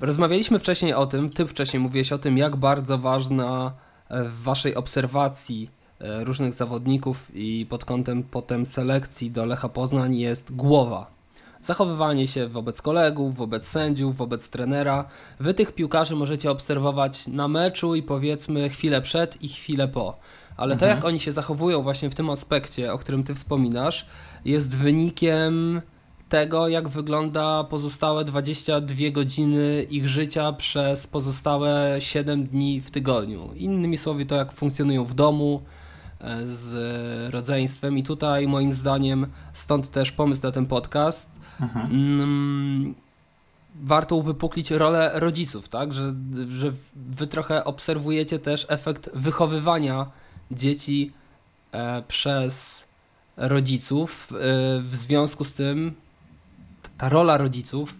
Rozmawialiśmy 0.00 0.58
wcześniej 0.58 0.94
o 0.94 1.06
tym, 1.06 1.30
ty 1.30 1.46
wcześniej 1.46 1.80
mówiłeś 1.80 2.12
o 2.12 2.18
tym, 2.18 2.38
jak 2.38 2.56
bardzo 2.56 2.98
ważna 2.98 3.72
e, 4.08 4.24
w 4.24 4.42
waszej 4.42 4.74
obserwacji 4.74 5.70
e, 6.00 6.24
różnych 6.24 6.54
zawodników 6.54 7.30
i 7.34 7.66
pod 7.68 7.84
kątem 7.84 8.22
potem 8.22 8.66
selekcji 8.66 9.30
do 9.30 9.46
Lecha 9.46 9.68
Poznań 9.68 10.16
jest 10.16 10.54
głowa. 10.54 11.16
Zachowywanie 11.60 12.28
się 12.28 12.48
wobec 12.48 12.82
kolegów, 12.82 13.36
wobec 13.36 13.68
sędziów, 13.68 14.16
wobec 14.16 14.48
trenera. 14.48 15.04
Wy 15.40 15.54
tych 15.54 15.72
piłkarzy 15.72 16.16
możecie 16.16 16.50
obserwować 16.50 17.26
na 17.26 17.48
meczu 17.48 17.94
i 17.94 18.02
powiedzmy 18.02 18.68
chwilę 18.68 19.02
przed 19.02 19.42
i 19.42 19.48
chwilę 19.48 19.88
po. 19.88 20.18
Ale 20.56 20.72
mhm. 20.72 20.78
to, 20.78 20.96
jak 20.96 21.04
oni 21.04 21.20
się 21.20 21.32
zachowują 21.32 21.82
właśnie 21.82 22.10
w 22.10 22.14
tym 22.14 22.30
aspekcie, 22.30 22.92
o 22.92 22.98
którym 22.98 23.24
ty 23.24 23.34
wspominasz, 23.34 24.06
jest 24.44 24.76
wynikiem 24.76 25.82
tego, 26.28 26.68
jak 26.68 26.88
wygląda 26.88 27.64
pozostałe 27.64 28.24
22 28.24 28.96
godziny 29.12 29.86
ich 29.90 30.08
życia 30.08 30.52
przez 30.52 31.06
pozostałe 31.06 31.96
7 31.98 32.46
dni 32.46 32.80
w 32.80 32.90
tygodniu. 32.90 33.50
Innymi 33.54 33.98
słowy, 33.98 34.26
to 34.26 34.34
jak 34.34 34.52
funkcjonują 34.52 35.04
w 35.04 35.14
domu 35.14 35.62
e, 36.20 36.46
z 36.46 36.74
rodzeństwem. 37.34 37.98
I 37.98 38.02
tutaj, 38.02 38.48
moim 38.48 38.74
zdaniem, 38.74 39.26
stąd 39.52 39.90
też 39.90 40.12
pomysł 40.12 40.42
na 40.42 40.52
ten 40.52 40.66
podcast. 40.66 41.30
Mhm. 41.60 41.86
Mm, 41.90 42.94
warto 43.82 44.16
uwypuklić 44.16 44.70
rolę 44.70 45.10
rodziców, 45.14 45.68
tak? 45.68 45.92
Że, 45.92 46.14
że 46.48 46.72
wy 46.96 47.26
trochę 47.26 47.64
obserwujecie 47.64 48.38
też 48.38 48.66
efekt 48.68 49.10
wychowywania 49.14 50.06
dzieci 50.50 51.12
e, 51.72 52.02
przez 52.02 52.86
rodziców. 53.36 54.28
E, 54.32 54.36
w 54.82 54.96
związku 54.96 55.44
z 55.44 55.54
tym 55.54 55.94
ta 56.98 57.08
rola 57.08 57.36
rodziców 57.36 57.94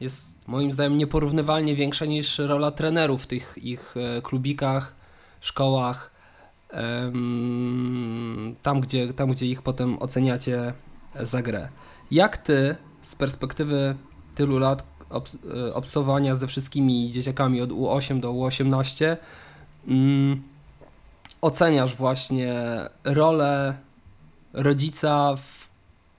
jest 0.00 0.34
moim 0.46 0.72
zdaniem 0.72 0.98
nieporównywalnie 0.98 1.76
większa 1.76 2.04
niż 2.04 2.38
rola 2.38 2.70
trenerów 2.70 3.22
w 3.22 3.26
tych 3.26 3.58
ich 3.62 3.94
e, 3.96 4.22
klubikach, 4.22 4.94
szkołach, 5.40 6.10
tam 8.62 8.80
gdzie, 8.80 9.12
tam 9.14 9.30
gdzie 9.30 9.46
ich 9.46 9.62
potem 9.62 9.98
oceniacie 9.98 10.74
za 11.20 11.42
grę. 11.42 11.68
Jak 12.10 12.36
ty 12.36 12.76
z 13.02 13.14
perspektywy 13.14 13.94
tylu 14.34 14.58
lat 14.58 14.84
e, 15.10 15.74
obcowania 15.74 16.34
ze 16.34 16.46
wszystkimi 16.46 17.10
dzieciakami 17.10 17.60
od 17.60 17.70
U8 17.70 18.20
do 18.20 18.32
U18 18.32 19.16
mm, 19.86 20.42
oceniasz 21.40 21.96
właśnie 21.96 22.54
rolę 23.04 23.76
rodzica 24.52 25.36
w 25.36 25.69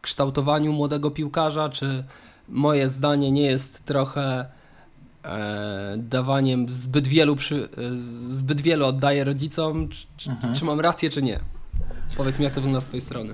kształtowaniu 0.01 0.73
młodego 0.73 1.11
piłkarza, 1.11 1.69
czy 1.69 2.03
moje 2.49 2.89
zdanie 2.89 3.31
nie 3.31 3.41
jest 3.41 3.85
trochę 3.85 4.45
e, 5.25 5.93
dawaniem 5.97 6.69
zbyt 6.69 7.07
wielu, 7.07 7.35
przy, 7.35 7.69
e, 7.77 7.95
zbyt 8.35 8.61
wielu 8.61 8.85
oddaję 8.85 9.23
rodzicom, 9.23 9.89
czy, 10.17 10.29
mhm. 10.29 10.55
czy, 10.55 10.65
mam 10.65 10.79
rację, 10.79 11.09
czy 11.09 11.21
nie? 11.21 11.39
Powiedz 12.17 12.39
mi, 12.39 12.45
jak 12.45 12.53
to 12.53 12.61
wygląda 12.61 12.81
z 12.81 12.85
twojej 12.85 13.01
strony. 13.01 13.33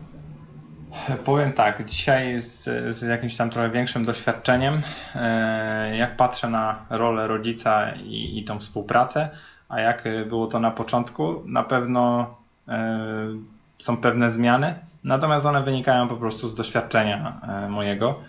Powiem 1.26 1.54
tak, 1.54 1.86
dzisiaj 1.86 2.42
z, 2.42 2.64
z, 2.98 3.02
jakimś 3.02 3.36
tam 3.36 3.50
trochę 3.50 3.70
większym 3.70 4.06
doświadczeniem, 4.06 4.82
e, 5.16 5.98
jak 5.98 6.18
patrzę 6.18 6.50
na 6.50 6.86
rolę 6.90 7.28
rodzica 7.28 7.92
i, 7.92 8.40
i 8.40 8.44
tą 8.44 8.60
współpracę, 8.60 9.30
a 9.70 9.80
jak 9.80 10.04
było 10.30 10.48
to 10.48 10.60
na 10.60 10.72
początku, 10.72 11.44
na 11.46 11.64
pewno 11.64 12.36
e, 12.68 13.00
są 13.80 13.98
pewne 13.98 14.32
zmiany, 14.32 14.76
Natomiast 15.08 15.46
one 15.46 15.64
wynikają 15.64 16.08
po 16.08 16.18
prostu 16.18 16.50
z 16.50 16.54
doświadczenia 16.54 17.42
e, 17.48 17.70
mojego. 17.70 18.20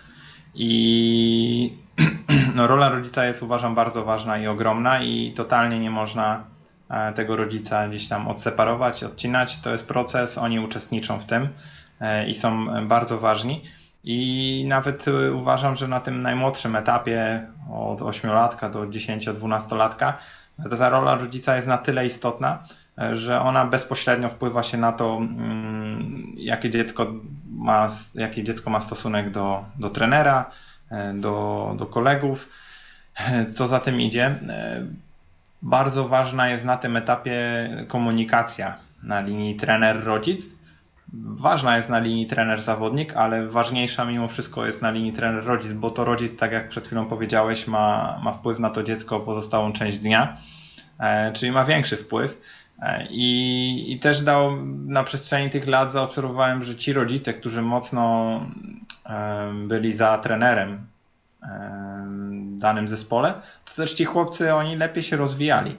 I 0.55 1.79
no, 2.57 2.67
rola 2.67 2.88
rodzica 2.88 3.25
jest 3.25 3.43
uważam 3.43 3.75
bardzo 3.75 4.05
ważna 4.05 4.38
i 4.38 4.47
ogromna 4.47 5.03
i 5.03 5.33
totalnie 5.37 5.79
nie 5.79 5.91
można 5.91 6.45
e, 6.91 7.12
tego 7.12 7.37
rodzica 7.37 7.88
gdzieś 7.88 8.09
tam 8.09 8.29
odseparować, 8.29 9.05
odcinać. 9.05 9.61
To 9.61 9.71
jest 9.71 9.88
proces, 9.88 10.38
oni 10.38 10.61
uczestniczą 10.61 11.19
w 11.19 11.27
tym 11.27 11.49
e, 12.01 12.29
i 12.29 12.35
są 12.35 12.67
bardzo 12.87 13.19
ważni. 13.19 13.62
I 14.05 14.64
nawet 14.69 15.05
uważam, 15.35 15.77
że 15.77 15.88
na 15.88 16.01
tym 16.01 16.23
najmłodszym 16.23 16.77
etapie 16.77 17.47
od 17.73 18.01
8-latka 18.01 18.71
do 18.71 18.83
10-12 18.83 19.77
latka 19.77 20.19
ta 20.79 20.88
rola 20.88 21.14
rodzica 21.14 21.57
jest 21.57 21.69
na 21.69 21.79
tyle 21.79 22.07
istotna, 22.07 22.59
że 23.12 23.40
ona 23.40 23.66
bezpośrednio 23.66 24.28
wpływa 24.28 24.62
się 24.62 24.78
na 24.78 24.92
to, 24.92 25.16
mm, 25.16 26.32
jakie 26.37 26.70
dziecko 26.70 27.06
ma, 27.58 27.88
jakie 28.14 28.44
dziecko 28.44 28.70
ma 28.70 28.80
stosunek 28.80 29.30
do, 29.30 29.64
do 29.78 29.90
trenera, 29.90 30.50
e, 30.90 31.14
do, 31.14 31.74
do 31.78 31.87
kolegów. 31.87 32.48
E, 33.14 33.52
co 33.52 33.66
za 33.66 33.80
tym 33.80 34.00
idzie, 34.00 34.26
e, 34.26 34.87
bardzo 35.62 36.08
ważna 36.08 36.48
jest 36.48 36.64
na 36.64 36.76
tym 36.76 36.96
etapie 36.96 37.37
komunikacja 37.88 38.76
na 39.02 39.20
linii 39.20 39.56
trener-rodzic. 39.56 40.58
Ważna 41.12 41.76
jest 41.76 41.88
na 41.88 41.98
linii 41.98 42.26
trener-zawodnik, 42.26 43.12
ale 43.16 43.46
ważniejsza 43.46 44.04
mimo 44.04 44.28
wszystko 44.28 44.66
jest 44.66 44.82
na 44.82 44.90
linii 44.90 45.12
trener-rodzic, 45.12 45.72
bo 45.72 45.90
to 45.90 46.04
rodzic, 46.04 46.37
tak 46.37 46.52
jak 46.52 46.68
przed 46.68 46.87
chwilą 46.87 47.06
powiedziałeś, 47.06 47.66
ma, 47.66 48.18
ma 48.22 48.32
wpływ 48.32 48.58
na 48.58 48.70
to 48.70 48.82
dziecko 48.82 49.20
pozostałą 49.20 49.72
część 49.72 49.98
dnia, 49.98 50.37
czyli 51.32 51.52
ma 51.52 51.64
większy 51.64 51.96
wpływ. 51.96 52.40
I, 53.11 53.93
I 53.93 53.99
też 53.99 54.23
dał 54.23 54.67
na 54.67 55.05
przestrzeni 55.05 55.51
tych 55.51 55.67
lat 55.67 55.93
zaobserwowałem, 55.93 56.64
że 56.64 56.77
ci 56.77 56.93
rodzice, 56.93 57.35
którzy 57.35 57.62
mocno 57.62 58.41
byli 59.67 59.93
za 59.93 60.19
trenerem 60.19 60.87
w 62.59 62.59
danym 62.59 62.88
zespole, 62.88 63.35
to 63.64 63.75
też 63.75 63.95
ci 63.95 64.05
chłopcy 64.05 64.55
oni 64.55 64.77
lepiej 64.77 65.03
się 65.03 65.17
rozwijali. 65.17 65.77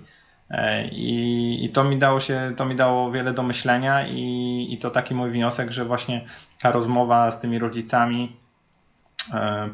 E, 0.49 0.87
I, 0.87 1.65
I, 1.65 1.69
to 1.69 1.83
mi 1.83 1.97
dało 1.97 2.19
się, 2.19 2.53
to 2.55 2.65
mi 2.65 2.75
dało 2.75 3.11
wiele 3.11 3.33
do 3.33 3.43
myślenia 3.43 4.07
i, 4.07 4.67
i 4.71 4.77
to 4.77 4.89
taki 4.89 5.15
mój 5.15 5.31
wniosek, 5.31 5.71
że 5.71 5.85
właśnie 5.85 6.25
ta 6.61 6.71
rozmowa 6.71 7.31
z 7.31 7.41
tymi 7.41 7.59
rodzicami 7.59 8.37
E, 8.48 8.48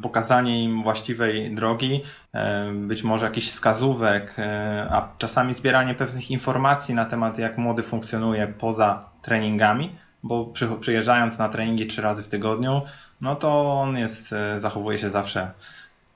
pokazanie 0.01 0.63
im 0.63 0.83
właściwej 0.83 1.55
drogi, 1.55 2.03
e, 2.33 2.71
być 2.73 3.03
może 3.03 3.25
jakichś 3.25 3.47
wskazówek, 3.47 4.35
e, 4.37 4.87
a 4.91 5.09
czasami 5.17 5.53
zbieranie 5.53 5.93
pewnych 5.93 6.31
informacji 6.31 6.95
na 6.95 7.05
temat, 7.05 7.39
jak 7.39 7.57
młody 7.57 7.83
funkcjonuje 7.83 8.47
poza 8.47 9.09
treningami, 9.21 9.95
bo 10.23 10.53
przyjeżdżając 10.81 11.37
na 11.37 11.49
treningi 11.49 11.87
trzy 11.87 12.01
razy 12.01 12.23
w 12.23 12.27
tygodniu, 12.27 12.81
no 13.21 13.35
to 13.35 13.81
on 13.81 13.97
jest, 13.97 14.33
e, 14.33 14.61
zachowuje 14.61 14.97
się 14.97 15.09
zawsze 15.09 15.51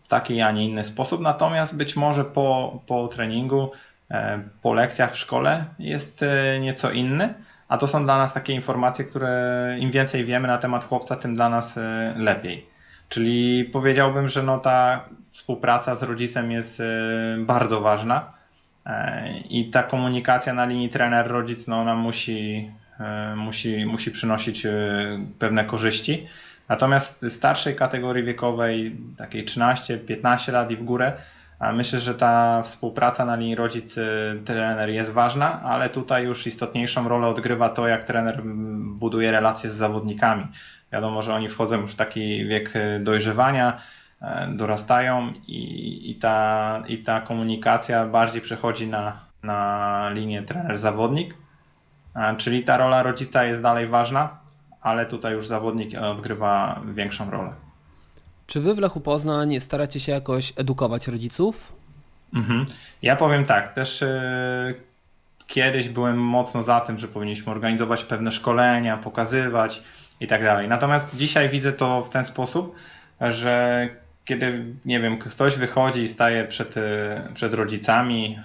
w 0.04 0.08
taki, 0.08 0.42
a 0.42 0.52
nie 0.52 0.66
inny 0.66 0.84
sposób. 0.84 1.22
Natomiast 1.22 1.76
być 1.76 1.96
może 1.96 2.26
po, 2.26 2.80
po 2.88 3.08
treningu, 3.08 3.72
e, 4.12 4.40
po 4.62 4.74
lekcjach 4.74 5.14
w 5.14 5.18
szkole 5.18 5.66
jest 5.80 6.24
e, 6.24 6.60
nieco 6.60 6.92
inny. 6.92 7.34
A 7.68 7.78
to 7.78 7.88
są 7.88 8.04
dla 8.04 8.18
nas 8.18 8.34
takie 8.34 8.54
informacje, 8.54 9.06
które 9.06 9.76
im 9.80 9.92
więcej 9.92 10.26
wiemy 10.26 10.48
na 10.48 10.58
temat 10.58 10.86
chłopca, 10.86 11.16
tym 11.16 11.36
dla 11.36 11.50
nas 11.50 11.80
lepiej. 12.16 12.69
Czyli 13.10 13.66
powiedziałbym, 13.66 14.30
że 14.30 14.44
no 14.44 14.58
ta 14.58 15.06
współpraca 15.32 15.96
z 15.96 16.04
rodzicem 16.04 16.52
jest 16.52 16.82
bardzo 17.38 17.82
ważna 17.82 18.34
i 19.50 19.70
ta 19.70 19.84
komunikacja 19.84 20.54
na 20.54 20.66
linii 20.66 20.90
trener-rodzic, 20.90 21.68
no 21.68 21.82
ona 21.82 21.96
musi, 21.96 22.72
musi, 23.36 23.86
musi 23.86 24.12
przynosić 24.12 24.68
pewne 25.40 25.66
korzyści. 25.66 26.28
Natomiast 26.70 27.26
starszej 27.30 27.76
kategorii 27.76 28.24
wiekowej, 28.24 28.96
takiej 29.18 29.46
13-15 29.46 30.54
lat 30.54 30.72
i 30.72 30.76
w 30.78 30.84
górę, 30.84 31.14
myślę, 31.74 32.00
że 32.00 32.16
ta 32.16 32.64
współpraca 32.64 33.26
na 33.26 33.36
linii 33.36 33.56
rodzic-trener 33.56 34.90
jest 34.90 35.12
ważna, 35.12 35.62
ale 35.62 35.90
tutaj 35.90 36.26
już 36.26 36.48
istotniejszą 36.48 37.08
rolę 37.08 37.28
odgrywa 37.28 37.70
to, 37.70 37.88
jak 37.88 38.04
trener 38.04 38.42
buduje 38.84 39.32
relacje 39.32 39.70
z 39.70 39.76
zawodnikami. 39.76 40.48
Wiadomo, 40.92 41.24
że 41.24 41.34
oni 41.34 41.50
wchodzą 41.50 41.82
już 41.82 41.94
w 41.94 41.96
taki 41.96 42.48
wiek 42.48 42.74
dojrzewania, 43.00 43.82
e, 44.22 44.48
dorastają 44.48 45.34
i, 45.48 46.12
i, 46.12 46.16
ta, 46.16 46.84
i 46.88 46.98
ta 46.98 47.22
komunikacja 47.22 48.06
bardziej 48.06 48.42
przechodzi 48.42 48.88
na, 48.88 49.20
na 49.44 50.10
linię 50.14 50.42
trener-zawodnik, 50.42 51.34
czyli 52.38 52.64
ta 52.64 52.78
rola 52.78 53.04
rodzica 53.04 53.44
jest 53.44 53.62
dalej 53.62 53.88
ważna, 53.88 54.38
ale 54.82 55.06
tutaj 55.06 55.34
już 55.34 55.48
zawodnik 55.48 55.98
odgrywa 55.98 56.82
większą 56.94 57.32
rolę. 57.32 57.54
Czy 58.48 58.62
wy 58.62 58.76
w 58.76 58.78
Lechu 58.78 59.00
Poznań 59.00 59.60
staracie 59.60 60.00
się 60.00 60.12
jakoś 60.12 60.54
edukować 60.56 61.08
rodziców? 61.08 61.74
Mhm. 62.34 62.66
Ja 63.02 63.16
powiem 63.16 63.46
tak, 63.46 63.74
też 63.74 64.02
yy, 64.02 64.76
kiedyś 65.48 65.90
byłem 65.90 66.24
mocno 66.24 66.64
za 66.64 66.80
tym, 66.80 67.00
że 67.00 67.08
powinniśmy 67.08 67.52
organizować 67.52 68.04
pewne 68.04 68.32
szkolenia, 68.32 68.98
pokazywać 68.98 69.84
i 70.20 70.28
tak 70.28 70.44
dalej. 70.44 70.68
Natomiast 70.68 71.16
dzisiaj 71.16 71.50
widzę 71.50 71.74
to 71.74 72.02
w 72.02 72.10
ten 72.10 72.26
sposób, 72.26 72.76
że 73.22 73.88
kiedy, 74.26 74.66
nie 74.86 75.00
wiem, 75.00 75.18
ktoś 75.18 75.56
wychodzi 75.56 76.02
i 76.02 76.08
staje 76.08 76.44
przed, 76.44 76.78
e, 76.78 77.28
przed 77.34 77.54
rodzicami, 77.54 78.40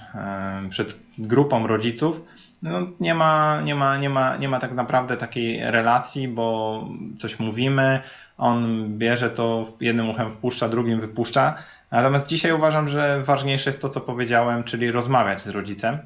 yy, 0.63 0.69
przed 0.69 0.99
grupą 1.19 1.67
rodziców, 1.67 2.25
no, 2.63 2.79
nie, 3.01 3.15
ma, 3.15 3.61
nie, 3.65 3.75
ma, 3.75 3.97
nie, 3.97 4.11
ma, 4.11 4.37
nie 4.37 4.49
ma 4.49 4.61
tak 4.61 4.73
naprawdę 4.73 5.17
takiej 5.17 5.61
relacji, 5.71 6.29
bo 6.29 6.89
coś 7.19 7.39
mówimy, 7.39 8.01
on 8.39 8.85
bierze 8.99 9.31
to 9.31 9.67
jednym 9.81 10.11
uchem 10.11 10.31
wpuszcza, 10.31 10.69
drugim 10.69 11.01
wypuszcza. 11.01 11.55
Natomiast 11.91 12.27
dzisiaj 12.27 12.53
uważam, 12.53 12.89
że 12.89 13.23
ważniejsze 13.23 13.71
jest 13.71 13.83
to, 13.83 13.89
co 13.89 14.01
powiedziałem, 14.01 14.65
czyli 14.65 14.91
rozmawiać 14.91 15.43
z 15.43 15.49
rodzicem. 15.49 15.99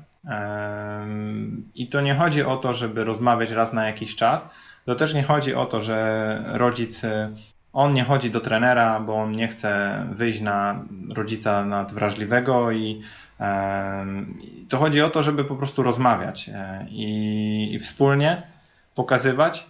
I 1.75 1.89
to 1.89 2.01
nie 2.01 2.15
chodzi 2.15 2.43
o 2.43 2.57
to, 2.57 2.75
żeby 2.75 3.05
rozmawiać 3.05 3.51
raz 3.51 3.73
na 3.73 3.87
jakiś 3.87 4.17
czas. 4.17 4.51
To 4.89 4.95
też 4.95 5.15
nie 5.15 5.23
chodzi 5.23 5.55
o 5.55 5.67
to, 5.67 5.83
że 5.83 6.43
rodzic, 6.47 7.03
on 7.73 7.95
nie 7.95 8.05
chodzi 8.05 8.31
do 8.31 8.41
trenera, 8.41 9.01
bo 9.01 9.15
on 9.15 9.33
nie 9.33 9.49
chce 9.49 10.05
wyjść 10.13 10.41
na 10.41 10.85
rodzica 11.15 11.65
nadwrażliwego 11.65 12.73
i 12.73 13.03
to 14.69 14.79
chodzi 14.79 15.03
o 15.03 15.11
to, 15.11 15.23
żeby 15.23 15.45
po 15.45 15.57
prostu 15.57 15.83
rozmawiać 15.83 16.51
i, 16.89 17.75
i 17.75 17.79
wspólnie 17.79 18.43
pokazywać, 18.95 19.67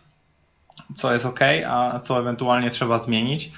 co 0.97 1.13
jest 1.13 1.27
ok, 1.27 1.41
a 1.69 2.01
co 2.01 2.21
ewentualnie 2.21 2.71
trzeba 2.71 2.99
zmienić, 2.99 3.53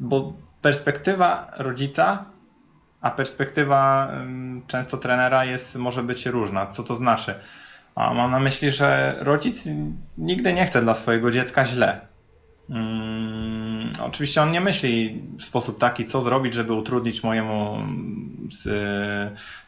bo 0.00 0.32
perspektywa 0.62 1.50
rodzica, 1.56 2.24
a 3.00 3.10
perspektywa 3.10 4.12
często 4.66 4.96
trenera 4.96 5.44
jest, 5.44 5.76
może 5.76 6.02
być 6.02 6.26
różna. 6.26 6.66
Co 6.66 6.82
to 6.82 6.96
znaczy? 6.96 7.34
A 7.98 8.14
mam 8.14 8.30
na 8.30 8.38
myśli, 8.40 8.70
że 8.70 9.16
rodzic 9.18 9.68
nigdy 10.18 10.52
nie 10.52 10.66
chce 10.66 10.82
dla 10.82 10.94
swojego 10.94 11.30
dziecka 11.30 11.66
źle. 11.66 12.00
Hmm, 12.68 13.92
oczywiście 14.02 14.42
on 14.42 14.50
nie 14.50 14.60
myśli 14.60 15.22
w 15.38 15.44
sposób 15.44 15.78
taki, 15.78 16.06
co 16.06 16.22
zrobić, 16.22 16.54
żeby 16.54 16.72
utrudnić 16.72 17.22
mojemu 17.22 17.78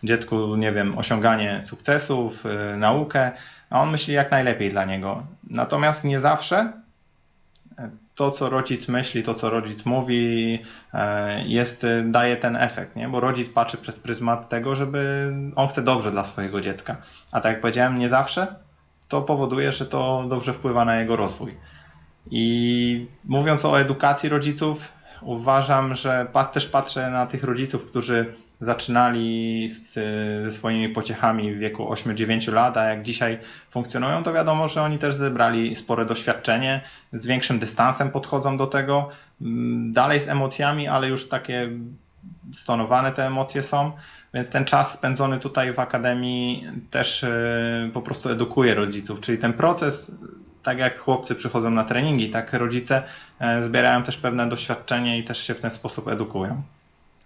dziecku, 0.02 0.56
nie 0.56 0.72
wiem, 0.72 0.98
osiąganie 0.98 1.60
sukcesów, 1.62 2.46
y, 2.46 2.76
naukę, 2.76 3.32
a 3.70 3.80
on 3.80 3.90
myśli 3.90 4.14
jak 4.14 4.30
najlepiej 4.30 4.70
dla 4.70 4.84
niego. 4.84 5.22
Natomiast 5.50 6.04
nie 6.04 6.20
zawsze 6.20 6.72
to, 8.20 8.30
co 8.30 8.50
rodzic 8.50 8.88
myśli, 8.88 9.22
to, 9.22 9.35
co 9.35 9.50
rodzic 9.50 9.85
mówi, 9.85 10.59
e, 10.94 11.44
jest, 11.46 11.87
daje 12.04 12.37
ten 12.37 12.56
efekt, 12.56 12.96
nie? 12.96 13.09
bo 13.09 13.20
rodzic 13.20 13.48
patrzy 13.48 13.76
przez 13.76 13.98
pryzmat 13.98 14.48
tego, 14.48 14.74
żeby 14.74 15.33
on 15.56 15.68
chce 15.68 15.83
dobrze 15.83 16.11
dla 16.11 16.24
swojego 16.24 16.61
dziecka. 16.61 16.96
A 17.33 17.40
tak 17.40 17.52
jak 17.52 17.61
powiedziałem, 17.61 17.98
nie 17.98 18.09
zawsze 18.09 18.46
to 19.09 19.22
powoduje, 19.22 19.72
że 19.72 19.87
to 19.87 20.24
dobrze 20.28 20.52
wpływa 20.52 20.85
na 20.85 20.96
jego 20.96 21.16
rozwój. 21.16 21.56
I 22.30 23.06
mówiąc 23.24 23.64
o 23.64 23.80
edukacji 23.80 24.28
rodziców, 24.28 24.92
uważam, 25.22 25.94
że 25.94 26.26
też 26.52 26.66
patrzę 26.66 27.11
na 27.11 27.26
tych 27.26 27.44
rodziców, 27.44 27.87
którzy 27.87 28.35
zaczynali 28.60 29.68
z, 29.68 29.94
ze 30.44 30.52
swoimi 30.52 30.88
pociechami 30.88 31.54
w 31.54 31.58
wieku 31.58 31.92
8-9 31.92 32.52
lat, 32.52 32.76
a 32.76 32.84
jak 32.84 33.02
dzisiaj 33.02 33.38
funkcjonują, 33.70 34.22
to 34.22 34.32
wiadomo, 34.32 34.68
że 34.68 34.82
oni 34.82 34.98
też 34.98 35.14
zebrali 35.14 35.76
spore 35.76 36.06
doświadczenie, 36.06 36.80
z 37.12 37.26
większym 37.26 37.58
dystansem 37.58 38.10
podchodzą 38.10 38.58
do 38.58 38.66
tego, 38.66 39.08
mm, 39.40 39.92
dalej 39.92 40.20
z 40.20 40.28
emocjami, 40.28 40.88
ale 40.88 41.08
już 41.08 41.28
takie 41.28 41.70
stonowane 42.54 43.12
te 43.12 43.26
emocje 43.26 43.62
są, 43.62 43.92
więc 44.34 44.50
ten 44.50 44.64
czas 44.64 44.94
spędzony 44.94 45.38
tutaj 45.38 45.72
w 45.72 45.78
akademii 45.78 46.66
też 46.90 47.22
y, 47.22 47.90
po 47.94 48.02
prostu 48.02 48.28
edukuje 48.28 48.74
rodziców, 48.74 49.20
czyli 49.20 49.38
ten 49.38 49.52
proces 49.52 50.12
tak 50.62 50.78
jak 50.78 50.98
chłopcy 50.98 51.34
przychodzą 51.34 51.70
na 51.70 51.84
treningi, 51.84 52.30
tak 52.30 52.52
rodzice 52.52 53.02
e, 53.38 53.62
zbierają 53.62 54.02
też 54.02 54.16
pewne 54.16 54.48
doświadczenie 54.48 55.18
i 55.18 55.24
też 55.24 55.38
się 55.38 55.54
w 55.54 55.60
ten 55.60 55.70
sposób 55.70 56.08
edukują. 56.08 56.62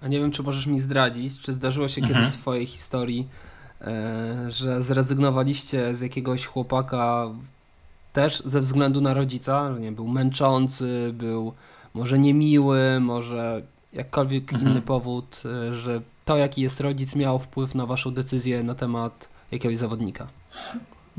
A 0.05 0.09
nie 0.09 0.21
wiem, 0.21 0.31
czy 0.31 0.43
możesz 0.43 0.67
mi 0.67 0.81
zdradzić, 0.81 1.41
czy 1.41 1.53
zdarzyło 1.53 1.89
się 1.89 2.01
mhm. 2.01 2.19
kiedyś 2.19 2.35
w 2.35 2.41
Twojej 2.41 2.67
historii, 2.67 3.29
e, 3.81 4.51
że 4.51 4.83
zrezygnowaliście 4.83 5.95
z 5.95 6.01
jakiegoś 6.01 6.47
chłopaka 6.47 7.29
też 8.13 8.43
ze 8.45 8.61
względu 8.61 9.01
na 9.01 9.15
rodzica, 9.15 9.75
że 9.75 9.81
nie 9.81 9.93
był 9.93 10.09
męczący, 10.09 11.11
był 11.15 11.53
może 11.95 12.19
niemiły, 12.19 13.01
może 13.01 13.63
jakkolwiek 13.93 14.53
mhm. 14.53 14.71
inny 14.71 14.83
powód, 14.83 15.43
e, 15.45 15.75
że 15.75 16.01
to, 16.25 16.37
jaki 16.37 16.63
jest 16.63 16.81
rodzic, 16.81 17.17
miał 17.17 17.39
wpływ 17.39 17.75
na 17.75 17.87
Waszą 17.87 18.11
decyzję 18.11 18.63
na 18.63 18.75
temat 18.75 19.29
jakiegoś 19.53 19.79
zawodnika? 19.79 20.27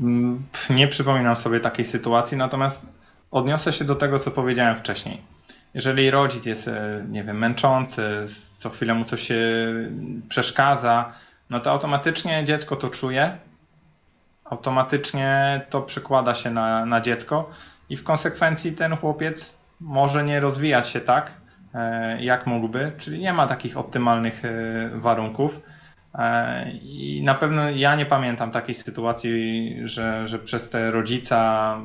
Mm, 0.00 0.42
nie 0.70 0.88
przypominam 0.88 1.36
sobie 1.36 1.60
takiej 1.60 1.84
sytuacji, 1.84 2.36
natomiast 2.36 2.86
odniosę 3.30 3.72
się 3.72 3.84
do 3.84 3.94
tego, 3.94 4.18
co 4.18 4.30
powiedziałem 4.30 4.76
wcześniej. 4.76 5.20
Jeżeli 5.74 6.10
rodzic 6.10 6.46
jest, 6.46 6.68
e, 6.68 7.06
nie 7.10 7.24
wiem, 7.24 7.38
męczący, 7.38 8.02
co 8.58 8.70
chwilę 8.70 8.94
mu 8.94 9.04
coś 9.04 9.28
przeszkadza, 10.28 11.12
no 11.50 11.60
to 11.60 11.70
automatycznie 11.70 12.44
dziecko 12.44 12.76
to 12.76 12.90
czuje, 12.90 13.38
automatycznie 14.44 15.60
to 15.70 15.82
przekłada 15.82 16.34
się 16.34 16.50
na, 16.50 16.86
na 16.86 17.00
dziecko 17.00 17.50
i 17.90 17.96
w 17.96 18.04
konsekwencji 18.04 18.72
ten 18.72 18.96
chłopiec 18.96 19.58
może 19.80 20.24
nie 20.24 20.40
rozwijać 20.40 20.88
się 20.88 21.00
tak, 21.00 21.32
e, 21.74 22.22
jak 22.24 22.46
mógłby, 22.46 22.92
czyli 22.98 23.18
nie 23.18 23.32
ma 23.32 23.46
takich 23.46 23.76
optymalnych 23.76 24.44
e, 24.44 24.90
warunków. 24.94 25.60
E, 26.14 26.70
I 26.70 27.22
na 27.24 27.34
pewno 27.34 27.70
ja 27.70 27.96
nie 27.96 28.06
pamiętam 28.06 28.50
takiej 28.50 28.74
sytuacji, 28.74 29.76
że, 29.84 30.28
że 30.28 30.38
przez 30.38 30.70
te 30.70 30.90
rodzica 30.90 31.78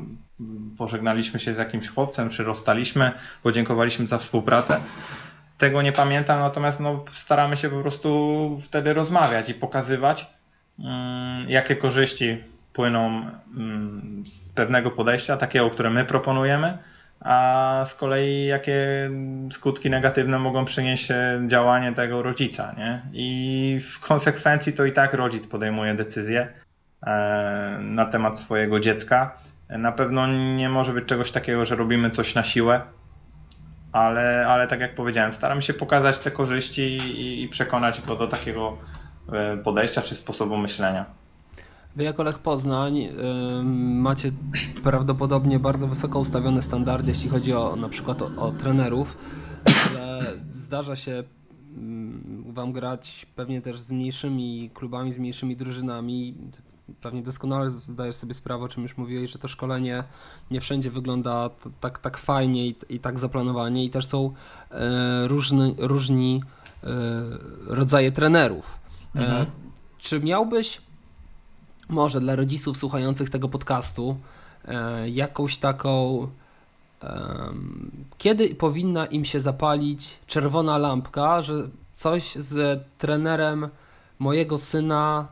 pożegnaliśmy 0.77 1.39
się 1.39 1.53
z 1.53 1.57
jakimś 1.57 1.89
chłopcem, 1.89 2.29
czy 2.29 2.43
rozstaliśmy, 2.43 3.11
podziękowaliśmy 3.43 4.07
za 4.07 4.17
współpracę. 4.17 4.79
Tego 5.61 5.81
nie 5.81 5.91
pamiętam, 5.91 6.39
natomiast 6.39 6.79
no, 6.79 7.05
staramy 7.13 7.57
się 7.57 7.69
po 7.69 7.81
prostu 7.81 8.59
wtedy 8.61 8.93
rozmawiać 8.93 9.49
i 9.49 9.53
pokazywać, 9.53 10.33
mm, 10.79 11.49
jakie 11.49 11.75
korzyści 11.75 12.43
płyną 12.73 13.25
mm, 13.57 14.23
z 14.27 14.49
pewnego 14.49 14.91
podejścia, 14.91 15.37
takiego, 15.37 15.69
które 15.69 15.89
my 15.89 16.05
proponujemy, 16.05 16.77
a 17.19 17.83
z 17.85 17.95
kolei 17.95 18.45
jakie 18.45 19.09
skutki 19.51 19.89
negatywne 19.89 20.39
mogą 20.39 20.65
przynieść 20.65 21.07
działanie 21.47 21.93
tego 21.93 22.21
rodzica. 22.21 22.73
Nie? 22.77 23.01
I 23.13 23.79
w 23.83 23.99
konsekwencji 23.99 24.73
to 24.73 24.85
i 24.85 24.91
tak 24.91 25.13
rodzic 25.13 25.47
podejmuje 25.47 25.93
decyzję 25.95 26.47
e, 27.07 27.77
na 27.81 28.05
temat 28.05 28.39
swojego 28.39 28.79
dziecka. 28.79 29.37
Na 29.69 29.91
pewno 29.91 30.27
nie 30.55 30.69
może 30.69 30.93
być 30.93 31.05
czegoś 31.05 31.31
takiego, 31.31 31.65
że 31.65 31.75
robimy 31.75 32.09
coś 32.09 32.35
na 32.35 32.43
siłę, 32.43 32.81
ale, 33.91 34.47
ale 34.47 34.67
tak 34.67 34.79
jak 34.79 34.95
powiedziałem, 34.95 35.33
staramy 35.33 35.61
się 35.61 35.73
pokazać 35.73 36.19
te 36.19 36.31
korzyści 36.31 36.81
i, 36.81 37.43
i 37.43 37.49
przekonać 37.49 38.01
go 38.01 38.15
do 38.15 38.27
takiego 38.27 38.77
e, 39.31 39.57
podejścia 39.57 40.01
czy 40.01 40.15
sposobu 40.15 40.57
myślenia. 40.57 41.05
Wy 41.95 42.03
jako 42.03 42.23
Lech 42.23 42.39
Poznań 42.39 42.97
yy, 42.97 43.11
macie 43.93 44.31
prawdopodobnie 44.83 45.59
bardzo 45.59 45.87
wysoko 45.87 46.19
ustawione 46.19 46.61
standardy, 46.61 47.09
jeśli 47.09 47.29
chodzi 47.29 47.53
o 47.53 47.75
na 47.75 47.89
przykład 47.89 48.21
o, 48.21 48.29
o 48.37 48.51
trenerów, 48.51 49.17
ale 49.91 50.21
zdarza 50.53 50.95
się 50.95 51.23
wam 52.45 52.71
grać 52.71 53.25
pewnie 53.35 53.61
też 53.61 53.79
z 53.79 53.91
mniejszymi 53.91 54.69
klubami, 54.73 55.13
z 55.13 55.17
mniejszymi 55.17 55.55
drużynami. 55.55 56.35
Pewnie 57.03 57.21
doskonale 57.21 57.69
zdajesz 57.69 58.15
sobie 58.15 58.33
sprawę, 58.33 58.63
o 58.63 58.67
czym 58.67 58.83
już 58.83 58.97
mówiłeś, 58.97 59.31
że 59.31 59.39
to 59.39 59.47
szkolenie 59.47 60.03
nie 60.51 60.61
wszędzie 60.61 60.91
wygląda 60.91 61.49
tak, 61.79 61.99
tak 61.99 62.17
fajnie 62.17 62.67
i, 62.67 62.75
i 62.89 62.99
tak 62.99 63.19
zaplanowanie 63.19 63.85
i 63.85 63.89
też 63.89 64.05
są 64.05 64.33
e, 64.71 65.27
różny, 65.27 65.75
różni 65.77 66.43
e, 66.83 66.87
rodzaje 67.67 68.11
trenerów. 68.11 68.79
E, 69.15 69.19
mhm. 69.19 69.45
czy 69.97 70.19
miałbyś 70.19 70.81
może 71.89 72.19
dla 72.19 72.35
rodziców 72.35 72.77
słuchających 72.77 73.29
tego 73.29 73.49
podcastu 73.49 74.17
e, 74.65 75.09
jakąś 75.09 75.57
taką 75.57 76.27
kiedy 78.17 78.55
powinna 78.55 79.05
im 79.05 79.25
się 79.25 79.39
zapalić 79.39 80.19
czerwona 80.27 80.77
lampka, 80.77 81.41
że 81.41 81.69
coś 81.93 82.35
z 82.35 82.83
trenerem 82.97 83.69
mojego 84.19 84.57
syna 84.57 85.27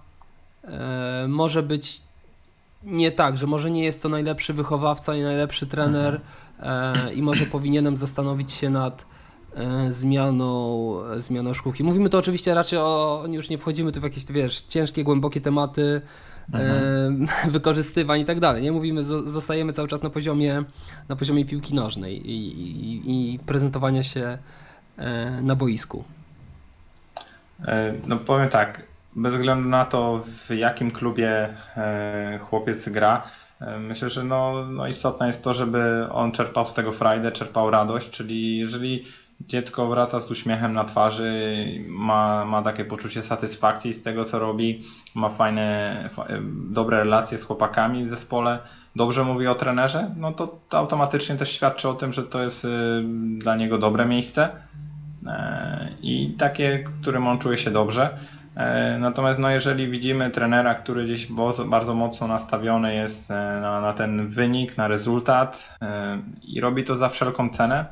może 1.28 1.64
być 1.64 2.01
nie 2.84 3.12
tak, 3.12 3.38
że 3.38 3.47
może 3.47 3.72
nie 3.72 3.84
jest 3.84 4.03
to 4.03 4.10
najlepszy 4.10 4.53
wychowawca 4.53 5.16
i 5.16 5.22
najlepszy 5.22 5.68
trener 5.68 6.22
e, 6.60 7.14
i 7.14 7.22
może 7.22 7.45
powinienem 7.45 7.97
zastanowić 7.97 8.51
się 8.51 8.70
nad 8.70 9.05
e, 9.55 9.91
zmianą, 9.91 10.93
zmianą 11.18 11.53
szkółki. 11.53 11.84
Mówimy 11.84 12.10
to 12.10 12.18
oczywiście 12.18 12.53
raczej 12.53 12.80
o, 12.80 13.24
już 13.30 13.49
nie 13.49 13.57
wchodzimy 13.57 13.91
tu 13.91 13.99
w 13.99 14.03
jakieś, 14.03 14.26
wiesz, 14.26 14.62
ciężkie, 14.62 15.03
głębokie 15.03 15.41
tematy 15.41 16.01
mhm. 16.53 17.28
wykorzystywań 17.51 18.22
i 18.22 18.26
tak 18.26 18.39
dalej. 18.39 18.64
Nie 18.64 18.72
mówimy, 18.72 19.03
zostajemy 19.03 19.74
cały 19.74 19.88
czas 19.88 20.03
na 20.03 20.10
poziomie, 20.10 20.64
na 21.10 21.16
poziomie 21.16 21.45
piłki 21.45 21.74
nożnej 21.74 22.32
i, 22.32 22.62
i, 22.62 23.34
i 23.34 23.39
prezentowania 23.39 24.03
się 24.03 24.38
na 25.41 25.55
boisku. 25.55 26.03
E, 27.68 27.93
no 28.07 28.18
powiem 28.18 28.49
tak, 28.49 28.89
bez 29.16 29.34
względu 29.34 29.70
na 29.70 29.86
to, 29.86 30.24
w 30.47 30.55
jakim 30.55 30.91
klubie 30.91 31.49
e, 31.78 32.39
chłopiec 32.43 32.89
gra, 32.89 33.24
e, 33.62 33.80
myślę, 33.80 34.10
że 34.10 34.24
no, 34.24 34.66
no 34.66 34.88
istotne 34.88 35.28
jest 35.28 35.43
to, 35.43 35.53
żeby 35.53 36.07
on 36.12 36.32
czerpał 36.32 36.68
z 36.68 36.74
tego 36.74 36.91
frajdę, 36.91 37.32
czerpał 37.32 37.72
radość, 37.72 38.10
czyli 38.10 38.57
jeżeli 38.57 39.05
dziecko 39.41 39.88
wraca 39.88 40.20
z 40.20 40.32
uśmiechem 40.32 40.74
na 40.74 40.84
twarzy, 40.84 41.66
ma, 41.88 42.45
ma 42.45 42.62
takie 42.62 42.86
poczucie 42.86 43.24
satysfakcji 43.24 43.93
z 43.93 44.03
tego, 44.03 44.26
co 44.26 44.39
robi, 44.39 44.84
ma 45.16 45.30
fajne, 45.30 46.10
dobre 46.70 46.97
relacje 46.97 47.38
z 47.38 47.43
chłopakami 47.43 48.03
w 48.03 48.07
zespole, 48.07 48.60
dobrze 48.95 49.24
mówi 49.24 49.47
o 49.47 49.55
trenerze, 49.55 50.12
no 50.18 50.32
to, 50.32 50.60
to 50.70 50.78
automatycznie 50.78 51.36
też 51.36 51.51
świadczy 51.51 51.89
o 51.89 51.93
tym, 51.93 52.14
że 52.14 52.24
to 52.24 52.43
jest 52.43 52.68
dla 53.38 53.55
niego 53.55 53.78
dobre 53.78 54.05
miejsce 54.05 54.49
E, 55.28 55.89
i 56.01 56.36
takie, 56.38 56.84
którym 57.01 57.28
on 57.28 57.39
czuje 57.39 57.57
się 57.57 57.72
dobrze. 57.72 58.18
E, 58.60 58.97
natomiast 58.99 59.39
no, 59.39 59.49
jeżeli 59.49 59.88
widzimy 59.88 60.30
trenera, 60.30 60.76
który 60.76 61.05
gdzieś 61.05 61.28
bardzo 61.66 61.93
mocno 61.93 62.28
nastawiony 62.28 62.95
jest 62.95 63.32
e, 63.32 63.34
na, 63.62 63.82
na 63.82 63.93
ten 63.93 64.28
wynik, 64.28 64.78
na 64.78 64.88
rezultat 64.88 65.78
i 66.43 66.62
robi 66.62 66.84
to 66.84 66.97
za 66.97 67.10
wszelką 67.10 67.49
cenę, 67.49 67.86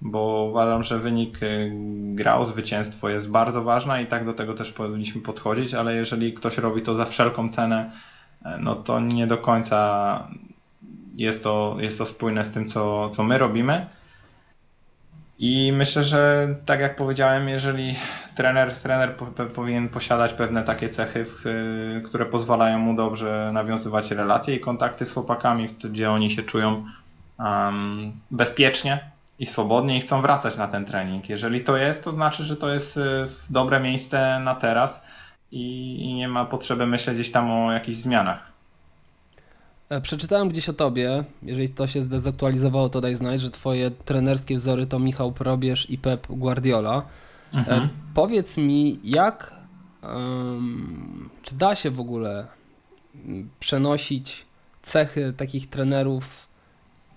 bo 0.00 0.46
uważam, 0.50 0.82
że 0.82 0.98
wynik 0.98 1.38
grał, 2.14 2.46
zwycięstwo 2.46 3.08
jest 3.08 3.30
bardzo 3.30 3.62
ważne 3.62 4.02
i 4.02 4.06
tak 4.06 4.24
do 4.24 4.32
tego 4.32 4.54
też 4.54 4.72
powinniśmy 4.72 5.20
podchodzić, 5.20 5.74
ale 5.74 5.94
jeżeli 5.94 6.32
ktoś 6.32 6.58
robi 6.58 6.82
to 6.82 6.94
za 6.94 7.04
wszelką 7.04 7.48
cenę, 7.48 7.90
no 8.60 8.74
to 8.74 9.00
nie 9.00 9.26
do 9.26 9.38
końca 9.38 10.28
jest 11.14 11.44
to, 11.44 11.76
jest 11.78 11.98
to 11.98 12.06
spójne 12.06 12.44
z 12.44 12.52
tym, 12.52 12.68
co, 12.68 13.10
co 13.10 13.22
my 13.22 13.38
robimy. 13.38 13.86
I 15.38 15.72
myślę, 15.72 16.04
że 16.04 16.48
tak 16.66 16.80
jak 16.80 16.96
powiedziałem, 16.96 17.48
jeżeli 17.48 17.94
trener, 18.34 18.78
trener 18.78 19.14
powinien 19.54 19.88
posiadać 19.88 20.32
pewne 20.32 20.62
takie 20.62 20.88
cechy, 20.88 21.26
które 22.04 22.26
pozwalają 22.26 22.78
mu 22.78 22.96
dobrze 22.96 23.50
nawiązywać 23.52 24.10
relacje 24.10 24.56
i 24.56 24.60
kontakty 24.60 25.06
z 25.06 25.12
chłopakami, 25.12 25.68
gdzie 25.84 26.10
oni 26.10 26.30
się 26.30 26.42
czują 26.42 26.84
um, 27.38 28.12
bezpiecznie 28.30 29.10
i 29.38 29.46
swobodnie 29.46 29.98
i 29.98 30.00
chcą 30.00 30.22
wracać 30.22 30.56
na 30.56 30.68
ten 30.68 30.84
trening. 30.84 31.28
Jeżeli 31.28 31.60
to 31.60 31.76
jest, 31.76 32.04
to 32.04 32.12
znaczy, 32.12 32.44
że 32.44 32.56
to 32.56 32.74
jest 32.74 32.96
y, 32.96 33.00
dobre 33.50 33.80
miejsce 33.80 34.40
na 34.40 34.54
teraz 34.54 35.04
i, 35.52 35.96
i 36.00 36.14
nie 36.14 36.28
ma 36.28 36.44
potrzeby 36.44 36.86
myśleć 36.86 37.16
gdzieś 37.16 37.32
tam 37.32 37.50
o 37.50 37.72
jakichś 37.72 37.98
zmianach. 37.98 38.53
E, 39.88 40.00
przeczytałem 40.00 40.48
gdzieś 40.48 40.68
o 40.68 40.72
tobie, 40.72 41.24
jeżeli 41.42 41.68
to 41.68 41.86
się 41.86 42.02
zdezaktualizowało, 42.02 42.88
to 42.88 43.00
daj 43.00 43.14
znać, 43.14 43.40
że 43.40 43.50
twoje 43.50 43.90
trenerskie 43.90 44.56
wzory 44.56 44.86
to 44.86 44.98
Michał 44.98 45.32
Probierz 45.32 45.90
i 45.90 45.98
Pep 45.98 46.26
Guardiola. 46.30 47.06
E, 47.54 47.58
mhm. 47.58 47.88
powiedz 48.14 48.56
mi, 48.56 49.00
jak, 49.04 49.54
um, 50.02 51.30
czy 51.42 51.54
da 51.54 51.74
się 51.74 51.90
w 51.90 52.00
ogóle 52.00 52.46
przenosić 53.60 54.46
cechy 54.82 55.32
takich 55.36 55.68
trenerów, 55.68 56.48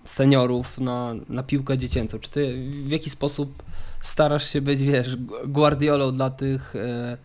seniorów 0.04 0.78
na, 0.80 1.14
na 1.28 1.42
piłkę 1.42 1.78
dziecięcą? 1.78 2.18
Czy 2.18 2.30
ty 2.30 2.70
w 2.70 2.90
jaki 2.90 3.10
sposób 3.10 3.62
starasz 4.00 4.52
się 4.52 4.60
być, 4.60 4.82
wiesz, 4.82 5.16
Guardiolą 5.46 6.12
dla 6.12 6.30
tych 6.30 6.76
e, 6.76 7.18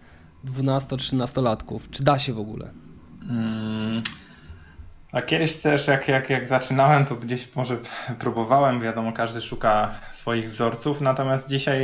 12-13 0.45 1.79
Czy 1.91 2.03
da 2.03 2.19
się 2.19 2.33
w 2.33 2.39
ogóle? 2.39 2.71
Hmm. 3.27 4.03
A 5.13 5.21
kiedyś 5.21 5.61
też, 5.61 5.87
jak, 5.87 6.07
jak, 6.07 6.29
jak 6.29 6.47
zaczynałem, 6.47 7.05
to 7.05 7.15
gdzieś 7.15 7.55
może 7.55 7.77
próbowałem, 8.19 8.81
wiadomo, 8.81 9.13
każdy 9.13 9.41
szuka 9.41 9.95
swoich 10.13 10.51
wzorców, 10.51 11.01
natomiast 11.01 11.49
dzisiaj 11.49 11.81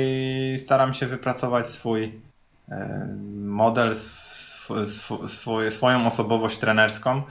staram 0.58 0.94
się 0.94 1.06
wypracować 1.08 1.68
swój 1.68 2.22
e, 2.70 3.08
model, 3.36 3.96
swój, 5.28 5.72
swoją 5.72 6.08
osobowość 6.08 6.58
trenerską, 6.58 7.22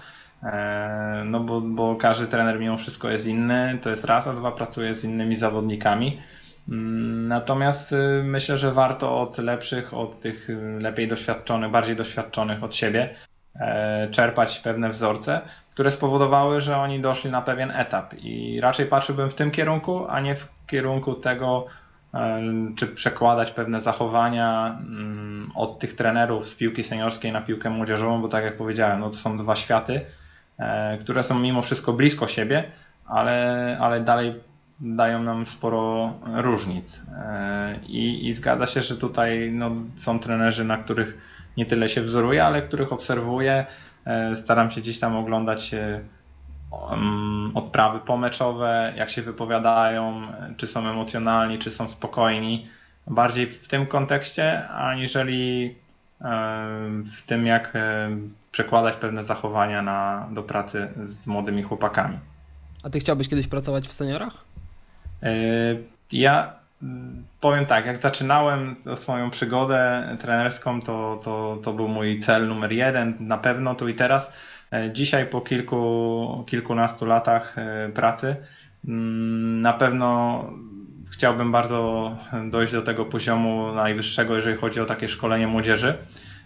e, 0.42 1.22
no 1.26 1.40
bo, 1.40 1.60
bo 1.60 1.96
każdy 1.96 2.26
trener 2.26 2.60
mimo 2.60 2.76
wszystko 2.76 3.10
jest 3.10 3.26
inny, 3.26 3.78
to 3.82 3.90
jest 3.90 4.04
raz, 4.04 4.26
a 4.26 4.34
dwa 4.34 4.52
pracuje 4.52 4.94
z 4.94 5.04
innymi 5.04 5.36
zawodnikami. 5.36 6.22
Mm, 6.68 7.28
natomiast 7.28 7.92
y, 7.92 8.22
myślę, 8.24 8.58
że 8.58 8.72
warto 8.72 9.20
od 9.20 9.38
lepszych, 9.38 9.94
od 9.94 10.20
tych 10.20 10.48
lepiej 10.78 11.08
doświadczonych, 11.08 11.70
bardziej 11.70 11.96
doświadczonych 11.96 12.64
od 12.64 12.74
siebie 12.74 13.14
czerpać 14.10 14.58
pewne 14.58 14.90
wzorce, 14.90 15.40
które 15.78 15.90
spowodowały, 15.90 16.60
że 16.60 16.76
oni 16.76 17.00
doszli 17.00 17.30
na 17.30 17.42
pewien 17.42 17.70
etap. 17.70 18.14
I 18.18 18.60
raczej 18.60 18.86
patrzyłbym 18.86 19.30
w 19.30 19.34
tym 19.34 19.50
kierunku, 19.50 20.06
a 20.08 20.20
nie 20.20 20.34
w 20.34 20.48
kierunku 20.66 21.14
tego, 21.14 21.66
e, 22.14 22.42
czy 22.76 22.86
przekładać 22.86 23.50
pewne 23.50 23.80
zachowania 23.80 24.78
mm, 24.80 25.52
od 25.54 25.78
tych 25.78 25.94
trenerów 25.94 26.48
z 26.48 26.54
piłki 26.54 26.84
seniorskiej 26.84 27.32
na 27.32 27.40
piłkę 27.40 27.70
młodzieżową, 27.70 28.22
bo 28.22 28.28
tak 28.28 28.44
jak 28.44 28.56
powiedziałem, 28.56 29.00
no 29.00 29.10
to 29.10 29.16
są 29.16 29.38
dwa 29.38 29.56
światy, 29.56 30.00
e, 30.58 30.98
które 30.98 31.24
są 31.24 31.38
mimo 31.38 31.62
wszystko 31.62 31.92
blisko 31.92 32.26
siebie, 32.26 32.64
ale, 33.06 33.76
ale 33.80 34.00
dalej 34.00 34.34
dają 34.80 35.22
nam 35.22 35.46
sporo 35.46 36.14
różnic. 36.34 37.02
E, 37.18 37.78
I, 37.86 38.28
i 38.28 38.34
zgadza 38.34 38.66
się, 38.66 38.82
że 38.82 38.96
tutaj 38.96 39.50
no, 39.52 39.70
są 39.96 40.18
trenerzy, 40.18 40.64
na 40.64 40.76
których 40.76 41.18
nie 41.58 41.66
tyle 41.66 41.88
się 41.88 42.02
wzoruje, 42.02 42.44
ale 42.44 42.62
których 42.62 42.92
obserwuję, 42.92 43.66
E, 44.08 44.36
staram 44.36 44.70
się 44.70 44.80
gdzieś 44.80 44.98
tam 44.98 45.16
oglądać 45.16 45.74
e, 45.74 46.00
odprawy 47.54 47.98
pomeczowe, 47.98 48.92
jak 48.96 49.10
się 49.10 49.22
wypowiadają, 49.22 50.22
czy 50.56 50.66
są 50.66 50.88
emocjonalni, 50.88 51.58
czy 51.58 51.70
są 51.70 51.88
spokojni. 51.88 52.68
Bardziej 53.06 53.52
w 53.52 53.68
tym 53.68 53.86
kontekście, 53.86 54.68
aniżeli 54.68 55.74
e, 56.20 56.24
w 57.04 57.22
tym, 57.26 57.46
jak 57.46 57.72
przekładać 58.52 58.96
pewne 58.96 59.24
zachowania 59.24 59.82
na, 59.82 60.28
do 60.32 60.42
pracy 60.42 60.88
z 61.02 61.26
młodymi 61.26 61.62
chłopakami. 61.62 62.18
A 62.82 62.90
ty 62.90 63.00
chciałbyś 63.00 63.28
kiedyś 63.28 63.48
pracować 63.48 63.88
w 63.88 63.92
seniorach? 63.92 64.44
Ja 66.12 66.57
powiem 67.40 67.66
tak, 67.66 67.86
jak 67.86 67.98
zaczynałem 67.98 68.76
swoją 68.96 69.30
przygodę 69.30 70.08
trenerską, 70.20 70.82
to, 70.82 71.20
to, 71.24 71.58
to 71.62 71.72
był 71.72 71.88
mój 71.88 72.18
cel 72.18 72.48
numer 72.48 72.72
jeden, 72.72 73.14
na 73.20 73.38
pewno 73.38 73.74
tu 73.74 73.88
i 73.88 73.94
teraz. 73.94 74.32
E, 74.72 74.92
dzisiaj 74.92 75.26
po 75.26 75.40
kilku, 75.40 76.44
kilkunastu 76.46 77.06
latach 77.06 77.58
e, 77.58 77.88
pracy 77.88 78.36
mm, 78.88 79.60
na 79.60 79.72
pewno 79.72 80.44
chciałbym 81.12 81.52
bardzo 81.52 82.16
dojść 82.50 82.72
do 82.72 82.82
tego 82.82 83.04
poziomu 83.04 83.72
najwyższego, 83.72 84.34
jeżeli 84.34 84.56
chodzi 84.56 84.80
o 84.80 84.84
takie 84.84 85.08
szkolenie 85.08 85.46
młodzieży, 85.46 85.94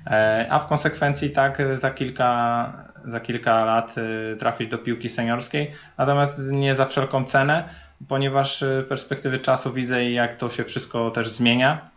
e, 0.07 0.47
a 0.51 0.59
w 0.59 0.67
konsekwencji 0.67 1.31
tak 1.31 1.63
za 1.77 1.91
kilka, 1.91 2.73
za 3.05 3.21
kilka 3.21 3.65
lat 3.65 3.95
trafić 4.39 4.69
do 4.69 4.79
piłki 4.79 5.09
seniorskiej, 5.09 5.71
natomiast 5.99 6.39
nie 6.51 6.75
za 6.75 6.87
wszelką 6.87 7.25
cenę, 7.25 7.65
ponieważ 8.09 8.61
z 8.61 8.89
perspektywy 8.89 9.39
czasu 9.39 9.73
widzę, 9.73 10.11
jak 10.11 10.37
to 10.37 10.51
się 10.51 10.65
wszystko 10.65 11.11
też 11.11 11.29
zmienia. 11.29 11.91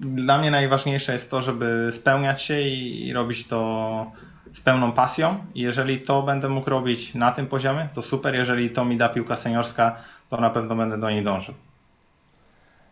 Dla 0.00 0.38
mnie 0.38 0.50
najważniejsze 0.50 1.12
jest 1.12 1.30
to, 1.30 1.42
żeby 1.42 1.90
spełniać 1.92 2.42
się 2.42 2.60
i 2.60 3.12
robić 3.12 3.46
to 3.46 4.12
z 4.52 4.60
pełną 4.60 4.92
pasją. 4.92 5.44
Jeżeli 5.54 6.00
to 6.00 6.22
będę 6.22 6.48
mógł 6.48 6.70
robić 6.70 7.14
na 7.14 7.32
tym 7.32 7.46
poziomie, 7.46 7.88
to 7.94 8.02
super. 8.02 8.34
Jeżeli 8.34 8.70
to 8.70 8.84
mi 8.84 8.96
da 8.96 9.08
piłka 9.08 9.36
seniorska, 9.36 9.96
to 10.30 10.36
na 10.36 10.50
pewno 10.50 10.76
będę 10.76 11.00
do 11.00 11.10
niej 11.10 11.24
dążył. 11.24 11.54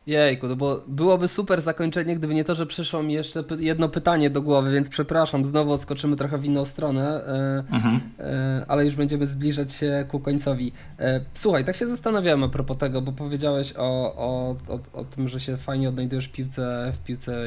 Jejku, 0.09 0.49
to 0.49 0.57
było, 0.57 0.83
byłoby 0.87 1.29
super 1.29 1.61
zakończenie, 1.61 2.17
gdyby 2.17 2.35
nie 2.35 2.45
to, 2.45 2.55
że 2.55 2.67
przyszło 2.67 3.03
mi 3.03 3.15
jeszcze 3.15 3.45
jedno 3.59 3.89
pytanie 3.89 4.31
do 4.31 4.43
głowy, 4.43 4.73
więc 4.73 4.89
przepraszam, 4.89 5.45
znowu 5.45 5.73
odskoczymy 5.73 6.17
trochę 6.17 6.39
w 6.39 6.45
inną 6.45 6.65
stronę, 6.65 7.25
e, 7.27 7.65
mhm. 7.73 8.01
E, 8.19 8.65
ale 8.69 8.85
już 8.85 8.95
będziemy 8.95 9.27
zbliżać 9.27 9.73
się 9.73 10.05
ku 10.09 10.21
końcowi. 10.21 10.73
E, 10.99 11.21
słuchaj, 11.35 11.65
tak 11.65 11.77
się 11.77 11.87
zastanawiałem 11.87 12.45
a 12.45 12.49
propos 12.49 12.79
tego, 12.79 13.03
bo 13.03 13.13
powiedziałeś 13.13 13.75
o, 13.77 14.15
o, 14.17 14.57
o, 14.69 14.81
o 14.93 15.05
tym, 15.05 15.29
że 15.29 15.41
się 15.41 15.57
fajnie 15.57 15.89
odnajdujesz 15.89 16.29
w 16.29 16.33
piłce, 16.33 16.93
w 16.95 16.99
piłce 17.05 17.47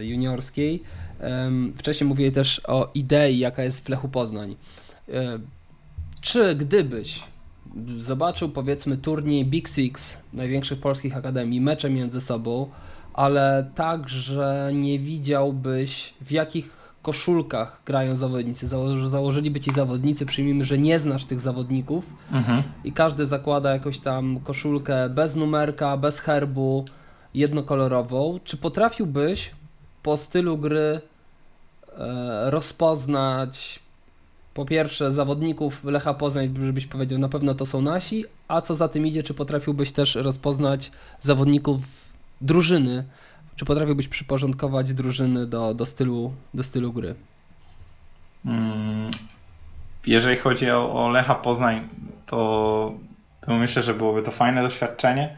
juniorskiej. 0.00 0.82
Wcześniej 1.76 2.08
mówiłeś 2.08 2.34
też 2.34 2.60
o 2.64 2.90
idei, 2.94 3.38
jaka 3.38 3.62
jest 3.62 3.86
w 3.86 3.88
Lechu 3.88 4.08
Poznań. 4.08 4.56
Czy 6.20 6.54
gdybyś 6.54 7.24
zobaczył 8.00 8.48
powiedzmy 8.48 8.96
turniej 8.96 9.44
Big 9.44 9.68
Six 9.68 10.18
największych 10.32 10.80
polskich 10.80 11.16
akademii, 11.16 11.60
mecze 11.60 11.90
między 11.90 12.20
sobą, 12.20 12.70
ale 13.14 13.70
tak, 13.74 14.08
że 14.08 14.70
nie 14.74 14.98
widziałbyś 14.98 16.14
w 16.20 16.30
jakich 16.30 16.76
koszulkach 17.02 17.80
grają 17.86 18.16
zawodnicy. 18.16 18.68
Zało 18.68 19.08
założyliby 19.08 19.60
ci 19.60 19.70
zawodnicy, 19.70 20.26
przyjmijmy, 20.26 20.64
że 20.64 20.78
nie 20.78 20.98
znasz 20.98 21.24
tych 21.24 21.40
zawodników 21.40 22.04
mhm. 22.32 22.62
i 22.84 22.92
każdy 22.92 23.26
zakłada 23.26 23.72
jakąś 23.72 23.98
tam 23.98 24.40
koszulkę 24.40 25.08
bez 25.08 25.36
numerka, 25.36 25.96
bez 25.96 26.20
herbu, 26.20 26.84
jednokolorową. 27.34 28.40
Czy 28.44 28.56
potrafiłbyś 28.56 29.50
po 30.02 30.16
stylu 30.16 30.58
gry 30.58 31.00
e, 31.98 32.50
rozpoznać 32.50 33.80
po 34.56 34.64
pierwsze 34.64 35.12
zawodników 35.12 35.84
Lecha 35.84 36.14
Poznań, 36.14 36.54
żebyś 36.66 36.86
powiedział, 36.86 37.18
na 37.18 37.28
pewno 37.28 37.54
to 37.54 37.66
są 37.66 37.82
nasi, 37.82 38.24
a 38.48 38.60
co 38.60 38.74
za 38.74 38.88
tym 38.88 39.06
idzie, 39.06 39.22
czy 39.22 39.34
potrafiłbyś 39.34 39.92
też 39.92 40.14
rozpoznać 40.14 40.90
zawodników 41.20 41.82
drużyny, 42.40 43.04
czy 43.56 43.64
potrafiłbyś 43.64 44.08
przyporządkować 44.08 44.94
drużyny 44.94 45.46
do, 45.46 45.74
do, 45.74 45.86
stylu, 45.86 46.32
do 46.54 46.62
stylu 46.62 46.92
gry? 46.92 47.14
Mm, 48.46 49.10
jeżeli 50.06 50.36
chodzi 50.36 50.70
o, 50.70 51.04
o 51.04 51.10
Lecha 51.10 51.34
Poznań, 51.34 51.88
to 52.26 52.94
myślę, 53.48 53.82
że 53.82 53.94
byłoby 53.94 54.22
to 54.22 54.30
fajne 54.30 54.62
doświadczenie, 54.62 55.36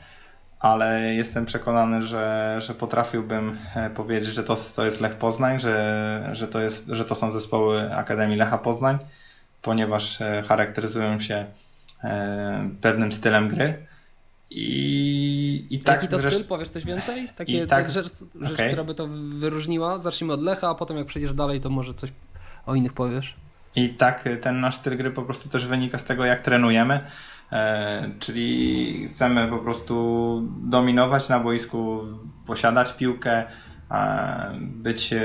ale 0.60 1.14
jestem 1.14 1.46
przekonany, 1.46 2.02
że, 2.02 2.56
że 2.60 2.74
potrafiłbym 2.74 3.58
e, 3.74 3.90
powiedzieć, 3.90 4.34
że 4.34 4.44
to, 4.44 4.56
to 4.76 4.84
jest 4.84 5.00
Lech 5.00 5.14
Poznań, 5.14 5.60
że, 5.60 6.30
że, 6.32 6.48
to 6.48 6.60
jest, 6.60 6.86
że 6.88 7.04
to 7.04 7.14
są 7.14 7.32
zespoły 7.32 7.96
Akademii 7.96 8.36
Lecha 8.36 8.58
Poznań, 8.58 8.98
ponieważ 9.62 10.20
e, 10.20 10.42
charakteryzują 10.48 11.20
się 11.20 11.46
e, 12.04 12.70
pewnym 12.80 13.12
stylem 13.12 13.48
gry. 13.48 13.86
I, 14.50 15.66
i 15.70 15.80
tak 15.80 16.02
Jaki 16.02 16.08
to 16.08 16.18
styl? 16.18 16.44
Powiesz 16.44 16.70
coś 16.70 16.84
więcej? 16.84 17.28
Takie, 17.36 17.66
tak, 17.66 17.82
tak, 17.82 17.90
rzecz, 17.90 18.06
rzecz 18.40 18.52
okay. 18.54 18.66
która 18.66 18.84
by 18.84 18.94
to 18.94 19.08
wyróżniła? 19.28 19.98
Zacznijmy 19.98 20.32
od 20.32 20.42
Lecha, 20.42 20.68
a 20.68 20.74
potem 20.74 20.96
jak 20.96 21.06
przejdziesz 21.06 21.34
dalej, 21.34 21.60
to 21.60 21.70
może 21.70 21.94
coś 21.94 22.12
o 22.66 22.74
innych 22.74 22.92
powiesz. 22.92 23.36
I 23.76 23.88
tak 23.88 24.28
ten 24.42 24.60
nasz 24.60 24.76
styl 24.76 24.96
gry 24.96 25.10
po 25.10 25.22
prostu 25.22 25.48
też 25.48 25.66
wynika 25.66 25.98
z 25.98 26.04
tego, 26.04 26.24
jak 26.24 26.40
trenujemy. 26.40 27.00
E, 27.52 28.10
czyli 28.18 29.08
chcemy 29.08 29.48
po 29.48 29.58
prostu 29.58 30.42
dominować 30.62 31.28
na 31.28 31.40
boisku, 31.40 32.00
posiadać 32.46 32.92
piłkę, 32.92 33.44
być, 34.60 35.12
e, 35.12 35.20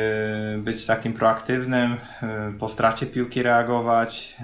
być 0.57 0.85
takim 0.85 1.13
proaktywnym, 1.13 1.97
e, 2.23 2.53
po 2.59 2.69
stracie 2.69 3.05
piłki 3.05 3.43
reagować, 3.43 4.37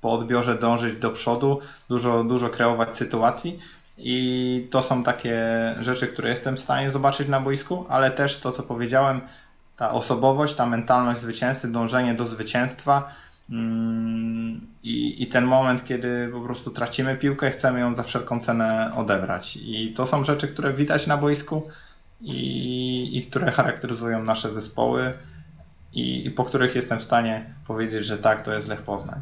po 0.00 0.12
odbiorze 0.12 0.58
dążyć 0.58 0.98
do 0.98 1.10
przodu, 1.10 1.60
dużo, 1.88 2.24
dużo 2.24 2.50
kreować 2.50 2.96
sytuacji. 2.96 3.58
I 3.98 4.68
to 4.70 4.82
są 4.82 5.02
takie 5.02 5.40
rzeczy, 5.80 6.06
które 6.06 6.28
jestem 6.28 6.56
w 6.56 6.60
stanie 6.60 6.90
zobaczyć 6.90 7.28
na 7.28 7.40
boisku, 7.40 7.86
ale 7.88 8.10
też 8.10 8.38
to, 8.38 8.52
co 8.52 8.62
powiedziałem, 8.62 9.20
ta 9.76 9.90
osobowość, 9.90 10.54
ta 10.54 10.66
mentalność 10.66 11.20
zwycięzcy, 11.20 11.72
dążenie 11.72 12.14
do 12.14 12.26
zwycięstwa, 12.26 13.12
I, 14.82 15.22
I 15.22 15.26
ten 15.26 15.44
moment, 15.44 15.84
kiedy 15.84 16.28
po 16.32 16.40
prostu 16.40 16.70
tracimy 16.70 17.16
piłkę, 17.16 17.50
chcemy 17.50 17.80
ją 17.80 17.94
za 17.94 18.02
wszelką 18.02 18.40
cenę 18.40 18.92
odebrać. 18.96 19.58
I 19.62 19.92
to 19.96 20.06
są 20.06 20.24
rzeczy, 20.24 20.48
które 20.48 20.72
widać 20.72 21.06
na 21.06 21.16
boisku 21.16 21.68
i, 22.20 23.18
i 23.18 23.22
które 23.22 23.52
charakteryzują 23.52 24.24
nasze 24.24 24.52
zespoły 24.52 25.12
i, 25.92 26.26
i 26.26 26.30
po 26.30 26.44
których 26.44 26.74
jestem 26.74 26.98
w 26.98 27.04
stanie 27.04 27.54
powiedzieć, 27.66 28.06
że 28.06 28.18
tak, 28.18 28.42
to 28.42 28.52
jest 28.52 28.68
Lech 28.68 28.82
Poznań. 28.82 29.20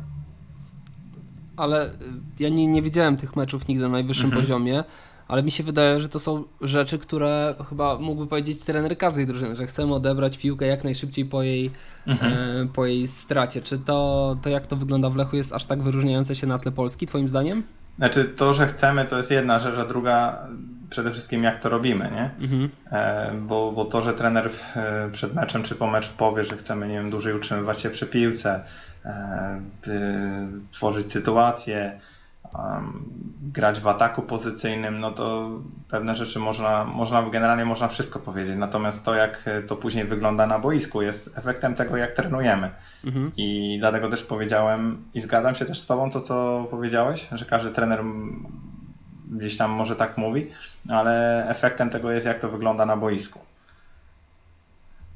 Ale 1.56 1.90
ja 2.38 2.48
nie, 2.48 2.66
nie 2.66 2.82
widziałem 2.82 3.16
tych 3.16 3.36
meczów 3.36 3.68
nigdy 3.68 3.82
na 3.82 3.88
najwyższym 3.88 4.26
mhm. 4.26 4.42
poziomie 4.42 4.84
ale 5.28 5.42
mi 5.42 5.50
się 5.50 5.64
wydaje, 5.64 6.00
że 6.00 6.08
to 6.08 6.18
są 6.18 6.44
rzeczy, 6.60 6.98
które 6.98 7.54
chyba 7.68 7.98
mógłby 7.98 8.26
powiedzieć 8.26 8.58
trener 8.58 8.98
każdej 8.98 9.26
drużyny, 9.26 9.56
że 9.56 9.66
chcemy 9.66 9.94
odebrać 9.94 10.38
piłkę 10.38 10.66
jak 10.66 10.84
najszybciej 10.84 11.24
po 11.24 11.42
jej, 11.42 11.70
mhm. 12.06 12.32
e, 12.32 12.68
po 12.74 12.86
jej 12.86 13.08
stracie. 13.08 13.62
Czy 13.62 13.78
to, 13.78 14.36
to, 14.42 14.50
jak 14.50 14.66
to 14.66 14.76
wygląda 14.76 15.10
w 15.10 15.16
Lechu, 15.16 15.36
jest 15.36 15.52
aż 15.52 15.66
tak 15.66 15.82
wyróżniające 15.82 16.36
się 16.36 16.46
na 16.46 16.58
tle 16.58 16.72
Polski, 16.72 17.06
Twoim 17.06 17.28
zdaniem? 17.28 17.62
Znaczy, 17.98 18.24
to, 18.24 18.54
że 18.54 18.66
chcemy, 18.66 19.04
to 19.04 19.18
jest 19.18 19.30
jedna 19.30 19.58
rzecz, 19.58 19.78
a 19.78 19.84
druga 19.84 20.46
przede 20.90 21.10
wszystkim 21.10 21.42
jak 21.42 21.58
to 21.58 21.68
robimy, 21.68 22.10
nie? 22.14 22.30
Mhm. 22.44 22.70
E, 22.90 23.32
bo, 23.48 23.72
bo 23.72 23.84
to, 23.84 24.02
że 24.02 24.14
trener 24.14 24.50
e, 24.76 25.10
przed 25.12 25.34
meczem 25.34 25.62
czy 25.62 25.74
po 25.74 25.86
meczu 25.86 26.10
powie, 26.16 26.44
że 26.44 26.56
chcemy, 26.56 26.88
nie 26.88 26.94
wiem, 26.94 27.10
dłużej 27.10 27.34
utrzymywać 27.34 27.80
się 27.80 27.90
przy 27.90 28.06
piłce, 28.06 28.64
e, 29.04 29.60
tworzyć 30.70 31.12
sytuacje, 31.12 32.00
grać 33.42 33.80
w 33.80 33.88
ataku 33.88 34.22
pozycyjnym, 34.22 35.00
no 35.00 35.10
to 35.10 35.50
pewne 35.88 36.16
rzeczy 36.16 36.38
można, 36.38 36.84
można, 36.84 37.30
generalnie 37.30 37.64
można 37.64 37.88
wszystko 37.88 38.18
powiedzieć. 38.18 38.56
Natomiast 38.58 39.04
to, 39.04 39.14
jak 39.14 39.50
to 39.66 39.76
później 39.76 40.04
wygląda 40.04 40.46
na 40.46 40.58
boisku, 40.58 41.02
jest 41.02 41.38
efektem 41.38 41.74
tego, 41.74 41.96
jak 41.96 42.12
trenujemy. 42.12 42.70
Mhm. 43.04 43.32
I 43.36 43.76
dlatego 43.80 44.08
też 44.08 44.24
powiedziałem, 44.24 45.04
i 45.14 45.20
zgadzam 45.20 45.54
się 45.54 45.64
też 45.64 45.78
z 45.80 45.86
Tobą, 45.86 46.10
to 46.10 46.20
co 46.20 46.66
powiedziałeś, 46.70 47.28
że 47.32 47.44
każdy 47.44 47.70
trener 47.70 48.04
gdzieś 49.30 49.56
tam 49.56 49.70
może 49.70 49.96
tak 49.96 50.18
mówi, 50.18 50.50
ale 50.88 51.44
efektem 51.48 51.90
tego 51.90 52.12
jest, 52.12 52.26
jak 52.26 52.38
to 52.38 52.48
wygląda 52.48 52.86
na 52.86 52.96
boisku. 52.96 53.40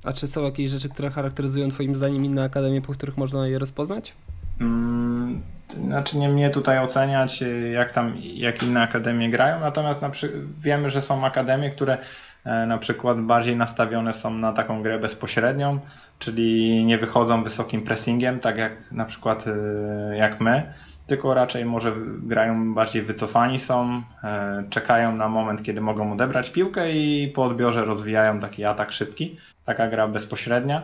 A 0.05 0.13
czy 0.13 0.29
są 0.29 0.45
jakieś 0.45 0.71
rzeczy, 0.71 0.89
które 0.89 1.11
charakteryzują 1.11 1.69
Twoim 1.69 1.95
zdaniem 1.95 2.25
inne 2.25 2.45
akademie, 2.45 2.83
po 2.83 2.93
których 2.93 3.17
można 3.17 3.47
je 3.47 3.59
rozpoznać? 3.59 4.15
Mm, 4.61 5.43
znaczy 5.69 6.19
nie 6.19 6.29
mnie 6.29 6.51
tutaj 6.51 6.79
oceniać, 6.79 7.45
jak 7.73 7.93
tam, 7.93 8.15
jak 8.23 8.63
inne 8.63 8.83
akademie 8.83 9.31
grają, 9.31 9.61
natomiast 9.61 10.03
na 10.03 10.11
wiemy, 10.61 10.91
że 10.91 11.03
są 11.03 11.25
akademie, 11.25 11.71
które 11.71 11.99
e, 12.45 12.67
na 12.67 12.79
przykład 12.79 13.21
bardziej 13.21 13.57
nastawione 13.57 14.13
są 14.13 14.31
na 14.31 14.53
taką 14.53 14.83
grę 14.83 14.99
bezpośrednią, 14.99 15.79
czyli 16.19 16.85
nie 16.85 16.99
wychodzą 16.99 17.45
wysokim 17.45 17.83
pressingiem, 17.83 18.41
tak 18.41 18.59
jak 18.59 18.73
na 18.93 19.05
przykład 19.05 19.45
e, 19.47 20.17
jak 20.17 20.41
my, 20.41 20.73
tylko 21.07 21.35
raczej 21.35 21.65
może 21.65 21.93
grają 22.23 22.75
bardziej 22.75 23.03
wycofani 23.03 23.59
są, 23.59 24.03
e, 24.25 24.65
czekają 24.71 25.17
na 25.17 25.29
moment, 25.29 25.63
kiedy 25.63 25.81
mogą 25.81 26.13
odebrać 26.13 26.51
piłkę 26.51 26.93
i 26.93 27.33
po 27.35 27.43
odbiorze 27.43 27.85
rozwijają 27.85 28.41
taki 28.41 28.65
atak 28.65 28.93
szybki, 28.93 29.39
taka 29.65 29.89
gra 29.89 30.09
bezpośrednia. 30.09 30.83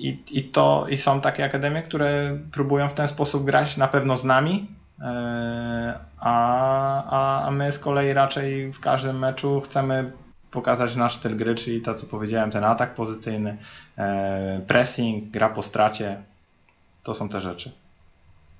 I, 0.00 0.18
i, 0.30 0.44
to, 0.44 0.86
I 0.88 0.96
są 0.96 1.20
takie 1.20 1.44
akademie, 1.44 1.82
które 1.82 2.38
próbują 2.52 2.88
w 2.88 2.94
ten 2.94 3.08
sposób 3.08 3.44
grać 3.44 3.76
na 3.76 3.88
pewno 3.88 4.16
z 4.16 4.24
nami, 4.24 4.66
e, 5.00 5.98
a, 6.20 7.46
a 7.46 7.50
my 7.50 7.72
z 7.72 7.78
kolei 7.78 8.12
raczej 8.12 8.72
w 8.72 8.80
każdym 8.80 9.18
meczu 9.18 9.60
chcemy 9.60 10.12
pokazać 10.50 10.96
nasz 10.96 11.14
styl 11.14 11.36
gry, 11.36 11.54
czyli 11.54 11.80
to, 11.80 11.94
co 11.94 12.06
powiedziałem, 12.06 12.50
ten 12.50 12.64
atak 12.64 12.94
pozycyjny, 12.94 13.56
e, 13.98 14.60
pressing, 14.66 15.30
gra 15.30 15.48
po 15.48 15.62
stracie. 15.62 16.22
To 17.02 17.14
są 17.14 17.28
te 17.28 17.40
rzeczy. 17.40 17.70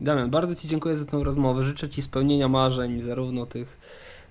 Damian, 0.01 0.30
bardzo 0.30 0.55
Ci 0.55 0.68
dziękuję 0.68 0.97
za 0.97 1.05
tę 1.05 1.24
rozmowę. 1.24 1.64
Życzę 1.64 1.88
Ci 1.88 2.03
spełnienia 2.03 2.49
marzeń, 2.49 3.01
zarówno 3.01 3.47
tych 3.47 3.78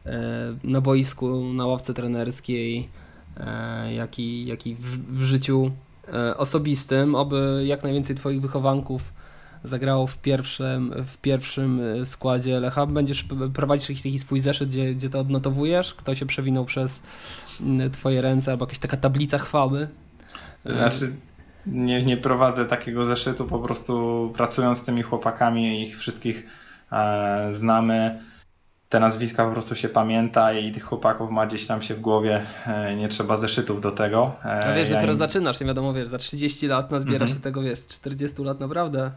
e, 0.06 0.20
na 0.64 0.82
boisku, 0.82 1.54
na 1.54 1.66
ławce 1.66 1.94
trenerskiej, 1.94 2.90
jak 3.96 4.20
i, 4.20 4.46
jak 4.46 4.68
i 4.68 4.76
w, 4.76 5.18
w 5.18 5.24
życiu 5.24 5.72
osobistym, 6.38 7.16
oby 7.16 7.64
jak 7.66 7.84
najwięcej 7.84 8.16
Twoich 8.16 8.42
wychowanków 8.42 9.14
zagrało 9.64 10.08
w 10.08 10.18
pierwszym, 10.18 10.94
w 11.06 11.18
pierwszym 11.18 11.82
e, 11.82 12.06
składzie 12.06 12.60
Lecha. 12.60 12.86
Będziesz 12.86 13.26
prowadzić 13.54 13.90
jakiś 13.90 14.04
taki 14.04 14.20
swój 14.20 14.40
zeszyt, 14.40 14.70
gdzie, 14.70 14.96
gdzie 14.96 15.10
to 15.10 15.20
odnotowujesz? 15.20 15.94
Kto 15.94 16.16
się 16.16 16.26
przewinął 16.26 16.66
przez 16.66 17.02
Twoje 17.92 18.22
ręce, 18.22 18.52
albo 18.52 18.66
jakaś 18.66 18.80
taka 18.80 18.98
tablica 18.98 19.38
chwały? 19.38 19.88
E, 20.66 20.74
znaczy, 20.74 21.14
nie, 21.66 22.06
nie 22.06 22.18
prowadzę 22.18 22.66
takiego 22.66 23.06
zeszytu, 23.06 23.46
po 23.46 23.60
prostu 23.60 24.34
pracując 24.36 24.78
z 24.78 24.84
tymi 24.84 25.02
chłopakami, 25.02 25.84
ich 25.84 26.00
wszystkich 26.00 26.48
e, 26.92 27.50
znamy 27.54 28.24
te 28.90 29.00
nazwiska 29.00 29.46
po 29.46 29.52
prostu 29.52 29.76
się 29.76 29.90
pamięta 29.90 30.54
i 30.54 30.72
tych 30.72 30.84
chłopaków 30.84 31.32
ma 31.32 31.48
gdzieś 31.48 31.68
tam 31.68 31.82
się 31.82 31.96
w 31.96 32.00
głowie, 32.00 32.46
nie 32.98 33.10
trzeba 33.10 33.38
zeszytów 33.38 33.82
do 33.82 33.92
tego. 33.92 34.36
A 34.44 34.74
wiesz, 34.74 34.90
ja 34.90 34.96
dopiero 34.96 35.14
im... 35.14 35.18
zaczynasz, 35.18 35.60
nie 35.60 35.68
wiadomo, 35.68 35.94
wiesz, 35.94 36.08
za 36.08 36.18
30 36.18 36.68
lat 36.68 36.92
nazbiera 36.92 37.18
mm 37.18 37.28
-hmm. 37.28 37.34
się 37.34 37.40
tego, 37.40 37.62
wiesz, 37.62 37.88
40 37.88 38.44
lat 38.44 38.60
naprawdę 38.60 39.12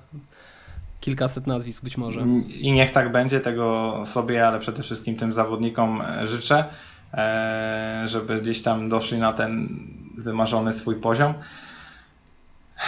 kilkaset 1.01 1.47
nazwisk 1.47 1.85
być 1.85 1.97
może. 1.97 2.21
I 2.49 2.73
niech 2.73 2.93
tak 2.93 3.13
będzie, 3.13 3.41
tego 3.41 3.95
sobie, 4.07 4.47
ale 4.49 4.61
przede 4.61 4.83
wszystkim 4.83 5.17
tym 5.17 5.33
zawodnikom 5.33 6.03
życzę, 6.25 6.65
żeby 8.05 8.41
gdzieś 8.41 8.63
tam 8.63 8.89
doszli 8.89 9.19
na 9.19 9.33
ten 9.33 9.69
wymarzony 10.19 10.73
swój 10.73 10.97
poziom. 10.97 11.35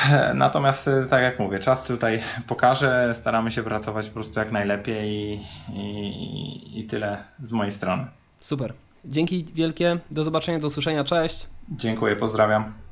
Natomiast, 0.35 0.89
y, 0.89 1.07
tak 1.11 1.23
jak 1.23 1.39
mówię, 1.39 1.59
czas 1.59 1.87
tutaj 1.87 2.23
pokaże. 2.47 3.15
Staramy 3.15 3.51
się 3.51 3.63
pracować 3.63 4.09
po 4.09 4.15
prostu 4.15 4.41
jak 4.41 4.53
najlepiej 4.53 5.11
i, 5.13 5.41
i, 5.73 6.81
i 6.81 6.85
tyle 6.85 7.25
z 7.45 7.53
mojej 7.53 7.73
strony. 7.73 8.07
Super. 8.41 8.75
Dzięki 9.05 9.45
wielkie. 9.45 9.99
Do 10.11 10.25
zobaczenia, 10.25 10.59
do 10.59 10.67
usłyszenia. 10.67 11.05
Cześć. 11.05 11.47
Dziękuję, 11.69 12.17
pozdrawiam. 12.17 12.84